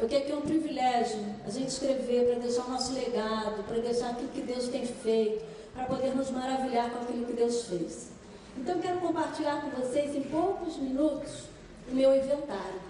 Eu 0.00 0.08
creio 0.08 0.24
que 0.24 0.32
é 0.32 0.36
um 0.36 0.40
privilégio 0.40 1.18
a 1.46 1.50
gente 1.50 1.68
escrever 1.68 2.24
para 2.26 2.38
deixar 2.38 2.64
o 2.64 2.70
nosso 2.70 2.94
legado, 2.94 3.62
para 3.64 3.78
deixar 3.80 4.10
aquilo 4.10 4.28
que 4.28 4.40
Deus 4.40 4.68
tem 4.68 4.86
feito, 4.86 5.44
para 5.74 5.84
poder 5.84 6.16
nos 6.16 6.30
maravilhar 6.30 6.90
com 6.90 7.02
aquilo 7.02 7.26
que 7.26 7.34
Deus 7.34 7.66
fez. 7.66 8.08
Então 8.56 8.76
eu 8.76 8.80
quero 8.80 8.98
compartilhar 9.00 9.60
com 9.60 9.70
vocês 9.78 10.16
em 10.16 10.22
poucos 10.22 10.78
minutos 10.78 11.44
o 11.90 11.94
meu 11.94 12.16
inventário. 12.16 12.80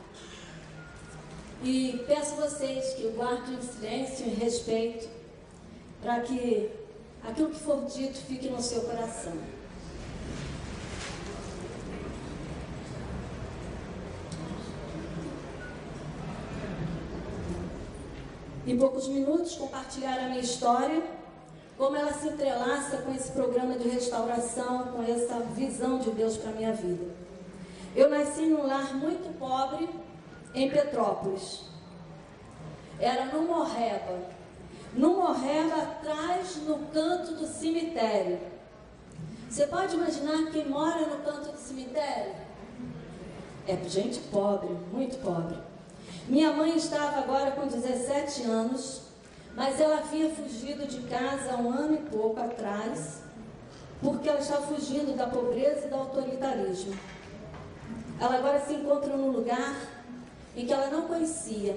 E 1.65 2.05
peço 2.07 2.35
a 2.35 2.47
vocês 2.47 2.95
que 2.95 3.09
guardem 3.09 3.57
em 3.57 3.63
silêncio 3.63 4.27
e 4.27 4.31
respeito 4.31 5.09
para 6.01 6.21
que 6.21 6.71
aquilo 7.25 7.51
que 7.51 7.59
for 7.59 7.85
dito 7.87 8.19
fique 8.21 8.49
no 8.49 8.63
seu 8.63 8.83
coração. 8.83 9.35
Em 18.71 18.79
poucos 18.79 19.09
minutos, 19.09 19.57
compartilhar 19.57 20.17
a 20.19 20.29
minha 20.29 20.41
história, 20.41 21.03
como 21.77 21.97
ela 21.97 22.13
se 22.13 22.29
entrelaça 22.29 22.99
com 22.99 23.13
esse 23.13 23.33
programa 23.33 23.77
de 23.77 23.89
restauração, 23.89 24.89
com 24.89 25.03
essa 25.03 25.41
visão 25.41 25.99
de 25.99 26.11
Deus 26.11 26.37
para 26.37 26.51
a 26.51 26.55
minha 26.55 26.73
vida. 26.73 27.05
Eu 27.97 28.09
nasci 28.09 28.43
num 28.43 28.65
lar 28.65 28.95
muito 28.95 29.37
pobre 29.39 29.89
em 30.55 30.71
Petrópolis. 30.71 31.63
Era 33.01 33.25
no 33.25 33.43
Morreba. 33.43 34.21
No 34.95 35.17
Morreba, 35.17 35.83
atrás, 35.83 36.57
no 36.65 36.79
canto 36.93 37.35
do 37.35 37.47
cemitério. 37.47 38.39
Você 39.49 39.67
pode 39.67 39.97
imaginar 39.97 40.51
quem 40.53 40.69
mora 40.69 41.07
no 41.07 41.25
canto 41.25 41.51
do 41.51 41.59
cemitério? 41.59 42.35
É 43.67 43.77
gente 43.89 44.21
pobre, 44.31 44.69
muito 44.93 45.19
pobre. 45.19 45.70
Minha 46.31 46.53
mãe 46.53 46.77
estava 46.77 47.19
agora 47.19 47.51
com 47.51 47.67
17 47.67 48.45
anos, 48.45 49.01
mas 49.57 49.81
ela 49.81 49.99
havia 49.99 50.31
fugido 50.31 50.87
de 50.87 51.01
casa 51.09 51.55
há 51.55 51.57
um 51.57 51.73
ano 51.73 51.95
e 51.95 52.09
pouco 52.09 52.39
atrás, 52.39 53.21
porque 54.01 54.29
ela 54.29 54.39
estava 54.39 54.65
fugindo 54.69 55.17
da 55.17 55.27
pobreza 55.27 55.87
e 55.87 55.89
do 55.89 55.97
autoritarismo. 55.97 56.95
Ela 58.21 58.37
agora 58.37 58.61
se 58.61 58.75
encontra 58.75 59.17
num 59.17 59.33
lugar 59.33 59.75
em 60.57 60.65
que 60.65 60.73
ela 60.73 60.87
não 60.87 61.09
conhecia. 61.09 61.77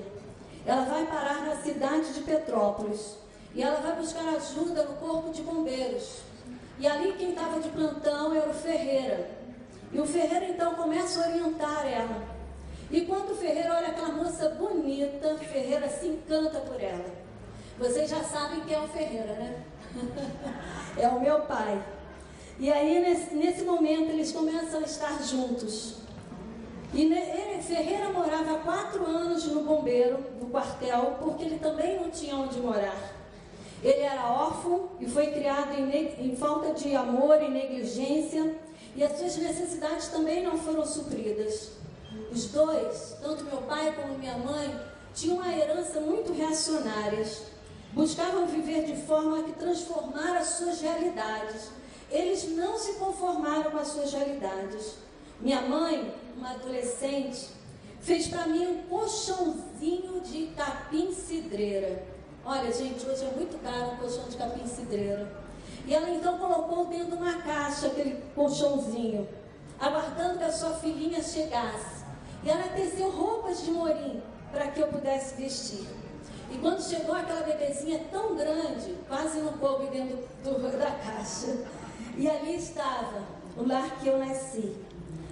Ela 0.67 0.85
vai 0.85 1.07
parar 1.07 1.47
na 1.47 1.55
cidade 1.55 2.13
de 2.13 2.21
Petrópolis 2.21 3.17
e 3.55 3.63
ela 3.63 3.81
vai 3.81 3.95
buscar 3.95 4.35
ajuda 4.35 4.83
no 4.83 4.93
corpo 4.97 5.31
de 5.31 5.41
bombeiros. 5.41 6.19
E 6.77 6.85
ali 6.85 7.13
quem 7.13 7.31
estava 7.31 7.59
de 7.59 7.69
plantão 7.69 8.35
era 8.35 8.51
o 8.51 8.53
Ferreira. 8.53 9.31
E 9.91 9.99
o 9.99 10.05
Ferreira 10.05 10.45
então 10.45 10.75
começa 10.75 11.23
a 11.23 11.29
orientar 11.29 11.87
ela. 11.87 12.32
E 12.93 13.01
quando 13.07 13.31
o 13.31 13.35
Ferreira 13.35 13.73
olha 13.75 13.87
aquela 13.87 14.09
moça 14.09 14.49
bonita, 14.49 15.35
Ferreira 15.39 15.89
se 15.89 16.05
encanta 16.05 16.59
por 16.59 16.79
ela. 16.79 17.05
Vocês 17.79 18.07
já 18.07 18.21
sabem 18.21 18.61
quem 18.61 18.75
é 18.75 18.79
o 18.79 18.87
Ferreira, 18.87 19.33
né? 19.33 19.63
é 20.95 21.07
o 21.07 21.19
meu 21.19 21.39
pai. 21.39 21.83
E 22.59 22.71
aí, 22.71 23.01
nesse, 23.01 23.33
nesse, 23.33 23.63
momento, 23.63 24.11
eles 24.11 24.31
começam 24.31 24.79
a 24.79 24.83
estar 24.83 25.23
juntos. 25.23 25.95
E 26.93 27.01
ele, 27.01 27.63
Ferreira 27.63 28.09
morava 28.09 28.57
há 28.57 28.59
quatro 28.59 29.03
anos 29.07 29.47
no 29.47 29.63
bombeiro, 29.63 30.19
no 30.39 30.49
quartel, 30.49 31.17
porque 31.19 31.45
ele 31.45 31.57
também 31.57 31.99
não 31.99 32.11
tinha 32.11 32.35
onde 32.35 32.59
morar. 32.59 33.11
Ele 33.83 34.01
era 34.01 34.31
órfão 34.31 34.89
e 34.99 35.07
foi 35.07 35.31
criado 35.31 35.73
em, 35.73 36.29
em 36.29 36.35
falta 36.35 36.71
de 36.75 36.95
amor 36.95 37.41
e 37.41 37.49
negligência, 37.49 38.55
e 38.95 39.03
as 39.03 39.17
suas 39.17 39.35
necessidades 39.37 40.09
também 40.09 40.43
não 40.43 40.59
foram 40.59 40.85
supridas. 40.85 41.81
Os 42.31 42.45
dois, 42.45 43.17
tanto 43.21 43.43
meu 43.45 43.61
pai 43.63 43.93
como 43.93 44.17
minha 44.17 44.37
mãe, 44.37 44.79
tinham 45.13 45.37
uma 45.37 45.51
herança 45.51 45.99
muito 45.99 46.33
reacionárias. 46.33 47.43
Buscavam 47.93 48.47
viver 48.47 48.85
de 48.85 48.95
forma 49.03 49.43
que 49.43 49.53
transformar 49.53 50.37
as 50.37 50.47
suas 50.47 50.81
realidades. 50.81 51.69
Eles 52.09 52.49
não 52.55 52.77
se 52.77 52.93
conformaram 52.93 53.71
com 53.71 53.77
as 53.77 53.89
suas 53.89 54.11
realidades. 54.11 54.95
Minha 55.39 55.61
mãe, 55.61 56.13
uma 56.35 56.51
adolescente, 56.51 57.49
fez 58.01 58.27
para 58.27 58.47
mim 58.47 58.65
um 58.65 58.83
colchãozinho 58.83 60.21
de 60.21 60.47
capim 60.55 61.13
cidreira. 61.13 62.03
Olha, 62.45 62.71
gente, 62.73 63.05
hoje 63.07 63.23
é 63.23 63.31
muito 63.31 63.61
caro 63.63 63.93
um 63.93 63.97
colchão 63.97 64.27
de 64.27 64.35
capim 64.35 64.67
cidreira. 64.67 65.31
E 65.85 65.93
ela 65.93 66.09
então 66.09 66.37
colocou 66.37 66.85
dentro 66.85 67.15
de 67.15 67.23
uma 67.23 67.41
caixa 67.41 67.87
aquele 67.87 68.21
colchãozinho, 68.35 69.27
aguardando 69.79 70.37
que 70.37 70.43
a 70.43 70.51
sua 70.51 70.71
filhinha 70.71 71.21
chegasse. 71.21 72.02
E 72.43 72.49
ela 72.49 72.69
teceu 72.69 73.09
roupas 73.09 73.63
de 73.63 73.71
morim 73.71 74.21
para 74.51 74.67
que 74.67 74.79
eu 74.79 74.87
pudesse 74.87 75.35
vestir. 75.35 75.87
E 76.51 76.57
quando 76.59 76.81
chegou 76.81 77.15
aquela 77.15 77.41
bebezinha 77.41 78.01
tão 78.11 78.35
grande, 78.35 78.95
quase 79.07 79.39
não 79.39 79.53
coube 79.53 79.87
dentro 79.87 80.17
do, 80.43 80.77
da 80.77 80.91
caixa. 80.91 81.65
E 82.17 82.29
ali 82.29 82.55
estava 82.55 83.23
o 83.57 83.67
lar 83.67 83.99
que 83.99 84.07
eu 84.07 84.19
nasci. 84.19 84.75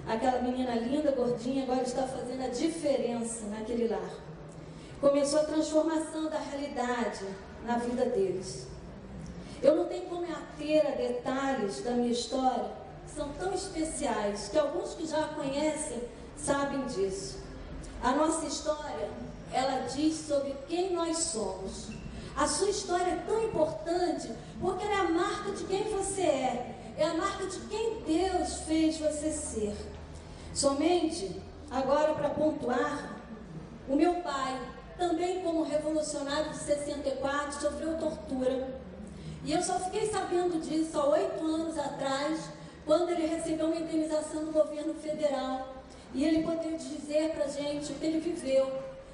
Aquela 0.06 0.40
menina 0.42 0.74
linda, 0.74 1.12
gordinha, 1.12 1.62
agora 1.62 1.82
está 1.82 2.02
fazendo 2.02 2.44
a 2.44 2.48
diferença 2.48 3.46
naquele 3.46 3.86
lar. 3.86 4.10
Começou 5.00 5.40
a 5.40 5.44
transformação 5.44 6.28
da 6.28 6.38
realidade 6.38 7.24
na 7.64 7.76
vida 7.78 8.06
deles. 8.06 8.66
Eu 9.62 9.76
não 9.76 9.84
tenho 9.84 10.06
como 10.06 10.22
me 10.22 10.32
ater 10.32 10.84
a 10.86 10.90
detalhes 10.90 11.84
da 11.84 11.92
minha 11.92 12.10
história, 12.10 12.70
que 13.04 13.12
são 13.12 13.28
tão 13.34 13.54
especiais, 13.54 14.48
que 14.48 14.58
alguns 14.58 14.94
que 14.94 15.06
já 15.06 15.24
a 15.24 15.28
conhecem 15.28 16.00
sabem 16.36 16.84
disso. 16.86 17.38
A 18.02 18.12
nossa 18.12 18.46
história, 18.46 19.08
ela 19.52 19.86
diz 19.86 20.14
sobre 20.26 20.54
quem 20.68 20.92
nós 20.92 21.18
somos. 21.18 21.88
A 22.36 22.46
sua 22.46 22.70
história 22.70 23.12
é 23.12 23.24
tão 23.26 23.44
importante 23.44 24.30
porque 24.60 24.84
ela 24.84 24.94
é 24.94 25.00
a 25.00 25.10
marca 25.10 25.52
de 25.52 25.64
quem 25.64 25.84
você 25.84 26.22
é, 26.22 26.94
é 26.96 27.06
a 27.06 27.14
marca 27.14 27.46
de 27.46 27.58
quem 27.66 28.02
Deus 28.02 28.60
fez 28.66 28.98
você 28.98 29.30
ser. 29.30 29.76
Somente, 30.54 31.40
agora 31.70 32.14
para 32.14 32.30
pontuar, 32.30 33.16
o 33.88 33.96
meu 33.96 34.16
pai, 34.16 34.60
também 34.96 35.42
como 35.42 35.64
revolucionário 35.64 36.50
de 36.50 36.58
64, 36.58 37.60
sofreu 37.60 37.98
tortura. 37.98 38.80
E 39.44 39.52
eu 39.52 39.62
só 39.62 39.78
fiquei 39.80 40.10
sabendo 40.10 40.60
disso 40.60 40.98
há 40.98 41.06
oito 41.06 41.44
anos 41.44 41.76
atrás, 41.78 42.40
quando 42.84 43.10
ele 43.10 43.26
recebeu 43.26 43.66
uma 43.66 43.76
indenização 43.76 44.44
do 44.44 44.52
governo 44.52 44.94
federal. 44.94 45.71
E 46.14 46.24
ele 46.24 46.42
poderia 46.42 46.76
dizer 46.76 47.30
para 47.30 47.44
a 47.44 47.48
gente 47.48 47.92
o 47.92 47.94
que 47.94 48.04
ele 48.04 48.20
viveu. 48.20 48.70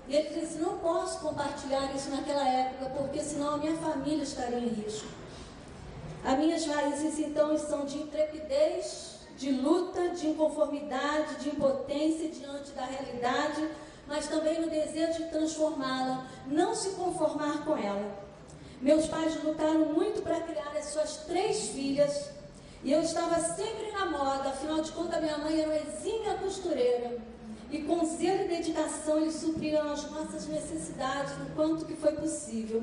E 0.08 0.16
ele 0.16 0.40
disse: 0.40 0.58
Não 0.58 0.78
posso 0.78 1.20
compartilhar 1.20 1.94
isso 1.94 2.10
naquela 2.10 2.46
época, 2.48 2.90
porque 2.96 3.20
senão 3.20 3.54
a 3.54 3.58
minha 3.58 3.76
família 3.76 4.22
estaria 4.22 4.58
em 4.58 4.68
risco. 4.68 5.08
As 6.24 6.38
minhas 6.38 6.66
raízes, 6.66 7.18
então, 7.18 7.56
são 7.56 7.84
de 7.84 7.98
intrepidez, 7.98 9.18
de 9.36 9.52
luta, 9.52 10.08
de 10.10 10.28
inconformidade, 10.28 11.36
de 11.36 11.50
impotência 11.50 12.28
diante 12.28 12.72
da 12.72 12.84
realidade, 12.84 13.68
mas 14.06 14.26
também 14.26 14.60
no 14.60 14.68
desejo 14.68 15.24
de 15.24 15.30
transformá-la, 15.30 16.26
não 16.46 16.74
se 16.74 16.90
conformar 16.90 17.64
com 17.64 17.76
ela. 17.76 18.26
Meus 18.80 19.06
pais 19.06 19.42
lutaram 19.44 19.92
muito 19.92 20.22
para 20.22 20.40
criar 20.40 20.72
as 20.76 20.86
suas 20.86 21.18
três 21.18 21.68
filhas 21.68 22.30
e 22.84 22.92
eu 22.92 23.00
estava 23.02 23.40
sempre 23.40 23.90
na 23.92 24.06
moda, 24.06 24.50
afinal 24.50 24.80
de 24.80 24.92
contas, 24.92 25.20
minha 25.20 25.38
mãe 25.38 25.60
era 25.60 25.70
uma 25.70 25.76
exímia 25.76 26.34
costureira. 26.34 27.18
E 27.70 27.82
com 27.82 28.04
zelo 28.04 28.44
e 28.44 28.48
dedicação, 28.48 29.18
eles 29.18 29.34
supriram 29.34 29.92
as 29.92 30.10
nossas 30.10 30.46
necessidades 30.46 31.36
no 31.38 31.46
quanto 31.54 31.84
que 31.84 31.94
foi 31.94 32.12
possível. 32.12 32.82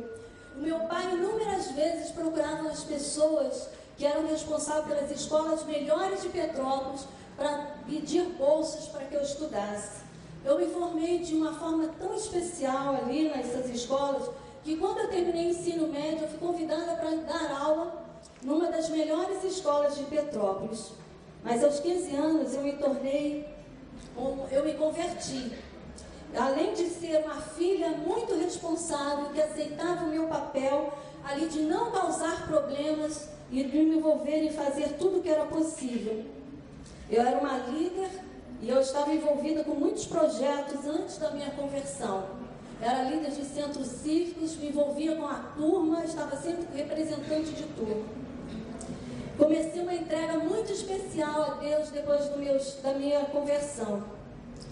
O 0.55 0.61
meu 0.61 0.79
pai, 0.81 1.11
inúmeras 1.13 1.71
vezes, 1.71 2.11
procurava 2.11 2.69
as 2.69 2.83
pessoas 2.83 3.69
que 3.97 4.05
eram 4.05 4.27
responsáveis 4.27 4.85
pelas 4.85 5.11
escolas 5.11 5.65
melhores 5.65 6.21
de 6.21 6.29
Petrópolis 6.29 7.07
para 7.35 7.77
pedir 7.87 8.23
bolsas 8.37 8.87
para 8.87 9.05
que 9.05 9.15
eu 9.15 9.21
estudasse. 9.21 10.03
Eu 10.43 10.59
me 10.59 10.67
formei 10.67 11.19
de 11.19 11.35
uma 11.35 11.53
forma 11.53 11.87
tão 11.97 12.13
especial 12.13 12.95
ali 12.95 13.29
nessas 13.29 13.69
escolas 13.69 14.29
que 14.63 14.77
quando 14.77 14.99
eu 14.99 15.09
terminei 15.09 15.47
o 15.47 15.49
ensino 15.49 15.87
médio, 15.87 16.23
eu 16.23 16.27
fui 16.27 16.39
convidada 16.39 16.95
para 16.95 17.11
dar 17.15 17.59
aula 17.59 18.04
numa 18.43 18.69
das 18.69 18.89
melhores 18.89 19.43
escolas 19.43 19.95
de 19.95 20.03
Petrópolis. 20.03 20.91
Mas 21.43 21.63
aos 21.63 21.79
15 21.79 22.15
anos 22.15 22.53
eu 22.53 22.61
me 22.61 22.73
tornei, 22.73 23.47
eu 24.51 24.65
me 24.65 24.73
converti. 24.73 25.51
Além 26.35 26.73
de 26.73 26.87
ser 26.87 27.23
uma 27.23 27.39
filha 27.39 27.89
muito 27.89 28.35
responsável, 28.35 29.29
que 29.29 29.41
aceitava 29.41 30.05
o 30.05 30.09
meu 30.09 30.27
papel 30.27 30.93
ali 31.23 31.47
de 31.47 31.61
não 31.61 31.91
causar 31.91 32.47
problemas 32.47 33.29
e 33.51 33.63
de 33.63 33.77
me 33.77 33.97
envolver 33.97 34.43
em 34.43 34.51
fazer 34.51 34.95
tudo 34.97 35.19
o 35.19 35.21
que 35.21 35.29
era 35.29 35.45
possível. 35.45 36.25
Eu 37.09 37.21
era 37.21 37.37
uma 37.37 37.57
líder 37.69 38.09
e 38.61 38.69
eu 38.69 38.79
estava 38.79 39.13
envolvida 39.13 39.63
com 39.63 39.71
muitos 39.71 40.05
projetos 40.05 40.85
antes 40.85 41.17
da 41.17 41.31
minha 41.31 41.51
conversão. 41.51 42.44
Era 42.85 43.01
líder 43.01 43.31
de 43.31 43.43
centros 43.43 43.87
cívicos, 43.87 44.57
me 44.57 44.67
envolvia 44.67 45.15
com 45.15 45.25
a 45.25 45.53
turma, 45.57 46.05
estava 46.05 46.37
sempre 46.37 46.67
representante 46.75 47.49
de 47.49 47.63
turma. 47.63 48.05
Comecei 49.39 49.81
uma 49.81 49.95
entrega 49.95 50.37
muito 50.37 50.71
especial 50.71 51.41
a 51.41 51.53
Deus 51.55 51.89
depois 51.89 52.29
do 52.29 52.37
meus, 52.37 52.75
da 52.83 52.93
minha 52.93 53.21
conversão. 53.21 54.03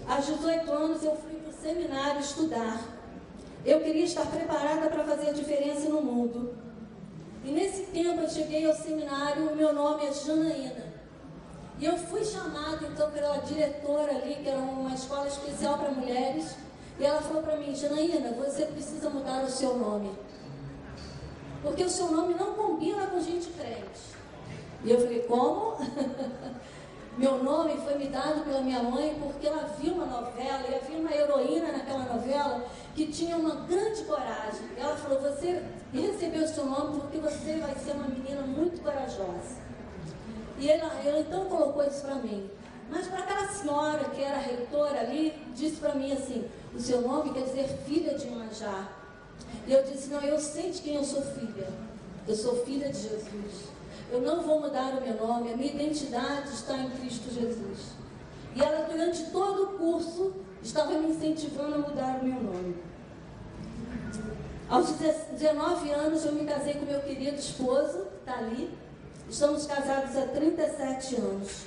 Aos 0.07 0.27
18 0.27 0.71
anos 0.71 1.03
eu 1.03 1.15
fui 1.15 1.39
para 1.39 1.49
o 1.49 1.53
seminário 1.53 2.19
estudar. 2.19 2.81
Eu 3.65 3.81
queria 3.81 4.05
estar 4.05 4.27
preparada 4.27 4.91
para 4.91 5.03
fazer 5.05 5.29
a 5.29 5.33
diferença 5.33 5.89
no 5.89 6.01
mundo. 6.03 6.53
E 7.43 7.49
nesse 7.49 7.81
tempo 7.87 8.21
eu 8.21 8.29
cheguei 8.29 8.63
ao 8.69 8.75
seminário, 8.75 9.51
o 9.51 9.55
meu 9.55 9.73
nome 9.73 10.05
é 10.05 10.13
Janaína. 10.13 10.93
E 11.79 11.85
eu 11.85 11.97
fui 11.97 12.23
chamada 12.23 12.85
então 12.85 13.09
pela 13.09 13.37
diretora 13.37 14.11
ali, 14.11 14.35
que 14.35 14.49
era 14.49 14.59
uma 14.59 14.93
escola 14.93 15.27
especial 15.27 15.79
para 15.79 15.89
mulheres, 15.89 16.55
e 17.03 17.05
ela 17.05 17.21
falou 17.21 17.43
para 17.43 17.57
mim, 17.57 17.75
Janaína, 17.75 18.31
você 18.31 18.65
precisa 18.65 19.09
mudar 19.09 19.43
o 19.43 19.49
seu 19.49 19.77
nome. 19.77 20.09
Porque 21.61 21.83
o 21.83 21.89
seu 21.89 22.09
nome 22.09 22.33
não 22.33 22.53
combina 22.53 23.07
com 23.07 23.19
gente 23.19 23.47
crente. 23.49 24.15
E 24.85 24.89
eu 24.89 25.01
falei, 25.01 25.19
como? 25.23 25.75
Meu 27.17 27.43
nome 27.43 27.75
foi 27.83 27.97
me 27.97 28.07
dado 28.07 28.45
pela 28.45 28.61
minha 28.61 28.81
mãe 28.83 29.19
porque 29.21 29.45
ela 29.45 29.67
viu 29.77 29.95
uma 29.95 30.05
novela 30.05 30.63
e 30.69 30.75
havia 30.75 30.97
uma 30.97 31.13
heroína 31.13 31.73
naquela 31.73 32.05
novela 32.05 32.65
que 32.95 33.07
tinha 33.07 33.35
uma 33.35 33.55
grande 33.65 34.01
coragem. 34.03 34.69
Ela 34.77 34.95
falou, 34.95 35.19
você 35.19 35.61
recebeu 35.91 36.43
o 36.43 36.47
seu 36.47 36.65
nome 36.65 37.01
porque 37.01 37.17
você 37.17 37.57
vai 37.57 37.75
ser 37.75 37.91
uma 37.91 38.07
menina 38.07 38.43
muito 38.43 38.81
corajosa. 38.81 39.57
E 40.57 40.69
ela, 40.69 40.89
ela 41.03 41.19
então 41.19 41.45
colocou 41.49 41.83
isso 41.83 42.01
para 42.03 42.15
mim. 42.15 42.49
Mas 42.89 43.07
para 43.07 43.19
aquela 43.19 43.47
senhora 43.49 44.05
que 44.05 44.23
era 44.23 44.37
reitora 44.37 45.01
ali, 45.01 45.33
disse 45.53 45.75
para 45.77 45.95
mim 45.95 46.13
assim, 46.13 46.49
o 46.75 46.79
seu 46.79 47.01
nome 47.01 47.33
quer 47.33 47.43
dizer 47.43 47.67
filha 47.85 48.15
de 48.15 48.27
Manjá. 48.29 48.89
E 49.67 49.73
eu 49.73 49.83
disse, 49.83 50.09
não, 50.09 50.21
eu 50.21 50.39
sei 50.39 50.71
de 50.71 50.81
quem 50.81 50.95
eu 50.95 51.03
sou 51.03 51.21
filha. 51.21 51.67
Eu 52.27 52.35
sou 52.35 52.65
filha 52.65 52.89
de 52.89 53.01
Jesus. 53.01 53.73
Eu 54.11 54.21
não 54.21 54.43
vou 54.43 54.61
mudar 54.61 54.93
o 54.93 55.01
meu 55.01 55.15
nome, 55.15 55.51
a 55.51 55.57
minha 55.57 55.73
identidade 55.73 56.49
está 56.49 56.77
em 56.77 56.89
Cristo 56.91 57.33
Jesus. 57.33 57.93
E 58.55 58.61
ela, 58.61 58.87
durante 58.87 59.31
todo 59.31 59.63
o 59.63 59.77
curso, 59.77 60.33
estava 60.61 60.93
me 60.93 61.09
incentivando 61.09 61.75
a 61.75 61.77
mudar 61.79 62.19
o 62.21 62.25
meu 62.25 62.41
nome. 62.41 62.75
Aos 64.69 64.91
19 64.91 65.91
anos, 65.91 66.25
eu 66.25 66.33
me 66.33 66.45
casei 66.45 66.75
com 66.75 66.85
meu 66.85 67.01
querido 67.01 67.37
esposo, 67.37 68.05
que 68.05 68.17
está 68.19 68.37
ali. 68.37 68.71
Estamos 69.29 69.65
casados 69.65 70.15
há 70.15 70.27
37 70.27 71.15
anos. 71.15 71.65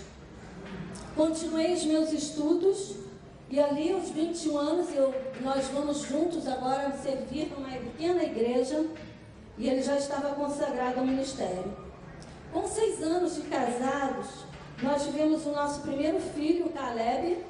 Continuei 1.14 1.72
os 1.72 1.84
meus 1.84 2.12
estudos 2.12 3.05
e 3.48 3.60
ali, 3.60 3.92
aos 3.92 4.10
21 4.10 4.58
anos, 4.58 4.92
eu, 4.92 5.14
nós 5.40 5.66
vamos 5.68 6.00
juntos 6.00 6.48
agora 6.48 6.92
servir 7.00 7.52
numa 7.56 7.68
pequena 7.68 8.24
igreja 8.24 8.84
e 9.56 9.68
ele 9.68 9.82
já 9.82 9.96
estava 9.96 10.34
consagrado 10.34 10.98
ao 10.98 11.06
ministério. 11.06 11.76
Com 12.52 12.66
seis 12.66 13.00
anos 13.02 13.36
de 13.36 13.42
casados, 13.42 14.46
nós 14.82 15.04
tivemos 15.04 15.46
o 15.46 15.50
nosso 15.50 15.82
primeiro 15.82 16.18
filho, 16.20 16.70
Caleb. 16.70 17.44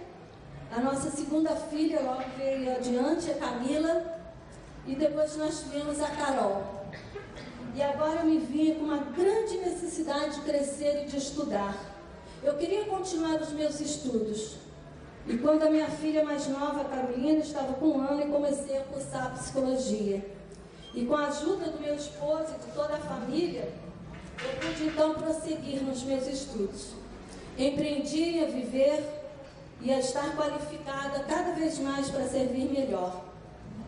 A 0.70 0.80
nossa 0.80 1.10
segunda 1.10 1.56
filha 1.56 2.00
logo 2.00 2.24
veio 2.36 2.76
adiante, 2.76 3.30
a 3.30 3.34
Camila. 3.34 4.20
E 4.86 4.94
depois 4.94 5.34
nós 5.36 5.60
tivemos 5.60 6.00
a 6.02 6.10
Carol. 6.10 6.62
E 7.74 7.82
agora 7.82 8.20
eu 8.20 8.26
me 8.26 8.38
vi 8.38 8.74
com 8.74 8.84
uma 8.84 8.98
grande 8.98 9.56
necessidade 9.58 10.36
de 10.36 10.40
crescer 10.42 11.04
e 11.04 11.06
de 11.06 11.16
estudar. 11.16 11.74
Eu 12.42 12.54
queria 12.56 12.84
continuar 12.84 13.40
os 13.40 13.52
meus 13.52 13.80
estudos. 13.80 14.65
E 15.28 15.36
quando 15.38 15.64
a 15.64 15.70
minha 15.70 15.88
filha 15.88 16.24
mais 16.24 16.46
nova, 16.46 16.84
Carolina, 16.84 17.40
estava 17.40 17.72
com 17.74 17.86
um 17.86 18.00
ano, 18.00 18.22
eu 18.22 18.28
comecei 18.28 18.78
a 18.78 18.82
cursar 18.82 19.34
psicologia. 19.34 20.24
E 20.94 21.04
com 21.04 21.16
a 21.16 21.26
ajuda 21.26 21.66
do 21.70 21.80
meu 21.80 21.94
esposo 21.96 22.54
e 22.54 22.64
de 22.64 22.72
toda 22.72 22.94
a 22.94 22.98
família, 22.98 23.72
eu 24.42 24.60
pude 24.60 24.84
então 24.84 25.14
prosseguir 25.14 25.82
nos 25.82 26.04
meus 26.04 26.26
estudos. 26.28 26.90
Empreendi 27.58 28.44
a 28.44 28.46
viver 28.46 29.02
e 29.80 29.92
a 29.92 29.98
estar 29.98 30.36
qualificada 30.36 31.20
cada 31.24 31.52
vez 31.52 31.78
mais 31.80 32.08
para 32.08 32.26
servir 32.28 32.70
melhor. 32.70 33.24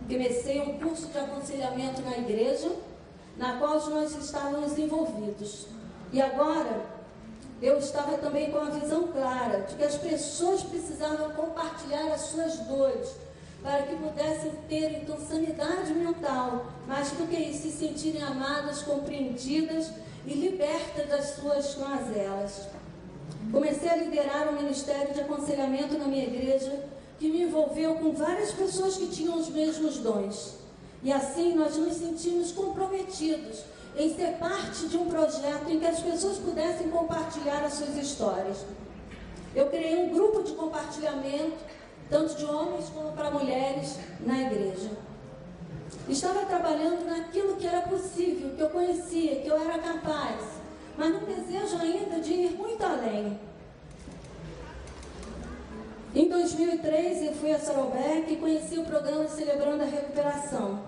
Comecei 0.08 0.60
um 0.60 0.78
curso 0.78 1.06
de 1.06 1.18
aconselhamento 1.18 2.02
na 2.02 2.18
igreja, 2.18 2.70
na 3.36 3.58
qual 3.58 3.78
nós 3.90 4.16
estávamos 4.16 4.76
envolvidos. 4.76 5.66
E 6.12 6.20
agora, 6.20 6.97
eu 7.60 7.78
estava 7.78 8.16
também 8.18 8.50
com 8.50 8.58
a 8.58 8.70
visão 8.70 9.08
clara 9.08 9.62
de 9.62 9.74
que 9.74 9.84
as 9.84 9.96
pessoas 9.96 10.62
precisavam 10.62 11.30
compartilhar 11.30 12.12
as 12.12 12.22
suas 12.22 12.56
dores 12.58 13.08
para 13.62 13.82
que 13.82 13.96
pudessem 13.96 14.52
ter 14.68 15.02
então 15.02 15.18
sanidade 15.18 15.92
mental, 15.92 16.66
mas 16.86 17.10
do 17.12 17.26
que 17.26 17.36
isso, 17.36 17.62
se 17.62 17.72
sentirem 17.72 18.22
amadas, 18.22 18.82
compreendidas 18.82 19.90
e 20.24 20.34
liberta 20.34 21.04
das 21.04 21.30
suas 21.30 21.76
mazelas. 21.76 22.68
Comecei 23.50 23.88
a 23.88 23.96
liderar 23.96 24.48
um 24.48 24.62
ministério 24.62 25.12
de 25.12 25.20
aconselhamento 25.20 25.98
na 25.98 26.06
minha 26.06 26.24
igreja 26.24 26.84
que 27.18 27.28
me 27.28 27.42
envolveu 27.42 27.96
com 27.96 28.12
várias 28.12 28.52
pessoas 28.52 28.96
que 28.96 29.08
tinham 29.08 29.36
os 29.36 29.48
mesmos 29.48 29.98
dons. 29.98 30.58
E 31.02 31.12
assim 31.12 31.54
nós 31.54 31.76
nos 31.76 31.94
sentimos 31.94 32.52
comprometidos 32.52 33.64
em 33.98 34.14
ser 34.14 34.36
parte 34.38 34.86
de 34.86 34.96
um 34.96 35.06
projeto 35.06 35.68
em 35.68 35.80
que 35.80 35.86
as 35.86 36.00
pessoas 36.00 36.38
pudessem 36.38 36.88
compartilhar 36.88 37.64
as 37.64 37.74
suas 37.74 37.96
histórias. 37.96 38.64
Eu 39.54 39.66
criei 39.66 39.96
um 40.04 40.14
grupo 40.14 40.44
de 40.44 40.52
compartilhamento, 40.52 41.58
tanto 42.08 42.36
de 42.36 42.44
homens 42.44 42.88
como 42.90 43.10
para 43.12 43.32
mulheres, 43.32 43.98
na 44.20 44.40
igreja. 44.42 44.90
Estava 46.08 46.46
trabalhando 46.46 47.04
naquilo 47.06 47.56
que 47.56 47.66
era 47.66 47.80
possível, 47.80 48.54
que 48.54 48.60
eu 48.60 48.70
conhecia, 48.70 49.40
que 49.40 49.48
eu 49.48 49.60
era 49.60 49.78
capaz, 49.78 50.44
mas 50.96 51.12
num 51.12 51.24
desejo 51.24 51.76
ainda 51.78 52.20
de 52.20 52.32
ir 52.32 52.50
muito 52.52 52.82
além. 52.84 53.38
Em 56.14 56.28
2003, 56.28 57.22
eu 57.24 57.34
fui 57.34 57.52
a 57.52 57.58
Sarobec 57.58 58.32
e 58.32 58.36
conheci 58.36 58.78
o 58.78 58.84
programa 58.84 59.26
Celebrando 59.28 59.82
a 59.82 59.86
Recuperação. 59.86 60.87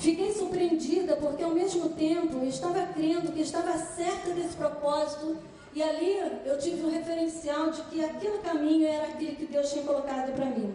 Fiquei 0.00 0.32
surpreendida 0.32 1.14
porque, 1.16 1.42
ao 1.42 1.50
mesmo 1.50 1.90
tempo, 1.90 2.42
estava 2.46 2.86
crendo 2.86 3.32
que 3.32 3.42
estava 3.42 3.76
certa 3.76 4.30
desse 4.30 4.56
propósito 4.56 5.36
e 5.74 5.82
ali 5.82 6.16
eu 6.46 6.56
tive 6.58 6.86
um 6.86 6.90
referencial 6.90 7.70
de 7.70 7.82
que 7.82 8.02
aquele 8.02 8.38
caminho 8.38 8.88
era 8.88 9.08
aquele 9.08 9.36
que 9.36 9.44
Deus 9.44 9.70
tinha 9.70 9.84
colocado 9.84 10.32
para 10.32 10.46
mim. 10.46 10.74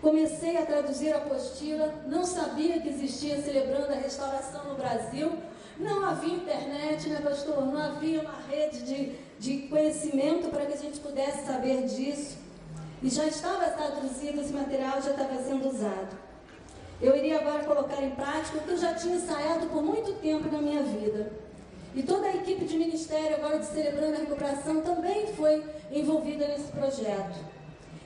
Comecei 0.00 0.56
a 0.56 0.64
traduzir 0.64 1.12
a 1.12 1.18
apostila, 1.18 1.94
não 2.06 2.24
sabia 2.24 2.80
que 2.80 2.88
existia 2.88 3.38
celebrando 3.42 3.92
a 3.92 3.96
restauração 3.96 4.64
no 4.64 4.76
Brasil, 4.76 5.30
não 5.78 6.06
havia 6.06 6.32
internet, 6.32 7.06
né, 7.10 7.20
pastor? 7.20 7.66
Não 7.66 7.76
havia 7.76 8.22
uma 8.22 8.40
rede 8.48 8.80
de, 8.80 9.12
de 9.38 9.68
conhecimento 9.68 10.48
para 10.48 10.64
que 10.64 10.72
a 10.72 10.80
gente 10.80 10.98
pudesse 11.00 11.44
saber 11.44 11.84
disso. 11.84 12.38
E 13.02 13.10
já 13.10 13.26
estava 13.26 13.66
traduzido 13.66 14.40
esse 14.40 14.54
material, 14.54 15.02
já 15.02 15.10
estava 15.10 15.36
sendo 15.42 15.68
usado. 15.68 16.27
Eu 17.00 17.16
iria 17.16 17.38
agora 17.38 17.62
colocar 17.62 18.02
em 18.02 18.10
prática 18.10 18.58
o 18.58 18.62
que 18.62 18.70
eu 18.70 18.78
já 18.78 18.92
tinha 18.94 19.16
ensaiado 19.16 19.66
por 19.66 19.82
muito 19.82 20.14
tempo 20.20 20.50
na 20.50 20.60
minha 20.60 20.82
vida. 20.82 21.30
E 21.94 22.02
toda 22.02 22.26
a 22.26 22.36
equipe 22.36 22.64
de 22.64 22.76
ministério 22.76 23.36
agora 23.36 23.60
de 23.60 23.66
Celebrando 23.66 24.16
a 24.16 24.18
Recuperação 24.20 24.80
também 24.82 25.28
foi 25.34 25.64
envolvida 25.92 26.46
nesse 26.48 26.72
projeto. 26.72 27.38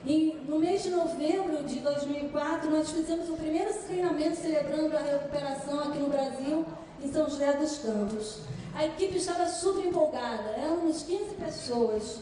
E 0.05 0.39
no 0.47 0.59
mês 0.59 0.83
de 0.83 0.91
novembro 0.91 1.63
de 1.63 1.79
2004, 1.79 2.69
nós 2.69 2.91
fizemos 2.91 3.29
o 3.29 3.33
primeiro 3.33 3.73
treinamento 3.73 4.35
celebrando 4.35 4.95
a 4.95 4.99
recuperação 4.99 5.79
aqui 5.79 5.97
no 5.97 6.09
Brasil, 6.09 6.65
em 7.01 7.11
São 7.11 7.29
José 7.29 7.53
dos 7.53 7.79
Campos. 7.79 8.41
A 8.75 8.85
equipe 8.85 9.17
estava 9.17 9.47
super 9.47 9.85
empolgada, 9.85 10.49
éramos 10.57 11.03
15 11.03 11.35
pessoas. 11.35 12.19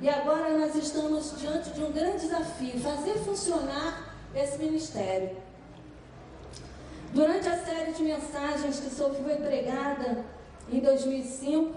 E 0.00 0.08
agora 0.08 0.56
nós 0.56 0.74
estamos 0.74 1.34
diante 1.38 1.70
de 1.70 1.82
um 1.82 1.92
grande 1.92 2.20
desafio, 2.20 2.80
fazer 2.80 3.14
funcionar 3.18 4.16
esse 4.34 4.58
ministério. 4.58 5.47
Durante 7.12 7.48
a 7.48 7.56
série 7.56 7.92
de 7.92 8.02
mensagens 8.02 8.80
que 8.80 8.90
foi 8.90 9.36
pregada 9.36 10.24
em 10.70 10.80
2005, 10.80 11.74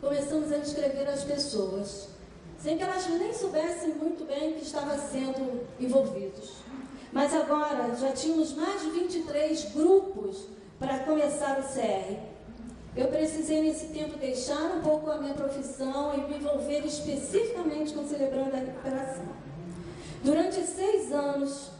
começamos 0.00 0.52
a 0.52 0.58
escrever 0.58 1.08
as 1.08 1.24
pessoas, 1.24 2.08
sem 2.58 2.76
que 2.76 2.84
elas 2.84 3.08
nem 3.08 3.34
soubessem 3.34 3.94
muito 3.94 4.24
bem 4.24 4.54
que 4.54 4.62
estava 4.62 4.96
sendo 4.96 5.66
envolvidos. 5.80 6.58
Mas 7.12 7.34
agora 7.34 7.94
já 7.96 8.12
tínhamos 8.12 8.54
mais 8.54 8.82
de 8.82 8.90
23 8.90 9.72
grupos 9.74 10.44
para 10.78 11.00
começar 11.00 11.58
o 11.58 11.62
CR. 11.62 12.16
Eu 12.96 13.08
precisei 13.08 13.62
nesse 13.62 13.86
tempo 13.86 14.16
deixar 14.16 14.76
um 14.76 14.80
pouco 14.80 15.10
a 15.10 15.18
minha 15.18 15.34
profissão 15.34 16.14
e 16.14 16.20
me 16.30 16.36
envolver 16.36 16.86
especificamente 16.86 17.92
com 17.92 18.06
Celebrando 18.06 18.54
a 18.54 18.60
Recuperação. 18.60 19.26
Durante 20.22 20.60
seis 20.62 21.12
anos, 21.12 21.77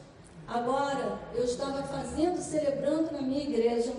agora, 0.48 1.18
eu 1.34 1.44
estava 1.44 1.82
fazendo, 1.82 2.40
celebrando 2.40 3.12
na 3.12 3.22
minha 3.22 3.42
igreja. 3.42 3.92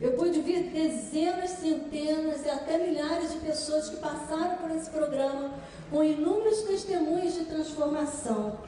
Eu 0.00 0.12
pude 0.12 0.40
ver 0.40 0.70
dezenas, 0.70 1.50
centenas 1.50 2.44
e 2.44 2.48
até 2.48 2.78
milhares 2.78 3.32
de 3.32 3.38
pessoas 3.40 3.90
que 3.90 3.96
passaram 3.96 4.56
por 4.56 4.70
esse 4.70 4.88
programa 4.88 5.52
com 5.90 6.02
inúmeros 6.02 6.62
testemunhos 6.62 7.34
de 7.34 7.44
transformação. 7.44 8.58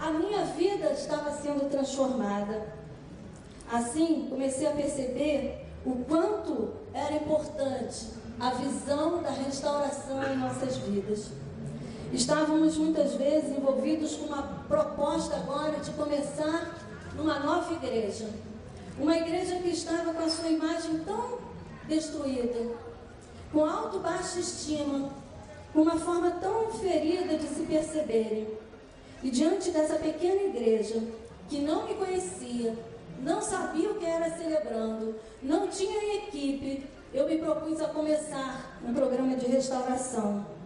A 0.00 0.10
minha 0.10 0.44
vida 0.46 0.90
estava 0.92 1.30
sendo 1.30 1.70
transformada. 1.70 2.66
Assim, 3.70 4.26
comecei 4.28 4.66
a 4.66 4.72
perceber 4.72 5.66
o 5.86 6.04
quanto 6.08 6.70
era 6.92 7.14
importante 7.14 8.08
a 8.40 8.50
visão 8.50 9.22
da 9.22 9.30
restauração 9.30 10.22
em 10.24 10.36
nossas 10.38 10.76
vidas. 10.78 11.30
Estávamos 12.12 12.76
muitas 12.76 13.14
vezes 13.14 13.56
envolvidos 13.56 14.16
com 14.16 14.26
uma 14.26 14.42
proposta 14.66 15.36
agora 15.36 15.78
de 15.78 15.92
começar 15.92 16.76
numa 17.16 17.38
nova 17.38 17.72
igreja. 17.72 18.28
Uma 18.98 19.16
igreja 19.16 19.56
que 19.56 19.68
estava 19.68 20.12
com 20.12 20.24
a 20.24 20.28
sua 20.28 20.48
imagem 20.48 20.98
tão 21.04 21.38
destruída, 21.86 22.74
com 23.52 23.64
alto 23.64 24.00
baixa 24.00 24.40
estima, 24.40 25.10
com 25.72 25.82
uma 25.82 25.96
forma 25.96 26.32
tão 26.32 26.72
ferida 26.72 27.36
de 27.36 27.46
se 27.46 27.62
perceberem. 27.62 28.48
E 29.22 29.30
diante 29.30 29.70
dessa 29.70 29.94
pequena 29.94 30.42
igreja, 30.42 31.00
que 31.48 31.60
não 31.60 31.86
me 31.86 31.94
conhecia, 31.94 32.76
não 33.22 33.40
sabia 33.40 33.90
o 33.90 33.94
que 33.94 34.04
era 34.04 34.36
celebrando, 34.36 35.14
não 35.40 35.68
tinha 35.68 36.16
equipe, 36.16 36.84
eu 37.14 37.28
me 37.28 37.38
propus 37.38 37.80
a 37.80 37.88
começar 37.88 38.80
um 38.84 38.92
programa 38.92 39.36
de 39.36 39.46
restauração. 39.46 40.59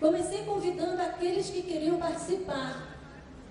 Comecei 0.00 0.44
convidando 0.44 1.00
aqueles 1.00 1.48
que 1.50 1.62
queriam 1.62 1.98
participar. 1.98 2.94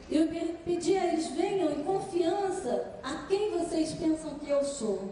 Eu 0.09 0.27
pedi 0.65 0.97
a 0.97 1.07
eles, 1.07 1.27
venham 1.27 1.71
em 1.71 1.83
confiança 1.83 2.91
a 3.01 3.25
quem 3.27 3.57
vocês 3.57 3.93
pensam 3.93 4.35
que 4.35 4.49
eu 4.49 4.63
sou. 4.63 5.11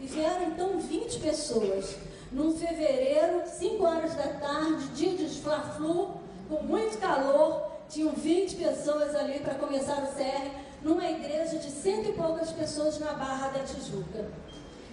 E 0.00 0.06
vieram 0.06 0.48
então 0.48 0.78
20 0.78 1.20
pessoas. 1.20 1.96
Num 2.30 2.54
fevereiro, 2.56 3.42
5 3.46 3.84
horas 3.84 4.14
da 4.14 4.28
tarde, 4.34 4.88
dia 4.88 5.16
de 5.16 5.28
fla-flu, 5.40 6.20
com 6.48 6.62
muito 6.62 6.98
calor, 6.98 7.70
tinham 7.88 8.12
20 8.12 8.56
pessoas 8.56 9.14
ali 9.14 9.38
para 9.38 9.54
começar 9.54 10.02
o 10.02 10.06
CR 10.08 10.50
numa 10.82 11.08
igreja 11.08 11.58
de 11.58 11.70
cento 11.70 12.10
e 12.10 12.12
poucas 12.12 12.50
pessoas 12.50 12.98
na 12.98 13.12
Barra 13.14 13.48
da 13.48 13.60
Tijuca. 13.60 14.26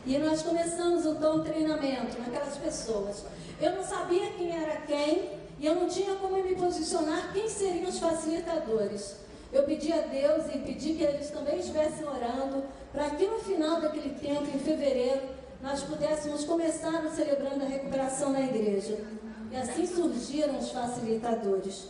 E 0.05 0.17
nós 0.17 0.41
começamos 0.41 1.05
então 1.05 1.37
o 1.37 1.43
treinamento 1.43 2.19
naquelas 2.19 2.57
pessoas. 2.57 3.23
Eu 3.59 3.75
não 3.75 3.83
sabia 3.83 4.31
quem 4.31 4.55
era 4.55 4.81
quem 4.81 5.44
e 5.59 5.65
eu 5.65 5.75
não 5.75 5.87
tinha 5.87 6.15
como 6.15 6.41
me 6.41 6.55
posicionar 6.55 7.31
quem 7.33 7.47
seriam 7.47 7.89
os 7.89 7.99
facilitadores. 7.99 9.15
Eu 9.53 9.63
pedi 9.63 9.93
a 9.93 10.01
Deus 10.01 10.43
e 10.53 10.59
pedi 10.59 10.93
que 10.95 11.03
eles 11.03 11.29
também 11.29 11.59
estivessem 11.59 12.05
orando 12.05 12.63
para 12.91 13.09
que 13.11 13.25
no 13.25 13.39
final 13.39 13.79
daquele 13.79 14.15
tempo, 14.15 14.45
em 14.53 14.59
fevereiro, 14.59 15.21
nós 15.61 15.81
pudéssemos 15.83 16.43
começar 16.43 17.01
celebrando 17.15 17.63
a 17.63 17.67
recuperação 17.67 18.31
na 18.31 18.41
igreja. 18.41 18.99
E 19.51 19.55
assim 19.55 19.87
surgiram 19.87 20.57
os 20.57 20.71
facilitadores. 20.71 21.87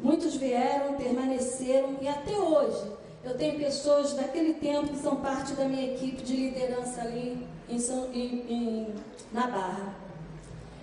Muitos 0.00 0.36
vieram, 0.36 0.94
permaneceram 0.94 1.96
e 2.00 2.06
até 2.06 2.38
hoje 2.38 2.92
eu 3.24 3.36
tenho 3.36 3.58
pessoas 3.58 4.12
daquele 4.12 4.54
tempo 4.54 4.88
que 4.88 4.98
são 4.98 5.16
parte 5.16 5.54
da 5.54 5.64
minha 5.64 5.94
equipe 5.94 6.22
de 6.22 6.36
liderança 6.36 7.00
ali 7.00 7.46
em 7.68 7.76
em, 8.12 8.52
em, 8.52 8.94
na 9.32 9.46
Barra. 9.46 10.03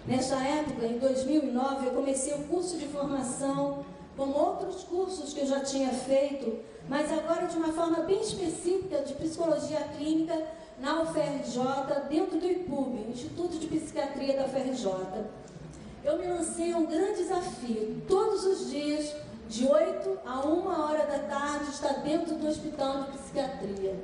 Nessa 0.07 0.35
época, 0.35 0.85
em 0.85 0.97
2009, 0.97 1.87
eu 1.87 1.91
comecei 1.93 2.33
o 2.33 2.43
curso 2.45 2.75
de 2.77 2.87
formação, 2.87 3.85
como 4.17 4.35
outros 4.35 4.83
cursos 4.83 5.31
que 5.31 5.41
eu 5.41 5.45
já 5.45 5.59
tinha 5.59 5.89
feito, 5.89 6.59
mas 6.89 7.11
agora 7.11 7.45
de 7.45 7.55
uma 7.55 7.71
forma 7.71 8.01
bem 8.01 8.19
específica 8.19 9.01
de 9.03 9.13
psicologia 9.13 9.79
clínica 9.95 10.35
na 10.79 11.03
UFRJ, 11.03 12.09
dentro 12.09 12.39
do 12.39 12.45
IPUB, 12.45 13.11
Instituto 13.11 13.59
de 13.59 13.67
Psiquiatria 13.67 14.35
da 14.35 14.45
UFRJ. 14.45 14.91
Eu 16.03 16.17
me 16.17 16.27
lancei 16.27 16.73
a 16.73 16.77
um 16.77 16.87
grande 16.87 17.21
desafio, 17.21 18.01
todos 18.07 18.43
os 18.43 18.71
dias 18.71 19.15
de 19.47 19.67
8 19.67 20.19
a 20.25 20.47
1 20.47 20.67
hora 20.67 21.05
da 21.05 21.19
tarde, 21.19 21.69
está 21.69 21.93
dentro 21.93 22.35
do 22.35 22.47
hospital 22.47 23.03
de 23.03 23.17
psiquiatria. 23.19 23.95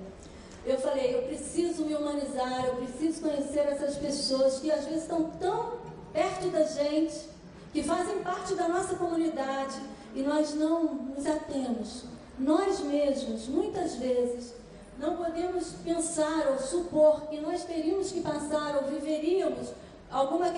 Eu 0.63 0.77
falei, 0.77 1.15
eu 1.15 1.23
preciso 1.23 1.85
me 1.85 1.95
humanizar, 1.95 2.65
eu 2.65 2.75
preciso 2.75 3.21
conhecer 3.21 3.59
essas 3.59 3.95
pessoas 3.95 4.59
que 4.59 4.69
às 4.69 4.85
vezes 4.85 5.03
estão 5.03 5.31
tão 5.39 5.86
perto 6.18 6.47
da 6.47 6.63
gente, 6.63 7.30
que 7.72 7.84
fazem 7.84 8.18
parte 8.24 8.55
da 8.55 8.68
nossa 8.68 8.95
comunidade 8.95 9.80
e 10.15 10.24
nós 10.24 10.55
não 10.55 10.95
nos 10.95 11.28
atemos. 11.28 12.05
Nós 12.39 12.80
mesmos, 12.80 13.47
muitas 13.47 13.97
vezes, 13.97 14.55
não 14.97 15.15
podemos 15.15 15.74
pensar 15.84 16.47
ou 16.47 16.57
supor 16.57 17.28
que 17.28 17.39
nós 17.39 17.65
teríamos 17.65 18.11
que 18.11 18.22
passar 18.22 18.78
ou 18.78 18.89
viveríamos 18.89 19.68
alguma 20.09 20.49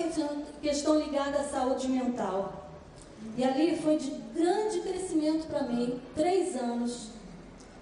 questão, 0.62 0.98
ligada 0.98 1.40
à 1.40 1.44
saúde 1.44 1.88
mental. 1.88 2.70
E 3.36 3.44
ali 3.44 3.76
foi 3.76 3.98
de 3.98 4.10
grande 4.34 4.80
crescimento 4.80 5.46
para 5.46 5.64
mim, 5.64 6.00
três 6.16 6.56
anos, 6.56 7.08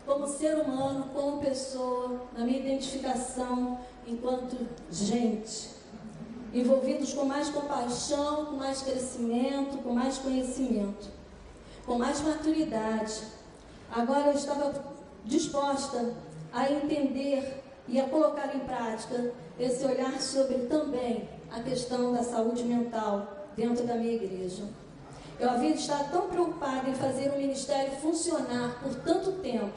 como 0.05 0.26
ser 0.26 0.57
humano, 0.59 1.11
como 1.14 1.41
pessoa, 1.41 2.22
na 2.37 2.45
minha 2.45 2.59
identificação 2.59 3.79
enquanto 4.05 4.57
gente. 4.91 5.78
Envolvidos 6.53 7.12
com 7.12 7.24
mais 7.24 7.49
compaixão, 7.51 8.46
com 8.46 8.57
mais 8.57 8.80
crescimento, 8.80 9.78
com 9.82 9.92
mais 9.92 10.18
conhecimento, 10.18 11.09
com 11.84 11.99
mais 11.99 12.20
maturidade. 12.22 13.22
Agora 13.90 14.28
eu 14.28 14.34
estava 14.34 14.72
disposta 15.24 16.14
a 16.53 16.70
entender 16.72 17.62
e 17.86 18.01
a 18.01 18.09
colocar 18.09 18.55
em 18.55 18.61
prática 18.61 19.32
esse 19.59 19.84
olhar 19.84 20.20
sobre 20.20 20.66
também 20.66 21.28
a 21.51 21.61
questão 21.61 22.12
da 22.12 22.22
saúde 22.22 22.64
mental 22.64 23.46
dentro 23.57 23.86
da 23.86 23.94
minha 23.94 24.14
igreja. 24.14 24.64
Eu 25.38 25.51
havia 25.51 25.70
estado 25.70 26.11
tão 26.11 26.28
preocupada 26.28 26.88
em 26.88 26.94
fazer 26.94 27.30
o 27.30 27.38
ministério 27.38 27.92
funcionar 28.01 28.80
por 28.82 28.94
tanto 28.96 29.32
tempo, 29.32 29.72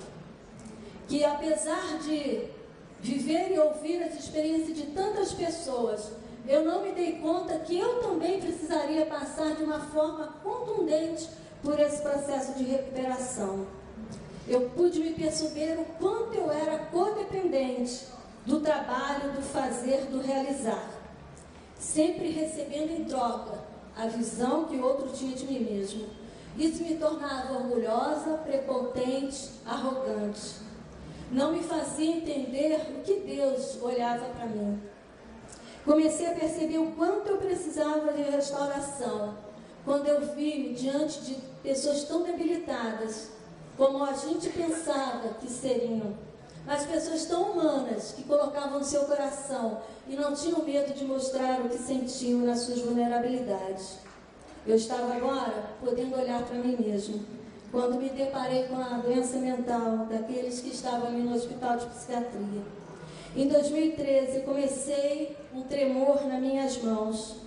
que 1.07 1.23
apesar 1.23 1.99
de 1.99 2.49
viver 2.99 3.51
e 3.51 3.59
ouvir 3.59 4.01
as 4.03 4.15
experiências 4.15 4.75
de 4.75 4.87
tantas 4.87 5.33
pessoas, 5.33 6.11
eu 6.47 6.65
não 6.65 6.83
me 6.83 6.91
dei 6.91 7.13
conta 7.19 7.59
que 7.59 7.77
eu 7.77 8.01
também 8.01 8.39
precisaria 8.39 9.05
passar 9.05 9.55
de 9.55 9.63
uma 9.63 9.79
forma 9.79 10.27
contundente 10.43 11.29
por 11.61 11.79
esse 11.79 12.01
processo 12.01 12.53
de 12.57 12.63
recuperação. 12.63 13.67
Eu 14.47 14.69
pude 14.71 14.99
me 14.99 15.13
perceber 15.13 15.79
o 15.79 15.85
quanto 15.99 16.33
eu 16.33 16.51
era 16.51 16.79
codependente 16.85 18.05
do 18.45 18.59
trabalho, 18.59 19.33
do 19.33 19.41
fazer, 19.41 20.07
do 20.07 20.19
realizar, 20.19 20.89
sempre 21.77 22.29
recebendo 22.31 22.91
em 22.91 23.05
troca 23.05 23.59
a 23.95 24.07
visão 24.07 24.65
que 24.65 24.79
outro 24.79 25.09
tinha 25.09 25.35
de 25.35 25.45
mim 25.45 25.59
mesmo. 25.59 26.07
Isso 26.57 26.83
me 26.83 26.95
tornava 26.95 27.53
orgulhosa, 27.53 28.37
prepotente, 28.43 29.51
arrogante. 29.65 30.55
Não 31.31 31.53
me 31.53 31.63
fazia 31.63 32.17
entender 32.17 32.81
o 32.89 33.01
que 33.03 33.21
Deus 33.21 33.81
olhava 33.81 34.25
para 34.25 34.47
mim. 34.47 34.81
Comecei 35.83 36.27
a 36.27 36.35
perceber 36.35 36.77
o 36.77 36.91
quanto 36.91 37.27
eu 37.27 37.37
precisava 37.37 38.13
de 38.13 38.21
restauração 38.21 39.35
quando 39.83 40.07
eu 40.07 40.21
vi-me 40.35 40.73
diante 40.75 41.21
de 41.21 41.35
pessoas 41.63 42.03
tão 42.03 42.21
debilitadas 42.21 43.29
como 43.75 44.03
a 44.03 44.13
gente 44.13 44.49
pensava 44.49 45.29
que 45.39 45.49
seriam, 45.49 46.13
mas 46.67 46.85
pessoas 46.85 47.25
tão 47.25 47.51
humanas 47.51 48.13
que 48.15 48.23
colocavam 48.23 48.83
seu 48.83 49.05
coração 49.05 49.81
e 50.07 50.15
não 50.15 50.35
tinham 50.35 50.63
medo 50.63 50.93
de 50.93 51.03
mostrar 51.03 51.61
o 51.61 51.69
que 51.69 51.79
sentiam 51.79 52.41
nas 52.41 52.59
suas 52.59 52.81
vulnerabilidades. 52.81 53.97
Eu 54.67 54.75
estava 54.75 55.15
agora 55.15 55.71
podendo 55.79 56.15
olhar 56.15 56.43
para 56.43 56.59
mim 56.59 56.77
mesmo, 56.79 57.25
quando 57.71 57.99
me 57.99 58.09
deparei 58.09 58.67
com 58.67 58.75
a 58.75 58.99
doença 58.99 59.37
mental 59.37 60.05
daqueles 60.05 60.59
que 60.59 60.69
estavam 60.69 61.07
ali 61.07 61.23
no 61.23 61.33
hospital 61.33 61.77
de 61.77 61.87
psiquiatria. 61.87 62.80
Em 63.33 63.47
2013, 63.47 64.41
comecei 64.41 65.37
um 65.53 65.61
tremor 65.61 66.25
nas 66.27 66.41
minhas 66.41 66.77
mãos. 66.83 67.37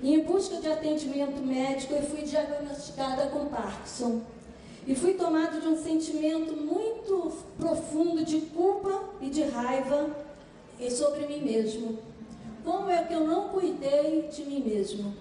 E 0.00 0.14
em 0.14 0.20
busca 0.20 0.60
de 0.60 0.68
atendimento 0.68 1.42
médico, 1.44 1.94
eu 1.94 2.02
fui 2.02 2.22
diagnosticada 2.22 3.26
com 3.26 3.46
Parkinson. 3.46 4.22
E 4.86 4.94
fui 4.94 5.14
tomado 5.14 5.60
de 5.60 5.66
um 5.66 5.76
sentimento 5.76 6.56
muito 6.56 7.32
profundo 7.58 8.24
de 8.24 8.42
culpa 8.42 9.02
e 9.20 9.28
de 9.28 9.42
raiva 9.42 10.10
sobre 10.90 11.26
mim 11.26 11.42
mesmo. 11.42 11.98
Como 12.64 12.88
é 12.88 13.02
que 13.02 13.14
eu 13.14 13.26
não 13.26 13.48
cuidei 13.48 14.28
de 14.30 14.44
mim 14.44 14.60
mesmo? 14.60 15.14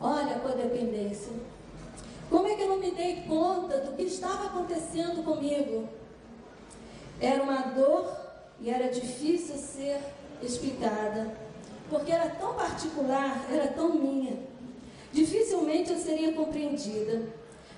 Olha 0.00 0.36
a 0.36 0.40
codependência. 0.40 1.32
Como 2.30 2.46
é 2.46 2.54
que 2.54 2.62
eu 2.62 2.68
não 2.68 2.78
me 2.78 2.90
dei 2.92 3.22
conta 3.28 3.78
do 3.78 3.96
que 3.96 4.02
estava 4.02 4.46
acontecendo 4.46 5.22
comigo? 5.24 5.88
Era 7.20 7.42
uma 7.42 7.62
dor 7.62 8.27
e 8.60 8.70
era 8.70 8.88
difícil 8.88 9.56
ser 9.56 10.00
explicada, 10.42 11.32
porque 11.88 12.12
era 12.12 12.30
tão 12.30 12.54
particular, 12.54 13.46
era 13.50 13.68
tão 13.68 13.94
minha. 13.94 14.38
Dificilmente 15.12 15.92
eu 15.92 15.98
seria 15.98 16.32
compreendida, 16.32 17.22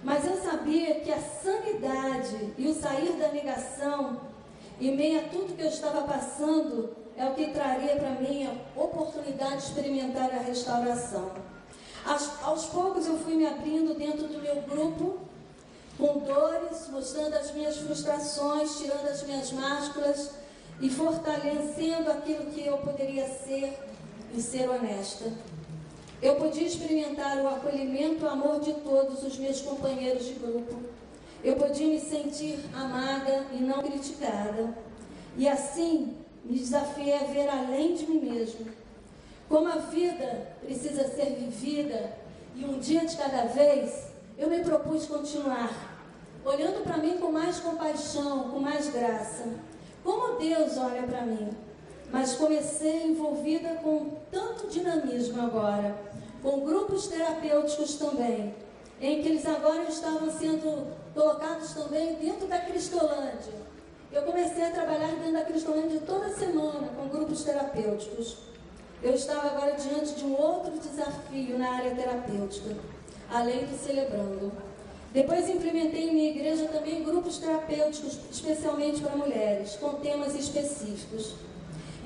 mas 0.02 0.26
eu 0.26 0.36
sabia 0.42 1.00
que 1.00 1.12
a 1.12 1.20
sanidade 1.20 2.54
e 2.56 2.66
o 2.66 2.74
sair 2.74 3.12
da 3.12 3.28
negação, 3.28 4.20
em 4.80 4.96
meio 4.96 5.20
a 5.20 5.22
tudo 5.24 5.54
que 5.54 5.62
eu 5.62 5.68
estava 5.68 6.02
passando, 6.02 6.96
é 7.16 7.26
o 7.26 7.34
que 7.34 7.50
traria 7.50 7.96
para 7.96 8.12
mim 8.12 8.46
a 8.46 8.80
oportunidade 8.80 9.58
de 9.58 9.62
experimentar 9.64 10.30
a 10.30 10.38
restauração. 10.38 11.32
Aos, 12.04 12.42
aos 12.42 12.64
poucos 12.66 13.06
eu 13.06 13.18
fui 13.18 13.34
me 13.34 13.46
abrindo 13.46 13.94
dentro 13.94 14.26
do 14.26 14.38
meu 14.38 14.62
grupo, 14.62 15.18
com 15.98 16.20
dores, 16.20 16.88
mostrando 16.90 17.34
as 17.34 17.52
minhas 17.52 17.76
frustrações, 17.76 18.78
tirando 18.78 19.06
as 19.06 19.22
minhas 19.22 19.52
máscaras 19.52 20.30
e 20.80 20.88
fortalecendo 20.88 22.10
aquilo 22.10 22.46
que 22.46 22.64
eu 22.64 22.78
poderia 22.78 23.26
ser 23.26 23.78
e 24.34 24.40
ser 24.40 24.68
honesta. 24.68 25.32
Eu 26.22 26.36
podia 26.36 26.66
experimentar 26.66 27.38
o 27.38 27.48
acolhimento 27.48 28.24
e 28.24 28.24
o 28.24 28.30
amor 28.30 28.60
de 28.60 28.72
todos 28.74 29.22
os 29.22 29.38
meus 29.38 29.60
companheiros 29.60 30.26
de 30.26 30.34
grupo. 30.34 30.76
Eu 31.42 31.56
podia 31.56 31.86
me 31.86 32.00
sentir 32.00 32.58
amada 32.74 33.46
e 33.52 33.56
não 33.56 33.82
criticada. 33.82 34.74
E 35.36 35.48
assim 35.48 36.16
me 36.44 36.58
desafiei 36.58 37.14
a 37.14 37.24
ver 37.24 37.48
além 37.48 37.94
de 37.94 38.06
mim 38.06 38.20
mesmo 38.20 38.80
como 39.50 39.66
a 39.66 39.78
vida 39.78 40.46
precisa 40.64 41.08
ser 41.08 41.34
vivida 41.34 42.12
e 42.54 42.64
um 42.64 42.78
dia 42.78 43.04
de 43.04 43.16
cada 43.16 43.46
vez, 43.46 44.06
eu 44.38 44.48
me 44.48 44.60
propus 44.60 45.06
continuar, 45.06 45.98
olhando 46.44 46.84
para 46.84 46.98
mim 46.98 47.18
com 47.18 47.32
mais 47.32 47.58
compaixão, 47.58 48.48
com 48.50 48.60
mais 48.60 48.88
graça. 48.90 49.44
Como 50.02 50.38
Deus 50.38 50.76
olha 50.78 51.02
para 51.02 51.22
mim. 51.22 51.50
Mas 52.12 52.34
comecei 52.34 53.04
envolvida 53.04 53.76
com 53.76 54.16
tanto 54.30 54.66
dinamismo 54.66 55.40
agora, 55.42 55.96
com 56.42 56.60
grupos 56.60 57.06
terapêuticos 57.06 57.94
também, 57.94 58.54
em 59.00 59.22
que 59.22 59.28
eles 59.28 59.46
agora 59.46 59.84
estavam 59.84 60.28
sendo 60.30 60.88
colocados 61.14 61.72
também 61.72 62.16
dentro 62.16 62.48
da 62.48 62.58
Cristolândia. 62.58 63.54
Eu 64.10 64.22
comecei 64.22 64.64
a 64.64 64.70
trabalhar 64.70 65.14
dentro 65.14 65.34
da 65.34 65.44
Cristolândia 65.44 66.00
toda 66.04 66.30
semana 66.30 66.88
com 66.96 67.08
grupos 67.08 67.44
terapêuticos. 67.44 68.38
Eu 69.00 69.14
estava 69.14 69.46
agora 69.46 69.72
diante 69.76 70.14
de 70.14 70.24
um 70.24 70.36
outro 70.36 70.72
desafio 70.72 71.56
na 71.56 71.70
área 71.76 71.94
terapêutica, 71.94 72.76
além 73.30 73.66
do 73.66 73.78
celebrando. 73.78 74.52
Depois 75.12 75.48
implementei 75.48 76.08
em 76.08 76.12
minha 76.12 76.30
igreja 76.30 76.66
também 76.66 77.02
grupos 77.02 77.38
terapêuticos, 77.38 78.18
especialmente 78.30 79.00
para 79.00 79.16
mulheres, 79.16 79.74
com 79.74 79.94
temas 79.94 80.36
específicos. 80.36 81.34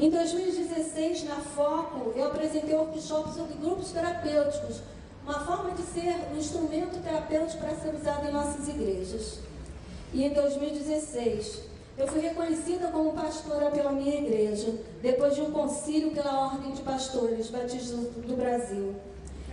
Em 0.00 0.08
2016, 0.08 1.24
na 1.24 1.36
Foco, 1.36 2.12
eu 2.16 2.24
apresentei 2.24 2.74
um 2.74 2.78
workshop 2.78 3.34
sobre 3.34 3.54
grupos 3.54 3.92
terapêuticos, 3.92 4.80
uma 5.22 5.40
forma 5.40 5.72
de 5.72 5.82
ser 5.82 6.16
um 6.32 6.38
instrumento 6.38 7.02
terapêutico 7.02 7.58
para 7.58 7.76
ser 7.76 7.94
usado 7.94 8.26
em 8.26 8.32
nossas 8.32 8.68
igrejas. 8.68 9.38
E 10.12 10.24
em 10.24 10.30
2016, 10.30 11.60
eu 11.98 12.08
fui 12.08 12.20
reconhecida 12.22 12.88
como 12.88 13.12
pastora 13.12 13.70
pela 13.70 13.92
minha 13.92 14.16
igreja, 14.18 14.74
depois 15.02 15.34
de 15.34 15.42
um 15.42 15.50
concílio 15.50 16.10
pela 16.12 16.46
Ordem 16.46 16.72
de 16.72 16.80
Pastores 16.80 17.50
Batistas 17.50 17.90
do 17.98 18.36
Brasil. 18.36 18.94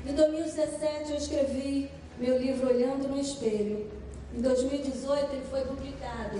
Em 0.05 0.13
2017, 0.15 1.11
eu 1.11 1.17
escrevi 1.17 1.91
meu 2.21 2.37
livro 2.37 2.67
Olhando 2.67 3.07
no 3.07 3.19
Espelho. 3.19 3.89
Em 4.31 4.41
2018, 4.41 5.33
ele 5.33 5.45
foi 5.49 5.61
publicado. 5.61 6.39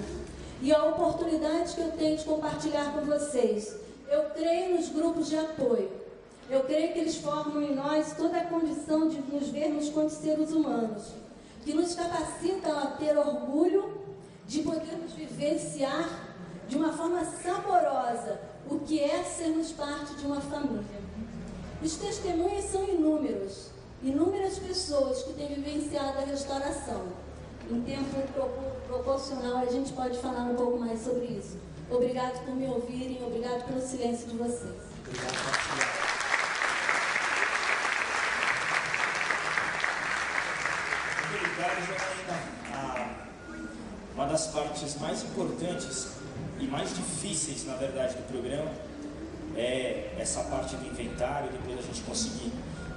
E 0.61 0.71
a 0.71 0.85
oportunidade 0.85 1.73
que 1.73 1.81
eu 1.81 1.91
tenho 1.93 2.15
de 2.15 2.23
compartilhar 2.23 2.93
com 2.93 3.01
vocês, 3.03 3.75
eu 4.07 4.25
creio 4.25 4.75
nos 4.75 4.89
grupos 4.89 5.27
de 5.27 5.39
apoio. 5.39 5.89
Eu 6.47 6.61
creio 6.65 6.93
que 6.93 6.99
eles 6.99 7.15
formam 7.15 7.63
em 7.63 7.73
nós 7.73 8.13
toda 8.15 8.37
a 8.37 8.45
condição 8.45 9.09
de 9.09 9.19
nos 9.21 9.47
vermos 9.49 9.89
como 9.89 10.07
seres 10.07 10.51
humanos, 10.51 11.13
que 11.65 11.73
nos 11.73 11.95
capacitam 11.95 12.77
a 12.77 12.85
ter 12.85 13.17
orgulho 13.17 14.01
de 14.45 14.61
podermos 14.61 15.13
vivenciar 15.13 16.27
de 16.67 16.77
uma 16.77 16.93
forma 16.93 17.25
saborosa 17.25 18.39
o 18.69 18.77
que 18.81 18.99
é 18.99 19.23
sermos 19.23 19.71
parte 19.71 20.13
de 20.13 20.27
uma 20.27 20.41
família. 20.41 21.01
Os 21.83 21.95
testemunhos 21.95 22.65
são 22.65 22.87
inúmeros, 22.87 23.70
inúmeras 24.03 24.57
pessoas 24.57 25.23
que 25.23 25.33
têm 25.33 25.55
vivenciado 25.55 26.19
a 26.19 26.21
restauração. 26.21 27.07
Em 27.69 27.81
tempo 27.81 28.15
proporcional, 28.87 29.57
a 29.57 29.71
gente 29.71 29.93
pode 29.93 30.17
falar 30.19 30.43
um 30.43 30.55
pouco 30.55 30.79
mais 30.79 31.01
sobre 31.01 31.25
isso. 31.25 31.57
Obrigado 31.89 32.43
por 32.45 32.55
me 32.55 32.67
ouvirem, 32.67 33.23
obrigado 33.23 33.65
pelo 33.65 33.81
silêncio 33.81 34.27
de 34.27 34.37
vocês. 34.37 34.75
Obrigado, 35.07 35.61
Uma 44.15 44.25
das 44.25 44.47
partes 44.47 44.99
mais 44.99 45.23
importantes 45.23 46.09
e 46.59 46.65
mais 46.65 46.95
difíceis, 46.95 47.65
na 47.65 47.75
verdade, 47.75 48.15
do 48.15 48.23
programa 48.27 48.71
é 49.55 50.15
essa 50.19 50.43
parte 50.43 50.75
do 50.75 50.87
inventário, 50.87 51.49
depois 51.51 51.79
a 51.79 51.81
gente 51.81 52.01
conseguir 52.01 52.51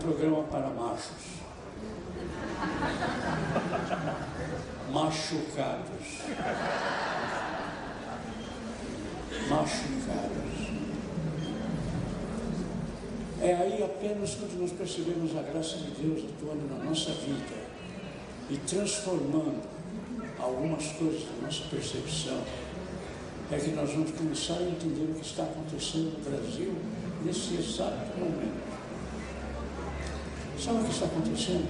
programa 0.00 0.42
para 0.44 0.68
machos. 0.70 1.40
Machucados. 4.90 6.22
machucadas. 9.48 10.40
É 13.42 13.54
aí 13.54 13.82
apenas 13.82 14.34
quando 14.34 14.60
nós 14.60 14.72
percebemos 14.72 15.36
a 15.36 15.42
graça 15.42 15.76
de 15.76 15.90
Deus 15.92 16.24
atuando 16.30 16.66
na 16.68 16.84
nossa 16.84 17.12
vida 17.12 17.70
e 18.50 18.56
transformando 18.56 19.62
algumas 20.38 20.86
coisas 20.92 21.22
da 21.24 21.46
nossa 21.46 21.64
percepção, 21.70 22.42
é 23.50 23.58
que 23.58 23.70
nós 23.70 23.90
vamos 23.92 24.10
começar 24.12 24.54
a 24.54 24.62
entender 24.62 25.10
o 25.10 25.14
que 25.14 25.26
está 25.26 25.42
acontecendo 25.42 26.18
no 26.18 26.30
Brasil 26.30 26.74
nesse 27.24 27.54
exato 27.54 28.18
momento. 28.18 28.69
Sabe 30.62 30.80
o 30.80 30.84
que 30.84 30.90
está 30.90 31.06
acontecendo? 31.06 31.66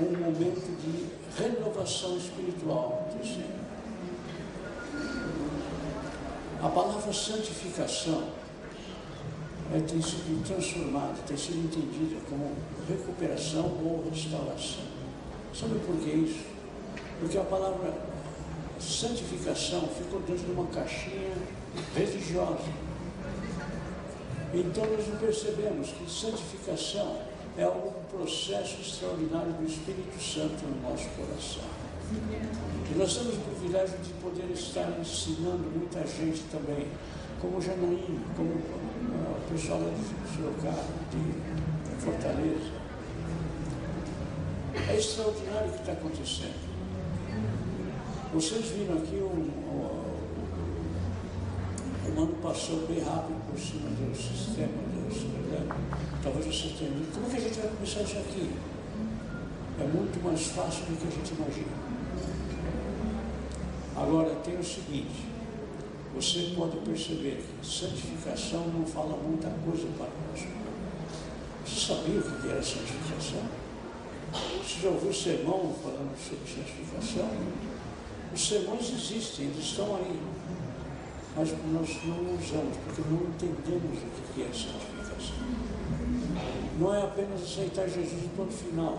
Um 0.00 0.16
momento 0.16 0.80
de 0.80 1.42
renovação 1.42 2.16
espiritual 2.16 3.04
acontecendo. 3.10 3.58
A 6.62 6.68
palavra 6.68 7.12
santificação 7.12 8.28
é, 9.74 9.80
tem 9.80 10.00
sido 10.00 10.40
transformada, 10.46 11.14
tem 11.26 11.36
sido 11.36 11.64
entendida 11.64 12.20
como 12.30 12.52
recuperação 12.88 13.64
ou 13.64 14.08
restauração. 14.08 14.84
Sabe 15.52 15.80
por 15.80 15.96
que 15.96 16.10
isso? 16.10 16.44
Porque 17.18 17.38
a 17.38 17.44
palavra 17.44 17.92
santificação 18.78 19.88
ficou 19.88 20.20
dentro 20.20 20.46
de 20.46 20.52
uma 20.52 20.66
caixinha 20.66 21.34
religiosa. 21.96 22.70
Então 24.54 24.86
nós 24.86 25.08
não 25.08 25.16
percebemos 25.18 25.88
que 25.88 26.08
santificação 26.08 27.27
é 27.58 27.66
um 27.66 27.90
processo 28.08 28.80
extraordinário 28.80 29.52
do 29.54 29.66
Espírito 29.66 30.22
Santo 30.22 30.64
no 30.64 30.88
nosso 30.88 31.08
coração. 31.08 31.68
E 32.90 32.94
nós 32.96 33.16
temos 33.16 33.34
o 33.34 33.40
privilégio 33.40 33.98
de 33.98 34.12
poder 34.14 34.48
estar 34.52 34.96
ensinando 35.00 35.68
muita 35.74 36.06
gente 36.06 36.44
também, 36.52 36.86
como 37.40 37.60
Janaína, 37.60 38.20
como 38.36 38.50
o 38.50 39.50
pessoal 39.50 39.80
de 39.80 40.36
Sorocaba, 40.36 40.84
de 41.10 42.04
Fortaleza. 42.04 42.78
É 44.88 44.96
extraordinário 44.96 45.68
o 45.68 45.72
que 45.72 45.80
está 45.80 45.92
acontecendo. 45.92 46.68
Vocês 48.32 48.66
viram 48.66 48.98
aqui 48.98 49.16
o, 49.16 49.26
o, 49.26 50.04
o 52.06 52.22
ano 52.22 52.36
passou 52.40 52.86
bem 52.86 53.00
rápido 53.00 53.50
por 53.50 53.58
cima 53.58 53.90
do 53.90 54.16
sistema 54.16 54.87
cidadão. 55.48 55.76
Talvez 56.22 56.46
você 56.46 56.68
tenha 56.78 56.90
dito, 56.90 57.14
como 57.14 57.26
é 57.26 57.30
que 57.30 57.36
a 57.36 57.40
gente 57.40 57.60
vai 57.60 57.70
começar 57.70 58.02
isso 58.02 58.18
aqui? 58.18 58.50
É 59.80 59.84
muito 59.84 60.22
mais 60.22 60.46
fácil 60.48 60.84
do 60.86 60.98
que 60.98 61.06
a 61.06 61.10
gente 61.10 61.34
imagina. 61.34 61.88
Agora 63.96 64.34
tem 64.36 64.58
o 64.58 64.64
seguinte, 64.64 65.26
você 66.14 66.52
pode 66.56 66.76
perceber 66.78 67.42
que 67.60 67.66
santificação 67.66 68.66
não 68.68 68.84
fala 68.86 69.16
muita 69.16 69.48
coisa 69.64 69.86
para 69.96 70.06
nós. 70.06 70.46
Você 71.64 71.86
sabia 71.86 72.20
o 72.20 72.40
que 72.40 72.48
era 72.48 72.62
santificação? 72.62 73.42
Você 74.32 74.80
já 74.82 74.88
ouviu 74.90 75.12
sermão 75.12 75.74
falando 75.82 76.16
sobre 76.16 76.44
santificação? 76.46 77.28
Os 78.34 78.48
sermões 78.48 78.90
existem, 78.90 79.46
eles 79.46 79.64
estão 79.64 79.96
aí. 79.96 80.20
Mas 81.36 81.50
nós 81.50 81.88
não 82.04 82.34
usamos, 82.34 82.76
porque 82.84 83.02
não 83.08 83.22
entendemos 83.22 83.98
o 83.98 84.34
que 84.34 84.42
é 84.42 84.46
santificação. 84.46 84.97
Não 86.78 86.94
é 86.94 87.02
apenas 87.02 87.42
aceitar 87.42 87.88
Jesus 87.88 88.22
no 88.22 88.28
ponto 88.30 88.52
final. 88.52 88.98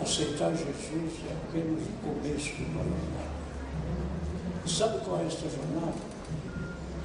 Aceitar 0.00 0.50
Jesus 0.50 1.12
é 1.28 1.32
apenas 1.32 1.82
o 1.82 1.92
começo 2.02 2.54
do 2.54 2.72
jornada. 2.72 3.32
Sabe 4.66 5.04
qual 5.04 5.20
é 5.20 5.26
esta 5.26 5.48
jornada? 5.48 6.12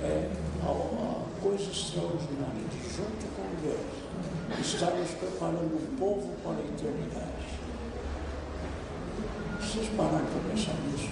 É 0.01 0.29
a, 0.63 1.27
coisa 1.41 1.71
extraordinária 1.71 2.63
de, 2.71 2.95
junto 2.95 3.25
com 3.35 3.47
Deus, 3.61 4.65
estarmos 4.65 5.09
preparando 5.11 5.75
o 5.75 5.97
povo 5.99 6.33
para 6.43 6.53
a 6.53 6.65
eternidade. 6.65 7.47
Vocês 9.59 9.89
pararam 9.95 10.25
para 10.25 10.51
pensar 10.51 10.75
nisso? 10.87 11.09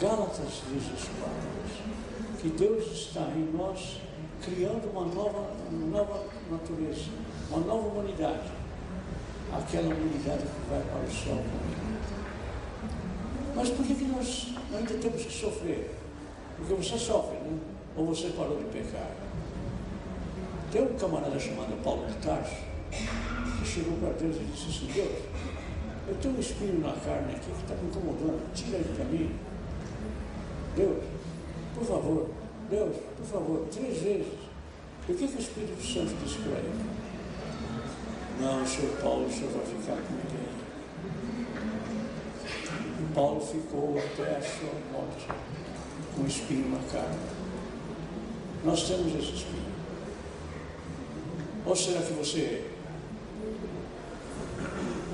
Gálatas 0.00 0.62
diz 0.68 0.82
isso 0.84 1.10
para 1.20 2.38
que 2.40 2.48
Deus 2.48 2.92
está 2.92 3.20
em 3.36 3.52
nós 3.56 4.00
criando 4.42 4.90
uma 4.90 5.06
nova, 5.06 5.50
uma 5.70 5.98
nova 5.98 6.24
natureza, 6.50 7.10
uma 7.50 7.60
nova 7.60 7.88
humanidade. 7.88 8.50
Aquela 9.52 9.94
humanidade 9.94 10.42
que 10.42 10.70
vai 10.70 10.82
para 10.82 11.00
o 11.00 11.10
céu. 11.10 11.42
Mas 13.54 13.70
por 13.70 13.86
que, 13.86 13.94
que 13.94 14.04
nós 14.04 14.54
ainda 14.74 14.94
temos 14.94 15.24
que 15.24 15.32
sofrer? 15.32 15.94
Porque 16.56 16.74
você 16.74 16.98
sofre, 16.98 17.36
né? 17.38 17.58
Ou 17.96 18.06
você 18.06 18.28
parou 18.28 18.56
de 18.56 18.64
pecar? 18.64 19.10
Tem 20.70 20.82
um 20.82 20.94
camarada 20.94 21.38
chamado 21.38 21.82
Paulo 21.84 22.06
de 22.06 22.14
Tarso 22.26 22.56
que 22.90 23.66
chegou 23.66 23.98
para 23.98 24.12
Deus 24.14 24.36
e 24.36 24.44
disse 24.44 24.68
assim, 24.68 24.92
Deus, 24.92 25.18
eu 26.08 26.14
tenho 26.16 26.34
um 26.34 26.40
espinho 26.40 26.80
na 26.80 26.92
carne 26.92 27.34
aqui 27.34 27.50
que 27.50 27.62
está 27.62 27.74
me 27.74 27.88
incomodando. 27.88 28.54
Tira 28.54 28.78
ele 28.78 28.94
para 28.96 29.04
mim. 29.04 29.34
Deus, 30.74 31.04
por 31.74 31.84
favor, 31.84 32.30
Deus, 32.72 32.96
por 33.18 33.26
favor, 33.26 33.66
três 33.70 33.98
vezes. 33.98 34.32
O 35.02 35.06
que, 35.06 35.14
que 35.14 35.36
o 35.36 35.38
Espírito 35.38 35.82
Santo 35.82 36.14
disse 36.24 36.38
para 36.38 36.58
ele? 36.58 36.72
Não, 38.40 38.66
senhor 38.66 38.96
Paulo, 38.96 39.26
o 39.26 39.30
senhor 39.30 39.50
vai 39.52 39.66
ficar 39.66 39.96
com 39.96 40.14
ninguém. 40.14 40.48
E 42.98 43.14
Paulo 43.14 43.40
ficou 43.40 43.98
até 43.98 44.36
a 44.38 44.40
sua 44.40 44.72
morte 44.90 45.26
com 46.16 46.22
o 46.22 46.26
espinho 46.26 46.78
carne. 46.90 47.18
Nós 48.64 48.88
temos 48.88 49.14
esse 49.16 49.34
espinho. 49.34 49.72
Ou 51.66 51.76
será 51.76 52.00
que 52.00 52.12
você 52.14 52.70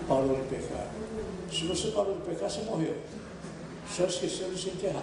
parou 0.06 0.36
de 0.36 0.48
pecar. 0.48 0.86
Se 1.50 1.66
você 1.66 1.88
parou 1.88 2.14
de 2.14 2.22
pecar, 2.22 2.48
você 2.48 2.62
morreu. 2.62 2.96
Só 3.90 4.04
esqueceu 4.04 4.48
de 4.50 4.62
se 4.62 4.68
enterrar. 4.70 5.02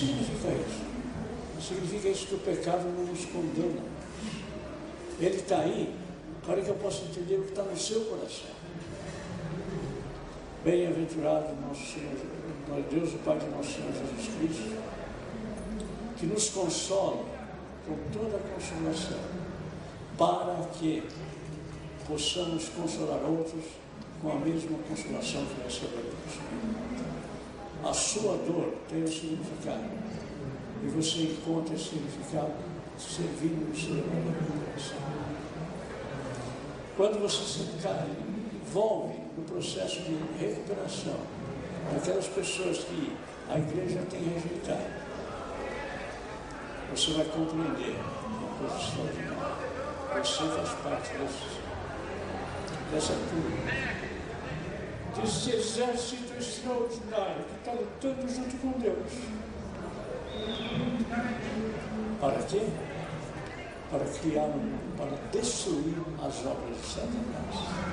Significa 0.00 0.48
isso? 0.48 1.68
Significa 1.68 2.08
isso 2.08 2.26
que 2.28 2.34
o 2.34 2.38
pecado 2.38 2.84
não 2.84 3.04
nos 3.04 3.22
condena. 3.26 3.82
Ele 5.20 5.36
está 5.36 5.58
aí 5.58 5.94
para 6.46 6.62
que 6.62 6.70
eu 6.70 6.74
possa 6.76 7.04
entender 7.04 7.34
o 7.34 7.42
que 7.42 7.50
está 7.50 7.62
no 7.64 7.76
seu 7.76 8.00
coração. 8.06 8.48
Bem-aventurado 10.64 11.54
nosso 11.60 11.84
Senhor, 11.84 12.14
Deus, 12.90 13.12
o 13.12 13.18
Pai 13.18 13.38
de 13.40 13.46
nosso 13.50 13.72
Senhor 13.74 13.92
Jesus 13.92 14.34
Cristo, 14.38 14.82
que 16.16 16.24
nos 16.24 16.48
consola 16.48 17.26
com 17.86 18.18
toda 18.18 18.38
a 18.38 18.54
consolação, 18.54 19.18
para 20.16 20.66
que 20.78 21.02
possamos 22.08 22.70
consolar 22.70 23.20
outros 23.22 23.64
com 24.22 24.32
a 24.32 24.36
mesma 24.36 24.78
consolação 24.88 25.44
que 25.44 25.62
recebemos. 25.62 27.09
A 27.82 27.94
sua 27.94 28.36
dor 28.36 28.74
tem 28.88 29.02
um 29.02 29.06
significado 29.06 29.84
e 30.82 30.88
você 30.88 31.22
encontra 31.22 31.74
esse 31.74 31.90
significado 31.90 32.52
servindo 32.98 33.68
no 33.68 33.74
seu 33.74 34.02
coração. 34.02 34.98
Quando 36.96 37.20
você 37.20 37.42
se 37.42 37.70
envolve 38.54 39.14
no 39.36 39.44
processo 39.44 40.00
de 40.02 40.18
recuperação 40.38 41.16
daquelas 41.92 42.26
pessoas 42.28 42.78
que 42.84 43.16
a 43.48 43.58
igreja 43.58 44.00
tem 44.10 44.24
rejeitado, 44.24 44.90
você 46.90 47.12
vai 47.12 47.24
compreender 47.24 47.96
uma 48.26 48.58
coisa 48.58 48.76
extraordinária. 48.76 49.70
Você 50.12 50.48
faz 50.48 50.70
parte 50.82 51.12
desses 51.16 51.60
dessa 52.90 53.12
turma, 53.12 53.70
desse 55.16 55.50
exército 55.52 56.29
extraordinário 56.40 57.44
que 57.44 57.54
está 57.58 57.72
lutando 57.72 58.28
junto 58.28 58.56
com 58.56 58.78
Deus. 58.80 59.12
Para 62.20 62.42
quê? 62.42 62.66
Para 63.90 64.04
criar 64.04 64.44
um 64.44 64.78
para 64.96 65.16
destruir 65.32 65.96
as 66.22 66.44
obras 66.44 66.76
de 66.76 66.86
Satanás. 66.86 67.90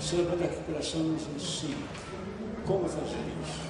Senhor 0.00 0.36
da 0.36 0.44
recuperação 0.44 1.00
nos 1.00 1.22
ensina 1.34 1.86
como 2.66 2.88
fazer 2.88 3.22
isso. 3.42 3.60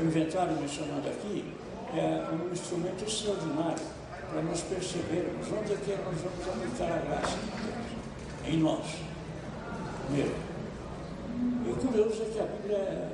O 0.00 0.04
inventário 0.04 0.56
mencionado 0.56 1.08
aqui 1.08 1.54
é 1.94 2.28
um 2.32 2.52
instrumento 2.52 3.04
extraordinário 3.04 3.82
para 4.30 4.42
nós 4.42 4.60
percebermos 4.62 5.46
onde 5.48 5.72
é 5.72 5.76
que 5.76 5.90
nós 5.90 6.16
vamos 6.20 6.48
aplicar 6.48 6.92
a 6.92 6.98
graça 6.98 7.36
de 7.36 7.50
Deus 7.62 8.54
em 8.54 8.58
nós 8.58 8.86
mesmo. 10.10 10.49
E 11.70 11.72
o 11.72 11.76
curioso 11.76 12.20
é 12.22 12.24
que 12.24 12.40
a 12.40 12.46
Bíblia, 12.46 13.12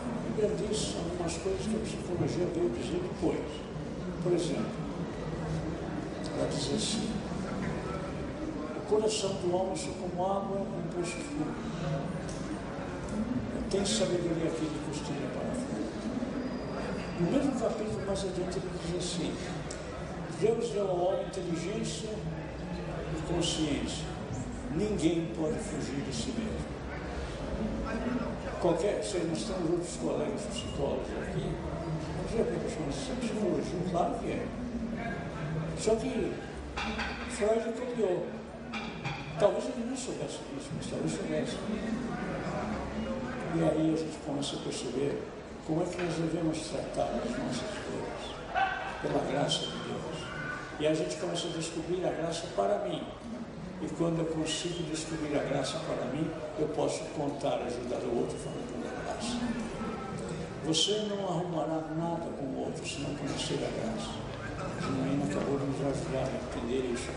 a 0.00 0.30
Bíblia 0.30 0.56
diz 0.56 0.94
algumas 0.96 1.36
coisas 1.36 1.60
que 1.60 1.76
a 1.76 1.80
psicologia 1.80 2.46
veio 2.54 2.70
dizer 2.70 3.02
depois. 3.02 3.44
Por 4.22 4.32
exemplo, 4.32 4.72
ela 6.38 6.48
diz 6.48 6.74
assim, 6.74 7.10
o 8.78 8.80
coração 8.88 9.34
do 9.42 9.54
homem 9.54 9.74
é 9.74 9.92
como 10.00 10.24
água 10.24 10.58
em 10.58 10.96
poço 10.96 11.18
fundo. 11.18 11.54
Tem 13.70 13.84
sabedoria 13.84 14.48
aqui 14.48 14.64
de 14.64 14.78
costilha 14.88 15.28
para 15.34 15.52
fora. 15.52 15.84
No 17.20 17.30
mesmo 17.30 17.60
capítulo, 17.60 18.06
mais 18.06 18.20
adiante, 18.20 18.56
ele 18.56 18.70
diz 18.86 19.04
assim: 19.04 19.34
Deus 20.40 20.70
deu 20.70 20.88
ao 20.88 20.98
homem 20.98 21.26
inteligência 21.26 22.08
e 22.08 23.34
consciência. 23.34 24.06
Ninguém 24.74 25.30
pode 25.36 25.58
fugir 25.58 26.00
de 26.00 26.16
si 26.16 26.30
mesmo. 26.30 26.63
Qualquer, 28.60 29.02
se 29.04 29.18
nós 29.18 29.44
temos 29.44 29.70
outros 29.70 29.96
colegas 29.96 30.40
psicólogos 30.42 31.06
aqui, 31.22 31.52
vamos 32.16 32.30
dizer 32.30 32.44
para 32.44 32.54
é 32.54 33.16
psicologia, 33.20 33.90
claro 33.90 34.14
que 34.20 34.30
é. 34.30 34.46
Só 35.78 35.94
que 35.96 36.32
Freud 37.30 37.72
copiou. 37.78 38.26
Talvez 39.38 39.64
ele 39.64 39.86
não 39.90 39.96
soubesse 39.96 40.38
disso, 40.54 40.70
mas 40.76 40.86
talvez 40.86 41.12
soubesse. 41.12 41.56
E 43.56 43.62
aí 43.62 43.94
a 43.94 43.96
gente 43.96 44.16
começa 44.24 44.56
a 44.56 44.58
perceber 44.60 45.22
como 45.66 45.82
é 45.82 45.84
que 45.86 46.02
nós 46.02 46.14
devemos 46.14 46.58
tratar 46.68 47.10
as 47.22 47.30
nossas 47.30 47.70
coisas, 47.84 48.34
pela 49.02 49.24
graça 49.30 49.60
de 49.60 49.78
Deus. 49.78 50.34
E 50.80 50.86
a 50.86 50.94
gente 50.94 51.16
começa 51.16 51.48
a 51.48 51.50
descobrir 51.50 52.04
a 52.06 52.10
graça 52.10 52.46
para 52.56 52.78
mim. 52.80 53.02
E 53.84 53.94
quando 53.98 54.20
eu 54.20 54.24
consigo 54.24 54.82
descobrir 54.84 55.38
a 55.38 55.42
graça 55.42 55.78
para 55.80 56.06
mim, 56.06 56.30
eu 56.58 56.68
posso 56.68 57.00
contar, 57.14 57.56
ajudar 57.56 57.98
o 57.98 58.18
outro 58.18 58.34
falando 58.38 58.82
da 58.82 59.02
graça. 59.02 59.38
Você 60.64 61.06
não 61.10 61.28
arrumará 61.28 61.82
nada 61.94 62.30
com 62.38 62.46
o 62.46 62.64
outro 62.64 62.86
se 62.86 63.00
não 63.00 63.14
conhecer 63.14 63.58
a 63.62 63.68
graça. 63.68 64.08
Janaína 64.80 65.24
acabou 65.26 65.58
de 65.58 65.66
nos 65.66 65.80
ajudar 65.80 66.24
a 66.24 66.56
entender 66.56 66.94
isso. 66.94 67.10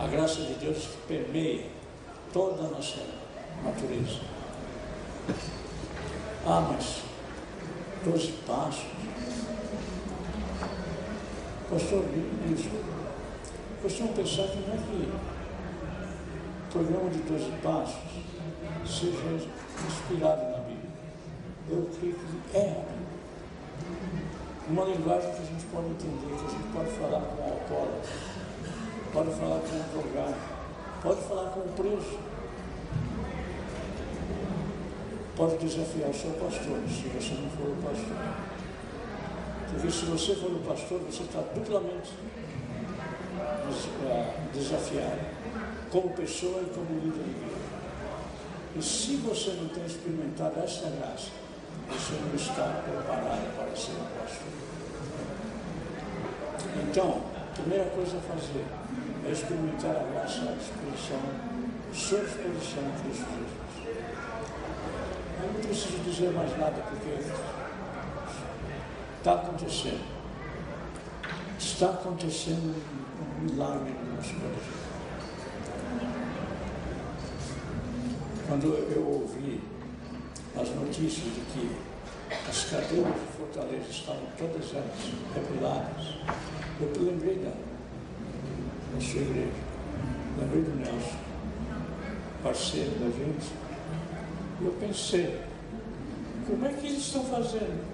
A 0.00 0.08
graça 0.08 0.42
de 0.42 0.54
Deus 0.54 0.88
permeia 1.06 1.66
toda 2.32 2.64
a 2.64 2.68
nossa 2.68 3.02
natureza. 3.62 4.20
Ah, 6.44 6.72
mas 6.72 7.02
doze 8.04 8.32
passos. 8.44 8.86
Pastor, 11.70 12.04
isso. 12.52 12.70
Costumam 13.80 14.12
pensar 14.14 14.48
que 14.48 14.56
não 14.66 14.74
é 14.74 14.78
que 14.78 15.35
programa 16.72 17.10
de 17.10 17.18
12 17.18 17.50
passos 17.62 17.96
seja 18.86 19.48
inspirado 19.86 20.42
na 20.50 20.58
Bíblia. 20.58 20.90
Eu 21.68 21.88
creio 21.98 22.14
que 22.14 22.56
é 22.56 22.84
uma 24.68 24.84
linguagem 24.84 25.30
que 25.32 25.42
a 25.42 25.44
gente 25.44 25.64
pode 25.66 25.86
entender, 25.88 26.26
que 26.26 26.44
a 26.44 26.50
gente 26.50 26.72
pode 26.72 26.90
falar 26.90 27.20
com 27.20 27.42
o 27.42 27.44
alcoólatra, 27.44 28.12
pode 29.12 29.30
falar 29.30 29.60
com 29.60 29.76
o 29.76 30.02
drogado, 30.02 30.36
pode 31.02 31.20
falar 31.22 31.50
com 31.50 31.60
o 31.60 31.72
preso, 31.76 32.18
pode 35.36 35.56
desafiar 35.58 36.10
o 36.10 36.14
seu 36.14 36.30
pastor, 36.32 36.78
se 36.88 37.08
você 37.08 37.34
não 37.34 37.50
for 37.50 37.68
o 37.68 37.76
pastor. 37.82 38.16
Porque 39.70 39.90
se 39.90 40.04
você 40.06 40.34
for 40.36 40.52
o 40.52 40.58
pastor, 40.60 41.00
você 41.00 41.22
está 41.22 41.40
duplamente 41.54 42.12
desafiado, 44.52 45.35
como 45.90 46.10
pessoa 46.10 46.62
e 46.62 46.70
como 46.74 47.00
líder 47.00 47.22
de 47.22 47.30
igreja. 47.30 47.76
E 48.76 48.82
se 48.82 49.16
você 49.16 49.52
não 49.52 49.68
tem 49.68 49.86
experimentado 49.86 50.60
essa 50.60 50.90
graça, 50.90 51.30
você 51.88 52.14
não 52.20 52.34
está 52.34 52.82
preparado 52.84 53.56
para 53.56 53.76
ser 53.76 53.96
pastor. 54.18 54.52
Então, 56.88 57.22
a 57.36 57.54
primeira 57.54 57.84
coisa 57.90 58.18
a 58.18 58.20
fazer 58.20 58.64
é 59.26 59.32
experimentar 59.32 59.96
a 59.96 60.04
graça 60.12 60.42
à 60.42 60.54
disposição, 60.54 61.20
sua 61.92 62.20
disposição 62.20 62.82
em 62.82 63.02
Cristo 63.02 63.26
Jesus. 63.30 63.66
Eu 65.42 65.52
não 65.52 65.60
preciso 65.60 65.98
dizer 65.98 66.32
mais 66.32 66.58
nada, 66.58 66.82
porque 66.90 67.18
está 69.18 69.34
acontecendo. 69.34 70.16
Está 71.58 71.86
acontecendo 71.90 72.74
um 73.20 73.44
milagre 73.44 73.92
no 73.92 74.16
nosso 74.16 74.34
Brasil. 74.34 74.85
Quando 78.48 78.66
eu 78.94 79.04
ouvi 79.04 79.60
as 80.54 80.70
notícias 80.70 81.24
de 81.34 81.40
que 81.52 81.76
as 82.48 82.64
cadeiras 82.70 83.12
de 83.12 83.36
Fortaleza 83.36 83.90
estavam 83.90 84.22
todas 84.38 84.72
elas 84.72 85.12
reguladas, 85.34 86.14
eu 86.80 87.02
lembrei 87.02 87.38
da, 87.38 87.50
da 87.50 89.00
sua 89.00 89.20
igreja, 89.22 89.50
lembrei 90.38 90.62
do 90.62 90.76
Nelson, 90.76 91.18
parceiro 92.44 92.90
da 93.00 93.06
gente, 93.06 93.50
e 94.60 94.64
eu 94.64 94.72
pensei, 94.78 95.40
como 96.46 96.64
é 96.66 96.72
que 96.72 96.86
eles 96.86 96.98
estão 96.98 97.24
fazendo? 97.24 97.84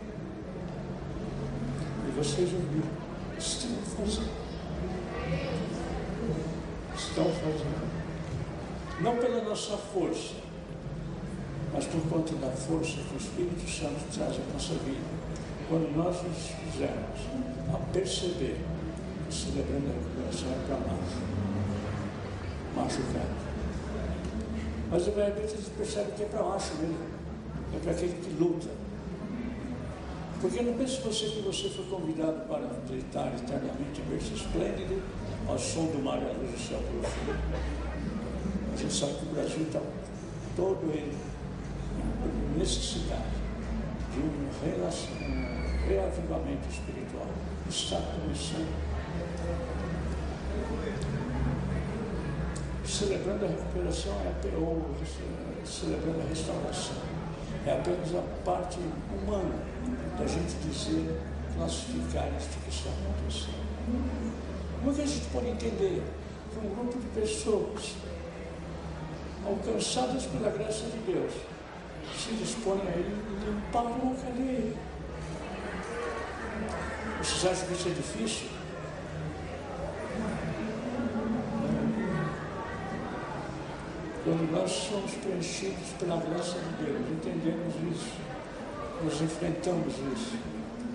E 2.09 2.11
vocês 2.11 2.53
ouviram, 2.53 2.91
estão 3.39 3.71
fazendo. 3.97 4.43
Estão 6.95 7.25
fazendo. 7.25 8.03
Não 9.01 9.17
pela 9.17 9.43
nossa 9.43 9.77
força, 9.77 10.42
mas 11.73 11.87
por 11.87 12.01
conta 12.03 12.35
da 12.35 12.51
força 12.51 12.99
que 13.09 13.15
o 13.15 13.19
Espírito 13.19 13.69
Santo 13.69 14.05
traz 14.15 14.37
à 14.37 14.53
nossa 14.53 14.75
vida, 14.85 15.01
quando 15.69 15.97
nós 15.97 16.23
nos 16.23 16.49
fizermos 16.49 17.21
a 17.73 17.79
perceber 17.93 18.61
que 19.29 19.35
celebrando 19.35 19.89
a 19.89 19.95
recuperação 19.95 20.49
é 20.53 20.67
para 20.67 20.77
nós, 20.77 21.09
machucado. 22.77 23.43
Mas 24.91 25.07
repente 25.07 25.55
a 25.55 25.57
gente 25.57 25.71
percebe 25.71 26.13
que 26.13 26.23
é 26.25 26.27
para 26.27 26.43
macho 26.43 26.75
mesmo, 26.75 26.99
é 27.75 27.79
para 27.79 27.93
aquele 27.93 28.21
que 28.23 28.43
luta. 28.43 28.69
Porque 30.43 30.61
não 30.61 30.75
pense 30.75 31.01
você 31.01 31.27
que 31.27 31.41
você 31.41 31.71
foi 31.71 31.87
convidado 31.87 32.47
para 32.49 32.69
deitar 32.89 33.29
eternamente 33.29 34.03
berço 34.11 34.35
esplêndido 34.35 35.01
ao 35.49 35.59
som 35.59 35.87
do 35.87 36.03
mar 36.03 36.21
e 36.21 36.27
à 36.27 36.33
luz 36.33 36.51
do 36.51 36.59
céu 36.59 36.79
profundo. 36.79 37.39
A 38.75 38.77
gente 38.77 38.93
sabe 38.93 39.15
que 39.15 39.25
o 39.25 39.29
Brasil 39.29 39.63
está 39.63 39.81
todo 40.57 40.91
ele 40.93 41.32
necessidade 42.63 43.43
de 44.15 44.21
um, 44.21 44.49
reavivamento 45.89 46.69
espiritual. 46.71 47.27
Está 47.69 47.97
começando. 47.97 48.73
Celebrando 52.87 53.47
a 53.47 53.49
recuperação 53.49 54.13
é, 54.13 54.57
ou 54.57 54.95
celebrando 55.65 56.21
a 56.21 56.29
restauração. 56.29 56.97
É 57.67 57.73
apenas 57.73 58.15
a 58.15 58.23
parte 58.45 58.79
humana 58.79 59.55
da 60.19 60.27
gente 60.27 60.55
dizer, 60.65 61.21
classificar 61.57 62.29
isto 62.39 62.63
que 62.63 62.71
está 62.71 62.91
acontecendo. 62.91 63.63
Como 64.79 64.93
é 64.93 64.95
que 64.95 65.03
a 65.03 65.07
gente 65.07 65.27
pode 65.33 65.49
entender 65.49 66.03
que 66.53 66.59
um 66.59 66.75
grupo 66.75 66.99
de 66.99 67.07
pessoas 67.21 67.95
alcançadas 69.45 70.27
pela 70.27 70.51
graça 70.51 70.85
de 70.87 71.13
Deus 71.13 71.33
se 72.19 72.35
dispõe 72.35 72.81
a 72.81 72.91
ele 72.91 73.17
limpar 73.45 73.83
uma 73.83 74.15
cadeia. 74.15 74.73
Vocês 77.19 77.53
acham 77.53 77.67
que 77.67 77.73
isso 77.75 77.89
é 77.89 77.93
difícil? 77.93 78.49
Quando 84.25 84.53
nós 84.53 84.71
somos 84.71 85.13
preenchidos 85.15 85.89
pela 85.99 86.17
graça 86.17 86.57
de 86.59 86.85
Deus, 86.85 87.01
entendemos 87.11 87.75
isso, 87.93 88.13
nós 89.03 89.21
enfrentamos 89.21 89.95
isso, 90.15 90.39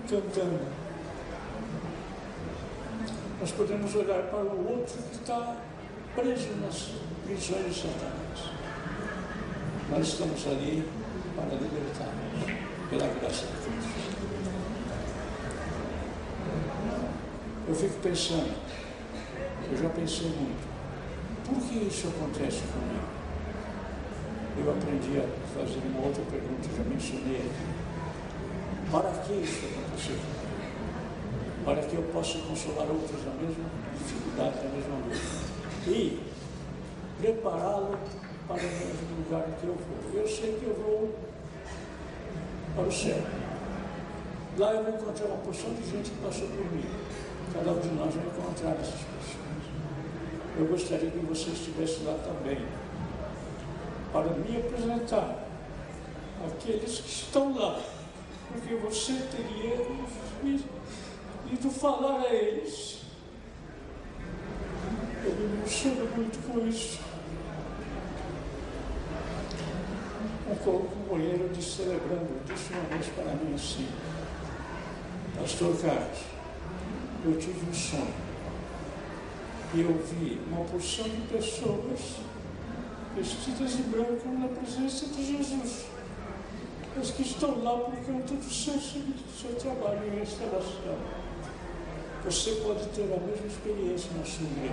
cantando. 0.08 0.66
Nós 3.38 3.52
podemos 3.52 3.94
olhar 3.94 4.22
para 4.24 4.38
o 4.38 4.70
outro 4.70 4.96
que 5.02 5.14
está 5.16 5.56
preso 6.14 6.48
nas 6.62 6.92
prisões 7.24 7.74
de 7.74 7.82
Satanás. 7.82 8.58
Nós 9.90 10.08
estamos 10.08 10.46
ali 10.46 10.88
para 11.46 11.58
libertar-nos 11.58 12.90
pela 12.90 13.06
graça 13.06 13.46
de 13.46 13.52
Deus. 13.52 13.84
Eu 17.68 17.74
fico 17.74 18.00
pensando, 18.02 18.54
eu 19.70 19.76
já 19.76 19.88
pensei 19.90 20.28
muito, 20.28 20.66
por 21.44 21.60
que 21.60 21.86
isso 21.86 22.08
acontece 22.08 22.62
comigo? 22.72 23.08
Eu 24.56 24.72
aprendi 24.72 25.18
a 25.18 25.58
fazer 25.58 25.80
uma 25.86 26.06
outra 26.06 26.22
pergunta, 26.24 26.68
já 26.76 26.82
mencionei 26.82 27.36
aqui. 27.36 27.88
Para 28.90 29.10
que 29.22 29.32
isso 29.34 29.66
aconteceu 29.66 30.16
comigo? 30.16 30.38
Para 31.64 31.82
que 31.82 31.94
eu 31.94 32.02
possa 32.04 32.38
consolar 32.38 32.88
outros 32.88 33.24
na 33.24 33.32
mesma 33.32 33.64
dificuldade, 33.98 34.56
na 34.64 34.70
mesma 34.70 34.94
luta. 34.96 35.48
E 35.86 36.20
prepará-lo 37.20 37.98
para 38.48 38.56
o 38.56 38.62
mesmo 38.62 39.24
lugar 39.24 39.44
que 39.60 39.66
eu 39.66 39.74
vou. 39.74 40.20
Eu 40.20 40.26
sei 40.26 40.58
que 40.58 40.64
eu 40.64 40.74
vou 40.74 41.14
para 42.78 42.86
o 42.86 42.92
céu. 42.92 43.20
Lá 44.56 44.72
eu 44.72 44.84
vou 44.84 44.94
encontrar 44.94 45.26
uma 45.26 45.38
porção 45.38 45.74
de 45.74 45.90
gente 45.90 46.10
que 46.10 46.16
passou 46.18 46.46
por 46.46 46.72
mim. 46.72 46.84
Cada 47.52 47.72
um 47.72 47.80
de 47.80 47.88
nós 47.88 48.14
vai 48.14 48.24
encontrar 48.24 48.70
essas 48.80 49.00
pessoas. 49.00 49.38
Eu 50.56 50.66
gostaria 50.66 51.10
que 51.10 51.18
você 51.18 51.50
estivesse 51.50 52.04
lá 52.04 52.16
também, 52.24 52.64
para 54.12 54.30
me 54.30 54.56
apresentar 54.58 55.44
aqueles 56.46 57.00
que 57.00 57.08
estão 57.08 57.56
lá, 57.56 57.80
porque 58.52 58.74
você 58.76 59.12
teria 59.30 59.74
ido 61.52 61.70
falar 61.70 62.20
a 62.20 62.32
eles. 62.32 62.98
Eu 65.24 65.34
me 65.34 65.56
emociono 65.56 66.08
muito 66.16 66.38
com 66.46 66.66
isso. 66.66 67.07
Um 70.50 70.54
companheiro 70.54 71.50
de 71.50 71.62
celebrando 71.62 72.42
disse 72.46 72.72
uma 72.72 72.82
vez 72.88 73.06
para 73.08 73.34
mim 73.34 73.54
assim, 73.54 73.86
Pastor 75.38 75.76
Carlos, 75.76 76.18
eu 77.22 77.38
tive 77.38 77.68
um 77.68 77.74
sonho 77.74 78.14
e 79.74 79.80
eu 79.82 80.02
vi 80.06 80.40
uma 80.50 80.64
porção 80.64 81.06
de 81.06 81.20
pessoas 81.28 82.16
vestidas 83.14 83.76
de 83.76 83.82
branco 83.82 84.26
na 84.28 84.48
presença 84.48 85.06
de 85.08 85.36
Jesus. 85.36 85.84
Os 86.98 87.10
que 87.10 87.22
estão 87.22 87.62
lá 87.62 87.76
por 87.80 87.96
conta 87.96 88.34
do 88.34 88.50
seu, 88.50 88.72
do 88.72 89.40
seu 89.40 89.54
trabalho 89.56 90.06
em 90.06 90.18
restauração. 90.18 90.96
Você 92.24 92.52
pode 92.64 92.86
ter 92.88 93.02
a 93.02 93.20
mesma 93.20 93.46
experiência 93.46 94.10
na 94.16 94.24
sua 94.24 94.46
igreja 94.46 94.72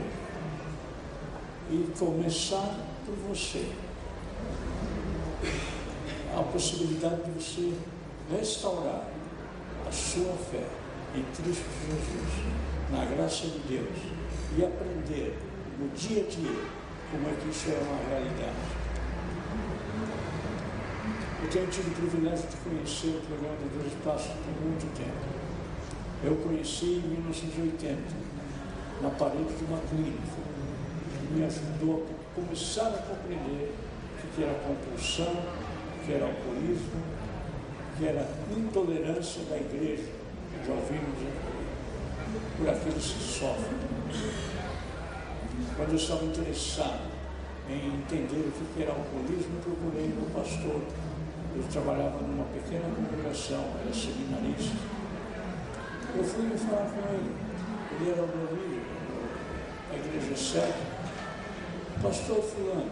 e 1.70 2.00
começar 2.00 2.80
por 3.06 3.16
você. 3.28 3.66
A 6.36 6.44
possibilidade 6.44 7.24
de 7.24 7.32
você 7.32 7.74
restaurar 8.30 9.08
a 9.88 9.92
sua 9.92 10.34
fé 10.52 10.66
em 11.16 11.24
Cristo 11.24 11.66
Jesus, 11.88 12.46
na 12.92 13.06
graça 13.06 13.48
de 13.48 13.60
Deus, 13.60 13.98
e 14.58 14.64
aprender 14.64 15.38
no 15.80 15.88
dia 15.96 16.24
a 16.24 16.30
dia 16.30 16.66
como 17.12 17.30
é 17.30 17.34
que 17.42 17.50
isso 17.50 17.70
é 17.70 17.80
uma 17.82 18.10
realidade. 18.10 18.86
Eu 21.42 21.50
tenho 21.50 21.68
tido 21.68 21.88
o 21.88 21.96
privilégio 21.96 22.48
de 22.50 22.58
conhecer 22.58 23.18
o 23.18 23.22
programa 23.28 23.56
de 23.58 23.70
Dois 23.78 23.94
Passos 24.04 24.32
por 24.32 24.66
muito 24.66 24.94
tempo. 24.98 25.36
Eu 26.24 26.36
conheci 26.38 27.02
em 27.06 27.08
1980, 27.08 28.02
na 29.02 29.10
parede 29.12 29.54
de 29.54 29.64
uma 29.66 29.80
clínica 29.90 30.56
me 31.36 31.44
ajudou 31.44 32.06
a 32.06 32.40
começar 32.40 32.88
a 32.88 32.98
compreender 33.00 33.74
o 34.24 34.28
que 34.36 34.44
era 34.44 34.54
compulsão, 34.60 35.36
que 36.06 36.14
era 36.14 36.26
alcoolismo, 36.26 37.02
que 37.98 38.06
era 38.06 38.30
intolerância 38.56 39.42
da 39.50 39.58
igreja. 39.58 40.04
Já 40.66 40.74
ouvimos 40.74 41.18
por 42.58 42.70
aqueles 42.70 43.06
que 43.06 43.24
sofrem. 43.24 43.80
Quando 45.76 45.90
eu 45.90 45.96
estava 45.96 46.26
interessado 46.26 47.02
em 47.70 47.96
entender 47.96 48.48
o 48.48 48.74
que 48.74 48.84
era 48.84 48.92
alcoolismo, 48.92 49.60
procurei 49.62 50.14
um 50.14 50.30
pastor. 50.32 50.82
Eu 51.56 51.64
trabalhava 51.72 52.22
numa 52.22 52.46
pequena 52.46 52.84
congregação, 52.96 53.64
era 53.82 53.94
seminarista. 53.94 54.76
Eu 56.16 56.24
fui 56.24 56.50
falar 56.58 56.90
com 56.92 57.14
ele. 57.14 57.36
Ele 57.98 58.12
era 58.12 58.24
o 58.24 58.28
meu 58.28 58.48
líder, 58.52 58.84
a 59.92 59.96
igreja 59.96 60.36
séria. 60.36 60.76
Pastor 62.02 62.44
Fulano, 62.44 62.92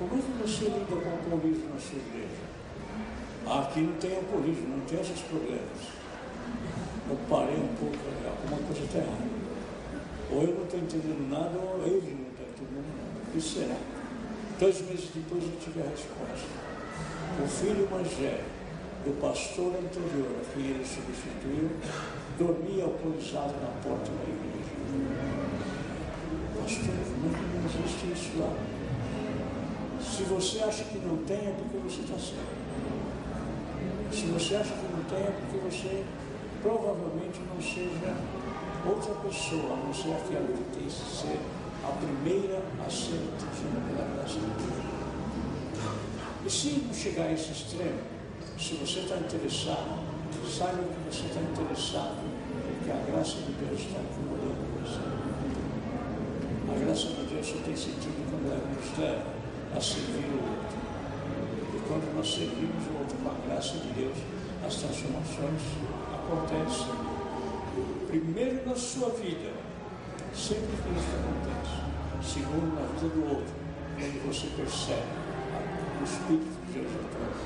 como 0.00 0.16
é 0.16 0.16
que 0.16 0.32
você 0.40 0.64
lida 0.64 0.96
com 0.96 0.96
o 0.96 1.12
alcoolismo 1.12 1.74
na 1.74 1.78
sua 1.78 1.98
igreja? 2.00 2.48
Aqui 3.44 3.80
não 3.80 3.92
tem 4.00 4.16
alcoolismo, 4.16 4.78
não 4.78 4.80
tem 4.86 4.98
esses 4.98 5.20
problemas. 5.28 5.92
Eu 7.10 7.18
parei 7.28 7.60
um 7.60 7.68
pouco, 7.76 8.00
alguma 8.24 8.62
coisa 8.64 8.80
está 8.80 8.96
errada. 8.96 9.28
Ou 10.32 10.42
eu 10.42 10.54
não 10.54 10.64
estou 10.64 10.80
entendendo 10.80 11.28
nada, 11.28 11.52
ou 11.52 11.84
ele 11.84 12.16
não 12.16 12.32
está 12.32 12.48
entendendo 12.48 12.88
nada. 12.96 13.12
O 13.28 13.32
que 13.32 13.40
será? 13.42 13.76
Dois 14.58 14.80
meses 14.88 15.10
depois 15.12 15.44
eu 15.44 15.60
tive 15.60 15.80
a 15.80 15.90
resposta. 15.92 16.48
O 17.36 17.46
filho 17.46 17.86
mais 17.90 18.08
do 19.04 19.20
pastor 19.20 19.76
anterior, 19.76 20.32
a 20.40 20.54
quem 20.54 20.64
ele 20.64 20.84
substituiu, 20.84 21.68
dormia 22.38 22.84
alcoolizado 22.84 23.52
na 23.60 23.68
porta 23.84 24.08
da 24.08 24.24
igreja 24.24 24.50
pastor, 26.56 26.88
é 26.88 27.04
não 27.20 27.64
existe 27.68 28.12
isso 28.12 28.38
lá? 28.38 28.79
Se 30.02 30.22
você 30.24 30.62
acha 30.62 30.84
que 30.84 30.98
não 30.98 31.18
tem, 31.24 31.36
é 31.36 31.54
porque 31.58 31.76
você 31.78 32.00
está 32.00 32.14
certo. 32.14 32.60
Se 34.12 34.26
você 34.26 34.56
acha 34.56 34.72
que 34.72 34.92
não 34.92 35.04
tem, 35.04 35.18
é 35.18 35.30
porque 35.30 35.58
você 35.58 36.04
provavelmente 36.62 37.40
não 37.48 37.60
seja 37.60 38.16
outra 38.86 39.14
pessoa, 39.26 39.76
não 39.76 39.92
ser 39.92 40.12
aquela 40.12 40.46
que 40.46 40.64
tem 40.76 40.84
que 40.84 40.90
ser 40.90 41.38
a 41.84 41.92
primeira 41.92 42.62
a 42.84 42.90
ser 42.90 43.20
atingida 43.34 43.80
pela 43.86 44.08
graça 44.14 44.40
de 44.40 44.46
Deus. 44.46 44.90
E 46.46 46.50
se 46.50 46.84
não 46.86 46.94
chegar 46.94 47.24
a 47.24 47.32
esse 47.32 47.52
extremo, 47.52 48.00
se 48.58 48.74
você 48.74 49.00
está 49.00 49.16
interessado, 49.16 50.00
saiba 50.48 50.82
que 50.82 51.14
você 51.14 51.26
está 51.26 51.40
interessado, 51.40 52.16
porque 52.76 52.90
a 52.90 53.12
graça 53.12 53.36
de 53.36 53.52
Deus 53.52 53.80
está 53.80 54.00
incomodando 54.00 54.60
você. 54.82 55.00
A 56.70 56.84
graça 56.84 57.06
de 57.08 57.34
Deus 57.34 57.46
só 57.46 57.58
tem 57.64 57.76
sentido 57.76 58.20
quando 58.30 58.48
nos 58.74 58.98
leva 58.98 59.39
a 59.76 59.80
servir 59.80 60.26
o 60.26 60.42
outro. 60.42 60.78
E 61.74 61.80
quando 61.86 62.14
nós 62.16 62.28
servimos 62.28 62.86
o 62.88 62.98
outro 62.98 63.16
com 63.18 63.30
a 63.30 63.34
graça 63.46 63.78
de 63.78 63.88
Deus, 63.92 64.16
as 64.66 64.74
transformações 64.76 65.62
acontecem. 66.12 66.94
Primeiro 68.08 68.66
na 68.68 68.74
sua 68.74 69.10
vida, 69.10 69.52
sempre 70.34 70.76
que 70.82 70.90
isso 70.98 71.12
acontece. 71.18 71.80
Segundo 72.22 72.74
na 72.74 72.86
vida 72.94 73.08
do 73.14 73.22
outro, 73.30 73.54
quando 73.96 74.26
você 74.26 74.46
percebe 74.56 75.06
o 76.00 76.04
Espírito 76.04 76.48
de 76.66 76.72
Deus 76.72 76.92
atuando. 76.94 77.40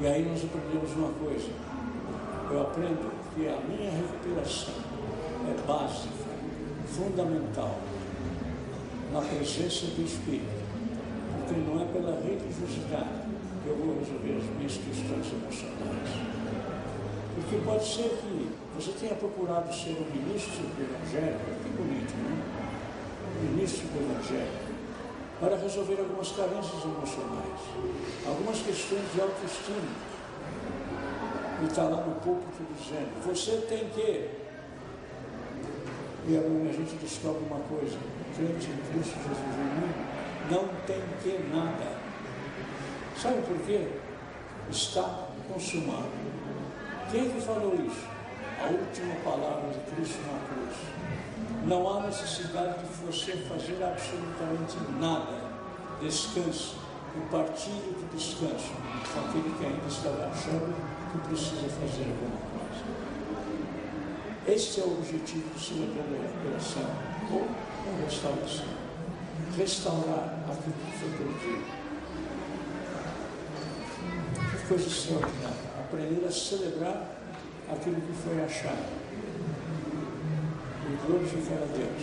E 0.00 0.06
aí 0.06 0.24
nós 0.24 0.44
aprendemos 0.44 0.92
uma 0.96 1.12
coisa. 1.12 1.50
Eu 2.50 2.62
aprendo 2.62 3.12
que 3.34 3.48
a 3.48 3.56
minha 3.60 3.90
recuperação 3.90 4.74
é 5.48 5.66
básica, 5.66 6.08
fundamental 6.86 7.78
na 9.12 9.20
presença 9.20 9.86
do 9.92 10.02
Espírito. 10.04 10.64
Porque 11.36 11.60
não 11.60 11.82
é 11.82 11.84
pela 11.92 12.18
religiosidade 12.20 13.28
que 13.62 13.68
eu 13.68 13.76
vou 13.76 13.98
resolver 14.00 14.40
as 14.40 14.56
minhas 14.56 14.76
questões 14.80 15.26
emocionais. 15.28 16.10
Porque 17.34 17.56
pode 17.64 17.84
ser 17.84 18.08
que 18.20 18.50
você 18.74 18.92
tenha 18.98 19.14
procurado 19.14 19.72
ser 19.72 20.00
um 20.00 20.08
ministro 20.16 20.64
do 20.64 20.80
Evangelho, 20.80 21.38
que 21.62 21.68
bonito, 21.76 22.14
né? 22.24 22.42
Ministro 23.52 23.86
do 23.88 24.00
Evangelho, 24.00 24.72
para 25.40 25.56
resolver 25.56 25.98
algumas 25.98 26.30
carências 26.32 26.84
emocionais, 26.84 27.60
algumas 28.26 28.58
questões 28.62 29.12
de 29.12 29.20
autoestima. 29.20 30.12
E 31.62 31.66
está 31.66 31.82
lá 31.84 32.04
no 32.06 32.14
púlpito 32.16 32.64
dizendo, 32.78 33.12
você 33.24 33.66
tem 33.68 33.88
que 33.90 34.30
e 36.26 36.36
a 36.36 36.72
gente 36.72 36.96
descobre 36.96 37.42
uma 37.50 37.60
coisa: 37.60 37.96
o 37.96 38.36
crente 38.36 38.70
em 38.70 38.92
Cristo 38.92 39.16
Jesus 39.16 39.38
em 39.58 40.52
não 40.52 40.68
tem 40.86 41.00
que 41.22 41.54
nada. 41.54 41.96
Sabe 43.16 43.42
por 43.42 43.58
quê? 43.66 43.88
Está 44.70 45.28
consumado. 45.52 46.10
Quem 47.10 47.30
que 47.30 47.40
falou 47.40 47.74
isso? 47.74 48.06
A 48.60 48.66
última 48.66 49.14
palavra 49.24 49.70
de 49.70 49.94
Cristo 49.94 50.18
na 50.22 50.38
cruz. 50.48 50.76
Não 51.66 51.88
há 51.88 52.06
necessidade 52.06 52.80
de 52.80 53.06
você 53.06 53.32
fazer 53.48 53.82
absolutamente 53.82 54.76
nada. 54.98 55.52
Descanse. 56.00 56.76
Compartilhe 57.12 57.92
do 57.92 58.16
descanso 58.16 58.72
com 59.12 59.20
aquele 59.20 59.54
que 59.58 59.66
ainda 59.66 59.86
está 59.86 60.08
achando 60.32 60.74
que 61.12 61.28
precisa 61.28 61.68
fazer 61.68 62.04
alguma 62.04 62.36
coisa. 62.40 62.51
Este 64.46 64.80
é 64.80 64.82
o 64.82 64.98
objetivo 64.98 65.48
do 65.54 65.60
celebrando 65.60 66.18
da 66.18 66.26
recuperação 66.26 66.82
ou 67.30 67.46
a 67.46 68.04
restauração. 68.04 68.66
Restaurar 69.56 70.40
aquilo 70.50 70.74
que 70.74 70.98
foi 70.98 71.10
perdido. 71.10 71.64
Que 74.50 74.66
coisa 74.66 74.88
extraordinária. 74.88 75.70
Aprender 75.78 76.26
a 76.26 76.30
celebrar 76.32 77.20
aquilo 77.70 78.00
que 78.00 78.12
foi 78.14 78.42
achado. 78.42 78.84
E 80.90 81.06
glorificar 81.06 81.58
a 81.58 81.66
Deus. 81.76 82.02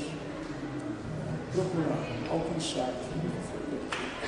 Procurar 1.51 2.07
alcançar 2.31 2.89
aquilo 2.89 3.31
que 3.31 3.47
foi 3.51 3.59
perdido. 3.67 4.19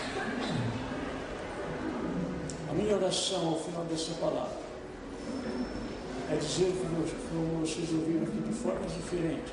A 2.70 2.74
minha 2.74 2.96
oração 2.98 3.48
ao 3.48 3.60
final 3.60 3.86
dessa 3.86 4.14
palavra 4.16 4.71
é 6.32 6.38
dizer 6.38 6.72
que 6.72 7.28
como 7.30 7.60
vocês 7.60 7.92
ouviram 7.92 8.24
aqui 8.24 8.40
de 8.40 8.54
formas 8.54 8.92
diferentes, 8.94 9.52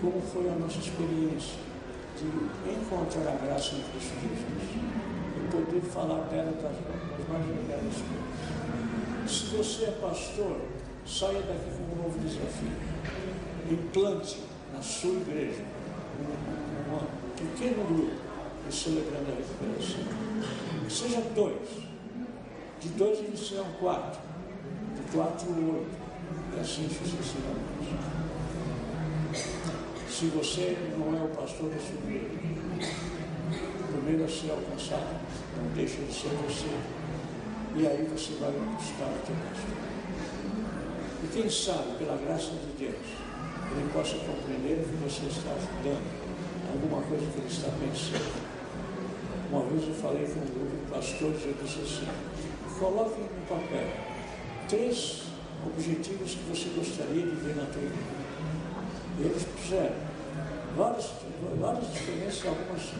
como 0.00 0.20
foi 0.22 0.48
a 0.48 0.54
nossa 0.54 0.78
experiência 0.78 1.58
de 2.16 2.70
encontrar 2.70 3.32
a 3.32 3.36
graça 3.36 3.74
em 3.74 3.82
Cristo 3.92 4.14
Jesus 4.16 4.70
e 5.36 5.50
poder 5.50 5.80
falar 5.82 6.22
dela 6.28 6.52
das, 6.52 6.72
das 6.72 7.28
mais 7.28 7.44
variadas 7.44 7.94
coisas. 8.00 9.30
Se 9.30 9.56
você 9.56 9.84
é 9.84 9.90
pastor, 10.00 10.56
saia 11.06 11.42
daqui 11.42 11.70
com 11.76 12.00
um 12.00 12.02
novo 12.02 12.18
desafio. 12.18 12.72
Implante 13.70 14.40
na 14.72 14.80
sua 14.80 15.12
igreja 15.12 15.62
um, 16.18 16.94
um 16.94 17.00
pequeno 17.36 17.84
grupo 17.84 18.14
e 18.68 18.72
celebrando 18.72 19.32
a 19.32 19.36
recuperação. 19.36 20.00
Seja 20.88 21.20
dois. 21.34 21.68
De 22.80 22.88
dois 22.88 23.18
eles 23.18 23.46
serão 23.46 23.66
quatro. 23.78 24.29
De 25.10 25.16
quatro, 25.16 25.50
oito. 25.50 25.90
E 26.56 26.60
assim 26.60 26.88
sucessivamente. 26.88 27.98
Se 30.08 30.26
você 30.26 30.76
não 30.96 31.18
é 31.18 31.24
o 31.24 31.28
pastor 31.28 31.68
da 31.70 31.78
sua 31.78 31.96
igreja, 32.04 32.28
primeiro 33.92 34.24
a 34.24 34.28
ser 34.28 34.50
alcançado, 34.52 35.20
não 35.56 35.72
deixa 35.74 35.96
de 35.96 36.12
ser 36.12 36.28
você. 36.46 36.68
E 37.74 37.86
aí 37.86 38.08
você 38.08 38.34
vai 38.38 38.52
buscar 38.52 39.06
o 39.06 39.26
teu 39.26 39.34
pastor. 39.48 39.76
E 41.24 41.26
quem 41.32 41.50
sabe, 41.50 41.98
pela 41.98 42.16
graça 42.16 42.50
de 42.52 42.84
Deus, 42.84 43.06
ele 43.72 43.90
possa 43.92 44.16
compreender 44.16 44.84
que 44.84 44.96
você 45.02 45.26
está 45.26 45.54
dando, 45.82 46.06
alguma 46.72 47.02
coisa 47.02 47.26
que 47.32 47.38
ele 47.38 47.48
está 47.48 47.68
pensando. 47.80 48.50
Uma 49.50 49.62
vez 49.64 49.88
eu 49.88 49.94
falei 49.94 50.24
com 50.26 50.38
um 50.38 50.54
grupo 50.54 50.76
de 50.76 50.90
pastores, 50.92 51.42
eu 51.46 51.54
disse 51.60 51.80
assim, 51.80 52.08
coloquem 52.78 53.24
no 53.24 53.46
papel 53.48 54.10
três 54.70 55.22
objetivos 55.66 56.30
que 56.30 56.44
você 56.48 56.68
gostaria 56.76 57.26
de 57.26 57.34
ver 57.42 57.56
na 57.56 57.66
tua 57.66 57.82
eles 59.18 59.42
puseram 59.42 59.96
várias, 60.76 61.10
várias 61.58 61.92
diferenças, 61.92 62.46
alguns 62.46 62.94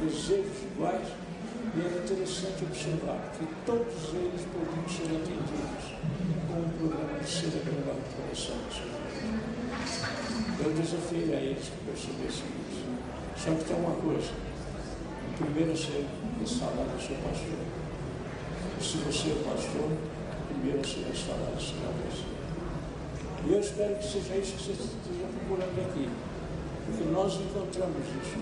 desejos 0.00 0.62
iguais, 0.62 1.08
e 1.74 1.80
era 1.80 2.04
interessante 2.04 2.64
observar 2.64 3.32
que 3.32 3.46
todos 3.64 4.14
eles 4.14 4.42
podiam 4.52 4.86
ser 4.86 5.08
atendidos 5.16 5.96
com 6.46 6.60
um 6.60 6.68
programa 6.78 7.18
de 7.18 7.34
recuperação 7.48 8.56
da 8.60 8.70
sua 8.70 8.86
vida. 8.92 9.36
Eu 10.62 10.70
desafiei 10.74 11.34
a 11.34 11.40
eles 11.40 11.64
que 11.64 11.84
percebessem 11.84 12.46
isso. 12.70 12.84
Só 13.36 13.50
que 13.52 13.64
tem 13.64 13.76
uma 13.76 13.96
coisa. 13.96 14.30
O 15.30 15.44
primeiro 15.44 15.72
a 15.72 15.76
ser 15.76 16.06
instalado 16.40 16.90
é 16.92 16.96
o 16.96 17.00
seu 17.00 17.16
pastor. 17.16 17.58
E 18.78 18.84
se 18.84 18.98
você 18.98 19.30
é 19.30 19.42
pastor, 19.50 19.90
instalado 20.74 21.60
será 21.60 21.90
você. 22.02 22.24
E 23.46 23.52
eu 23.52 23.60
espero 23.60 23.94
que 23.96 24.04
seja 24.04 24.36
isso 24.36 24.56
que 24.56 24.62
você 24.64 24.72
esteja 24.72 25.26
procurando 25.30 25.78
aqui. 25.88 26.08
Porque 26.86 27.04
nós 27.10 27.34
encontramos 27.34 28.02
isso 28.22 28.38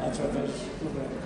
através 0.00 0.50
desse 0.50 0.70
programa. 0.78 1.20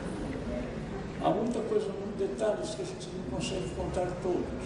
Há 1.22 1.30
muita 1.30 1.60
coisa, 1.60 1.86
muitos 1.86 2.18
detalhes 2.18 2.74
que 2.74 2.82
a 2.82 2.84
gente 2.84 3.08
não 3.14 3.38
consegue 3.38 3.68
contar 3.76 4.06
todos. 4.22 4.64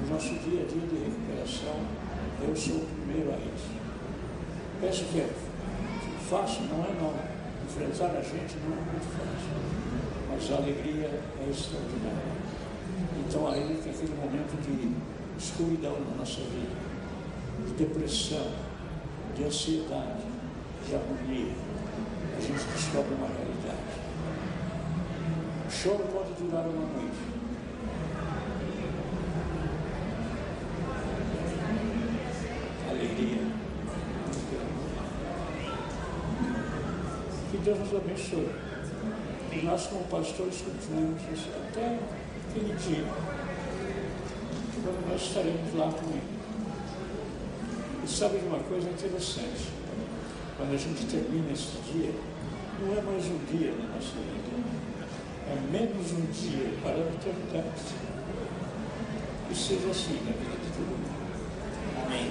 No 0.00 0.14
nosso 0.14 0.32
dia 0.48 0.62
a 0.62 0.66
dia 0.66 0.86
de 0.88 0.96
recuperação, 0.96 1.76
eu 2.40 2.56
sou 2.56 2.76
o 2.76 2.86
primeiro 2.86 3.32
a 3.32 3.36
isso. 3.36 3.68
Penso 4.80 5.04
que 5.12 5.20
é 5.20 5.28
fácil, 6.30 6.62
não 6.72 6.84
é 6.84 6.92
não. 7.00 7.12
Enfrentar 7.68 8.16
a 8.16 8.22
gente 8.22 8.56
não 8.64 8.72
é 8.72 8.80
muito 8.80 9.08
fácil. 9.12 9.60
Mas 10.30 10.50
a 10.52 10.56
alegria 10.56 11.10
é 11.38 11.50
extraordinária. 11.50 12.40
Então 13.30 13.46
aí 13.46 13.80
tem 13.80 13.92
aquele 13.92 14.12
momento 14.16 14.60
de 14.60 14.92
escuridão 15.38 15.96
na 16.00 16.16
nossa 16.16 16.40
vida, 16.40 16.74
de 17.64 17.74
depressão, 17.74 18.44
de 19.36 19.44
ansiedade, 19.44 20.24
de 20.84 20.94
agonia, 20.96 21.52
a 22.36 22.40
gente 22.40 22.64
descobre 22.74 23.14
uma 23.14 23.28
realidade. 23.28 24.00
O 25.64 25.70
choro 25.70 26.04
pode 26.12 26.32
durar 26.42 26.64
uma 26.66 26.86
noite. 26.88 27.20
Alegria. 32.90 33.42
Que 37.52 37.58
Deus 37.58 37.78
nos 37.78 37.94
abençoe. 37.94 38.50
E 39.52 39.64
nós, 39.64 39.86
como 39.86 40.02
pastores, 40.06 40.62
continuamos 40.62 41.22
isso 41.32 41.48
até 41.68 41.96
dia. 42.58 43.04
Quando 44.82 45.10
nós 45.10 45.22
estaremos 45.22 45.74
lá 45.74 45.88
ele. 46.10 46.22
E 48.02 48.08
sabe 48.08 48.38
de 48.38 48.46
uma 48.46 48.58
coisa 48.60 48.88
interessante? 48.88 49.80
quando 50.60 50.74
a 50.74 50.76
gente 50.76 51.06
termina 51.06 51.50
esse 51.50 51.78
dia, 51.90 52.12
não 52.82 52.92
é 52.92 53.00
mais 53.00 53.24
um 53.24 53.38
dia 53.50 53.72
na 53.72 53.94
nossa 53.94 54.12
vida, 54.12 54.60
é 55.48 55.72
menos 55.72 56.12
um 56.12 56.26
dia 56.30 56.70
para 56.82 56.96
a 56.96 56.98
eternidade. 56.98 57.80
Que 59.48 59.54
seja 59.54 59.88
assim 59.90 60.20
na 60.26 60.32
vida 60.32 60.54
de 60.62 60.70
todo 60.76 60.86
mundo. 60.86 61.16
Amém. 62.04 62.30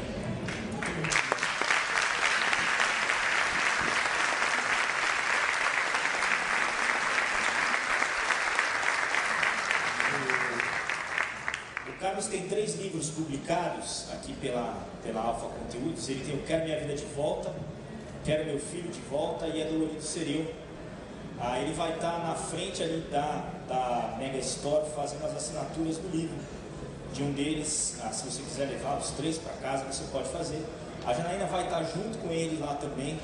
O 11.87 11.99
Carlos 11.99 12.27
tem 12.27 12.47
três 12.47 12.75
livros 12.75 13.08
publicados 13.19 14.05
aqui 14.13 14.33
pela, 14.33 14.77
pela 15.03 15.21
Alfa 15.21 15.47
Conteúdos. 15.47 16.07
Ele 16.07 16.23
tem 16.23 16.35
o 16.35 16.43
Quero 16.43 16.63
Minha 16.63 16.79
Vida 16.79 16.95
de 16.95 17.05
Volta, 17.05 17.53
quero 18.23 18.45
meu 18.45 18.59
filho 18.59 18.89
de 18.89 19.01
volta 19.01 19.47
e 19.47 19.61
é 19.61 19.65
dolorido 19.65 20.01
ser 20.01 20.27
eu. 20.29 20.53
Ah, 21.39 21.59
ele 21.59 21.73
vai 21.73 21.93
estar 21.93 22.19
na 22.19 22.35
frente 22.35 22.83
ali 22.83 23.05
da, 23.11 23.45
da 23.67 24.15
Mega 24.17 24.37
Store 24.39 24.85
fazendo 24.95 25.25
as 25.25 25.35
assinaturas 25.35 25.97
do 25.97 26.09
livro. 26.15 26.37
De 27.13 27.23
um 27.23 27.31
deles, 27.31 27.97
ah, 28.03 28.11
se 28.11 28.29
você 28.29 28.41
quiser 28.41 28.65
levar 28.65 28.97
os 28.97 29.11
três 29.11 29.37
para 29.37 29.53
casa, 29.53 29.85
você 29.85 30.03
pode 30.11 30.29
fazer. 30.29 30.63
A 31.05 31.13
Janaína 31.13 31.45
vai 31.45 31.63
estar 31.63 31.83
junto 31.83 32.17
com 32.19 32.29
ele 32.29 32.59
lá 32.59 32.75
também, 32.75 33.19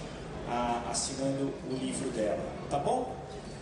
ah, 0.50 0.82
assinando 0.90 1.54
o 1.70 1.74
livro 1.74 2.10
dela. 2.10 2.40
Tá 2.70 2.80
bom? 2.80 3.16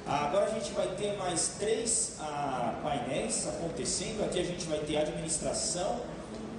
Ah, 0.06 0.26
agora 0.26 0.46
a 0.46 0.50
gente 0.50 0.72
vai 0.74 0.88
ter 0.96 1.18
mais 1.18 1.56
três 1.60 2.18
ah, 2.20 2.80
painéis 2.84 3.48
acontecendo. 3.48 4.24
Aqui 4.24 4.40
a 4.40 4.44
gente 4.44 4.66
vai 4.66 4.80
ter 4.80 4.98
administração, 4.98 6.00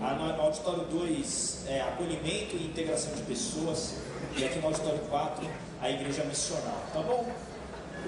no, 0.01 0.37
no 0.37 0.43
auditório 0.43 0.85
2, 0.85 1.65
é, 1.69 1.81
acolhimento 1.83 2.57
e 2.57 2.67
integração 2.67 3.15
de 3.15 3.23
pessoas. 3.23 3.97
E 4.37 4.45
aqui 4.45 4.59
no 4.59 4.67
auditório 4.67 4.99
4, 5.11 5.47
a 5.81 5.91
igreja 5.91 6.25
missional, 6.25 6.83
tá 6.93 7.01
bom? 7.01 7.27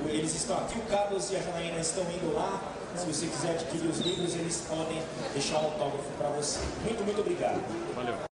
Eles 0.08 0.34
estão 0.34 0.56
aqui, 0.58 0.78
o 0.78 0.82
Carlos 0.82 1.30
e 1.30 1.36
a 1.36 1.40
Janaína 1.40 1.78
estão 1.78 2.04
indo 2.04 2.34
lá. 2.34 2.60
Se 2.96 3.06
você 3.06 3.26
quiser 3.26 3.50
adquirir 3.50 3.88
os 3.88 3.98
livros, 4.00 4.34
eles 4.34 4.64
podem 4.68 5.02
deixar 5.32 5.60
um 5.60 5.66
autógrafo 5.66 6.10
para 6.18 6.28
você. 6.30 6.60
Muito, 6.84 7.04
muito 7.04 7.20
obrigado. 7.20 7.60
Valeu. 7.94 8.35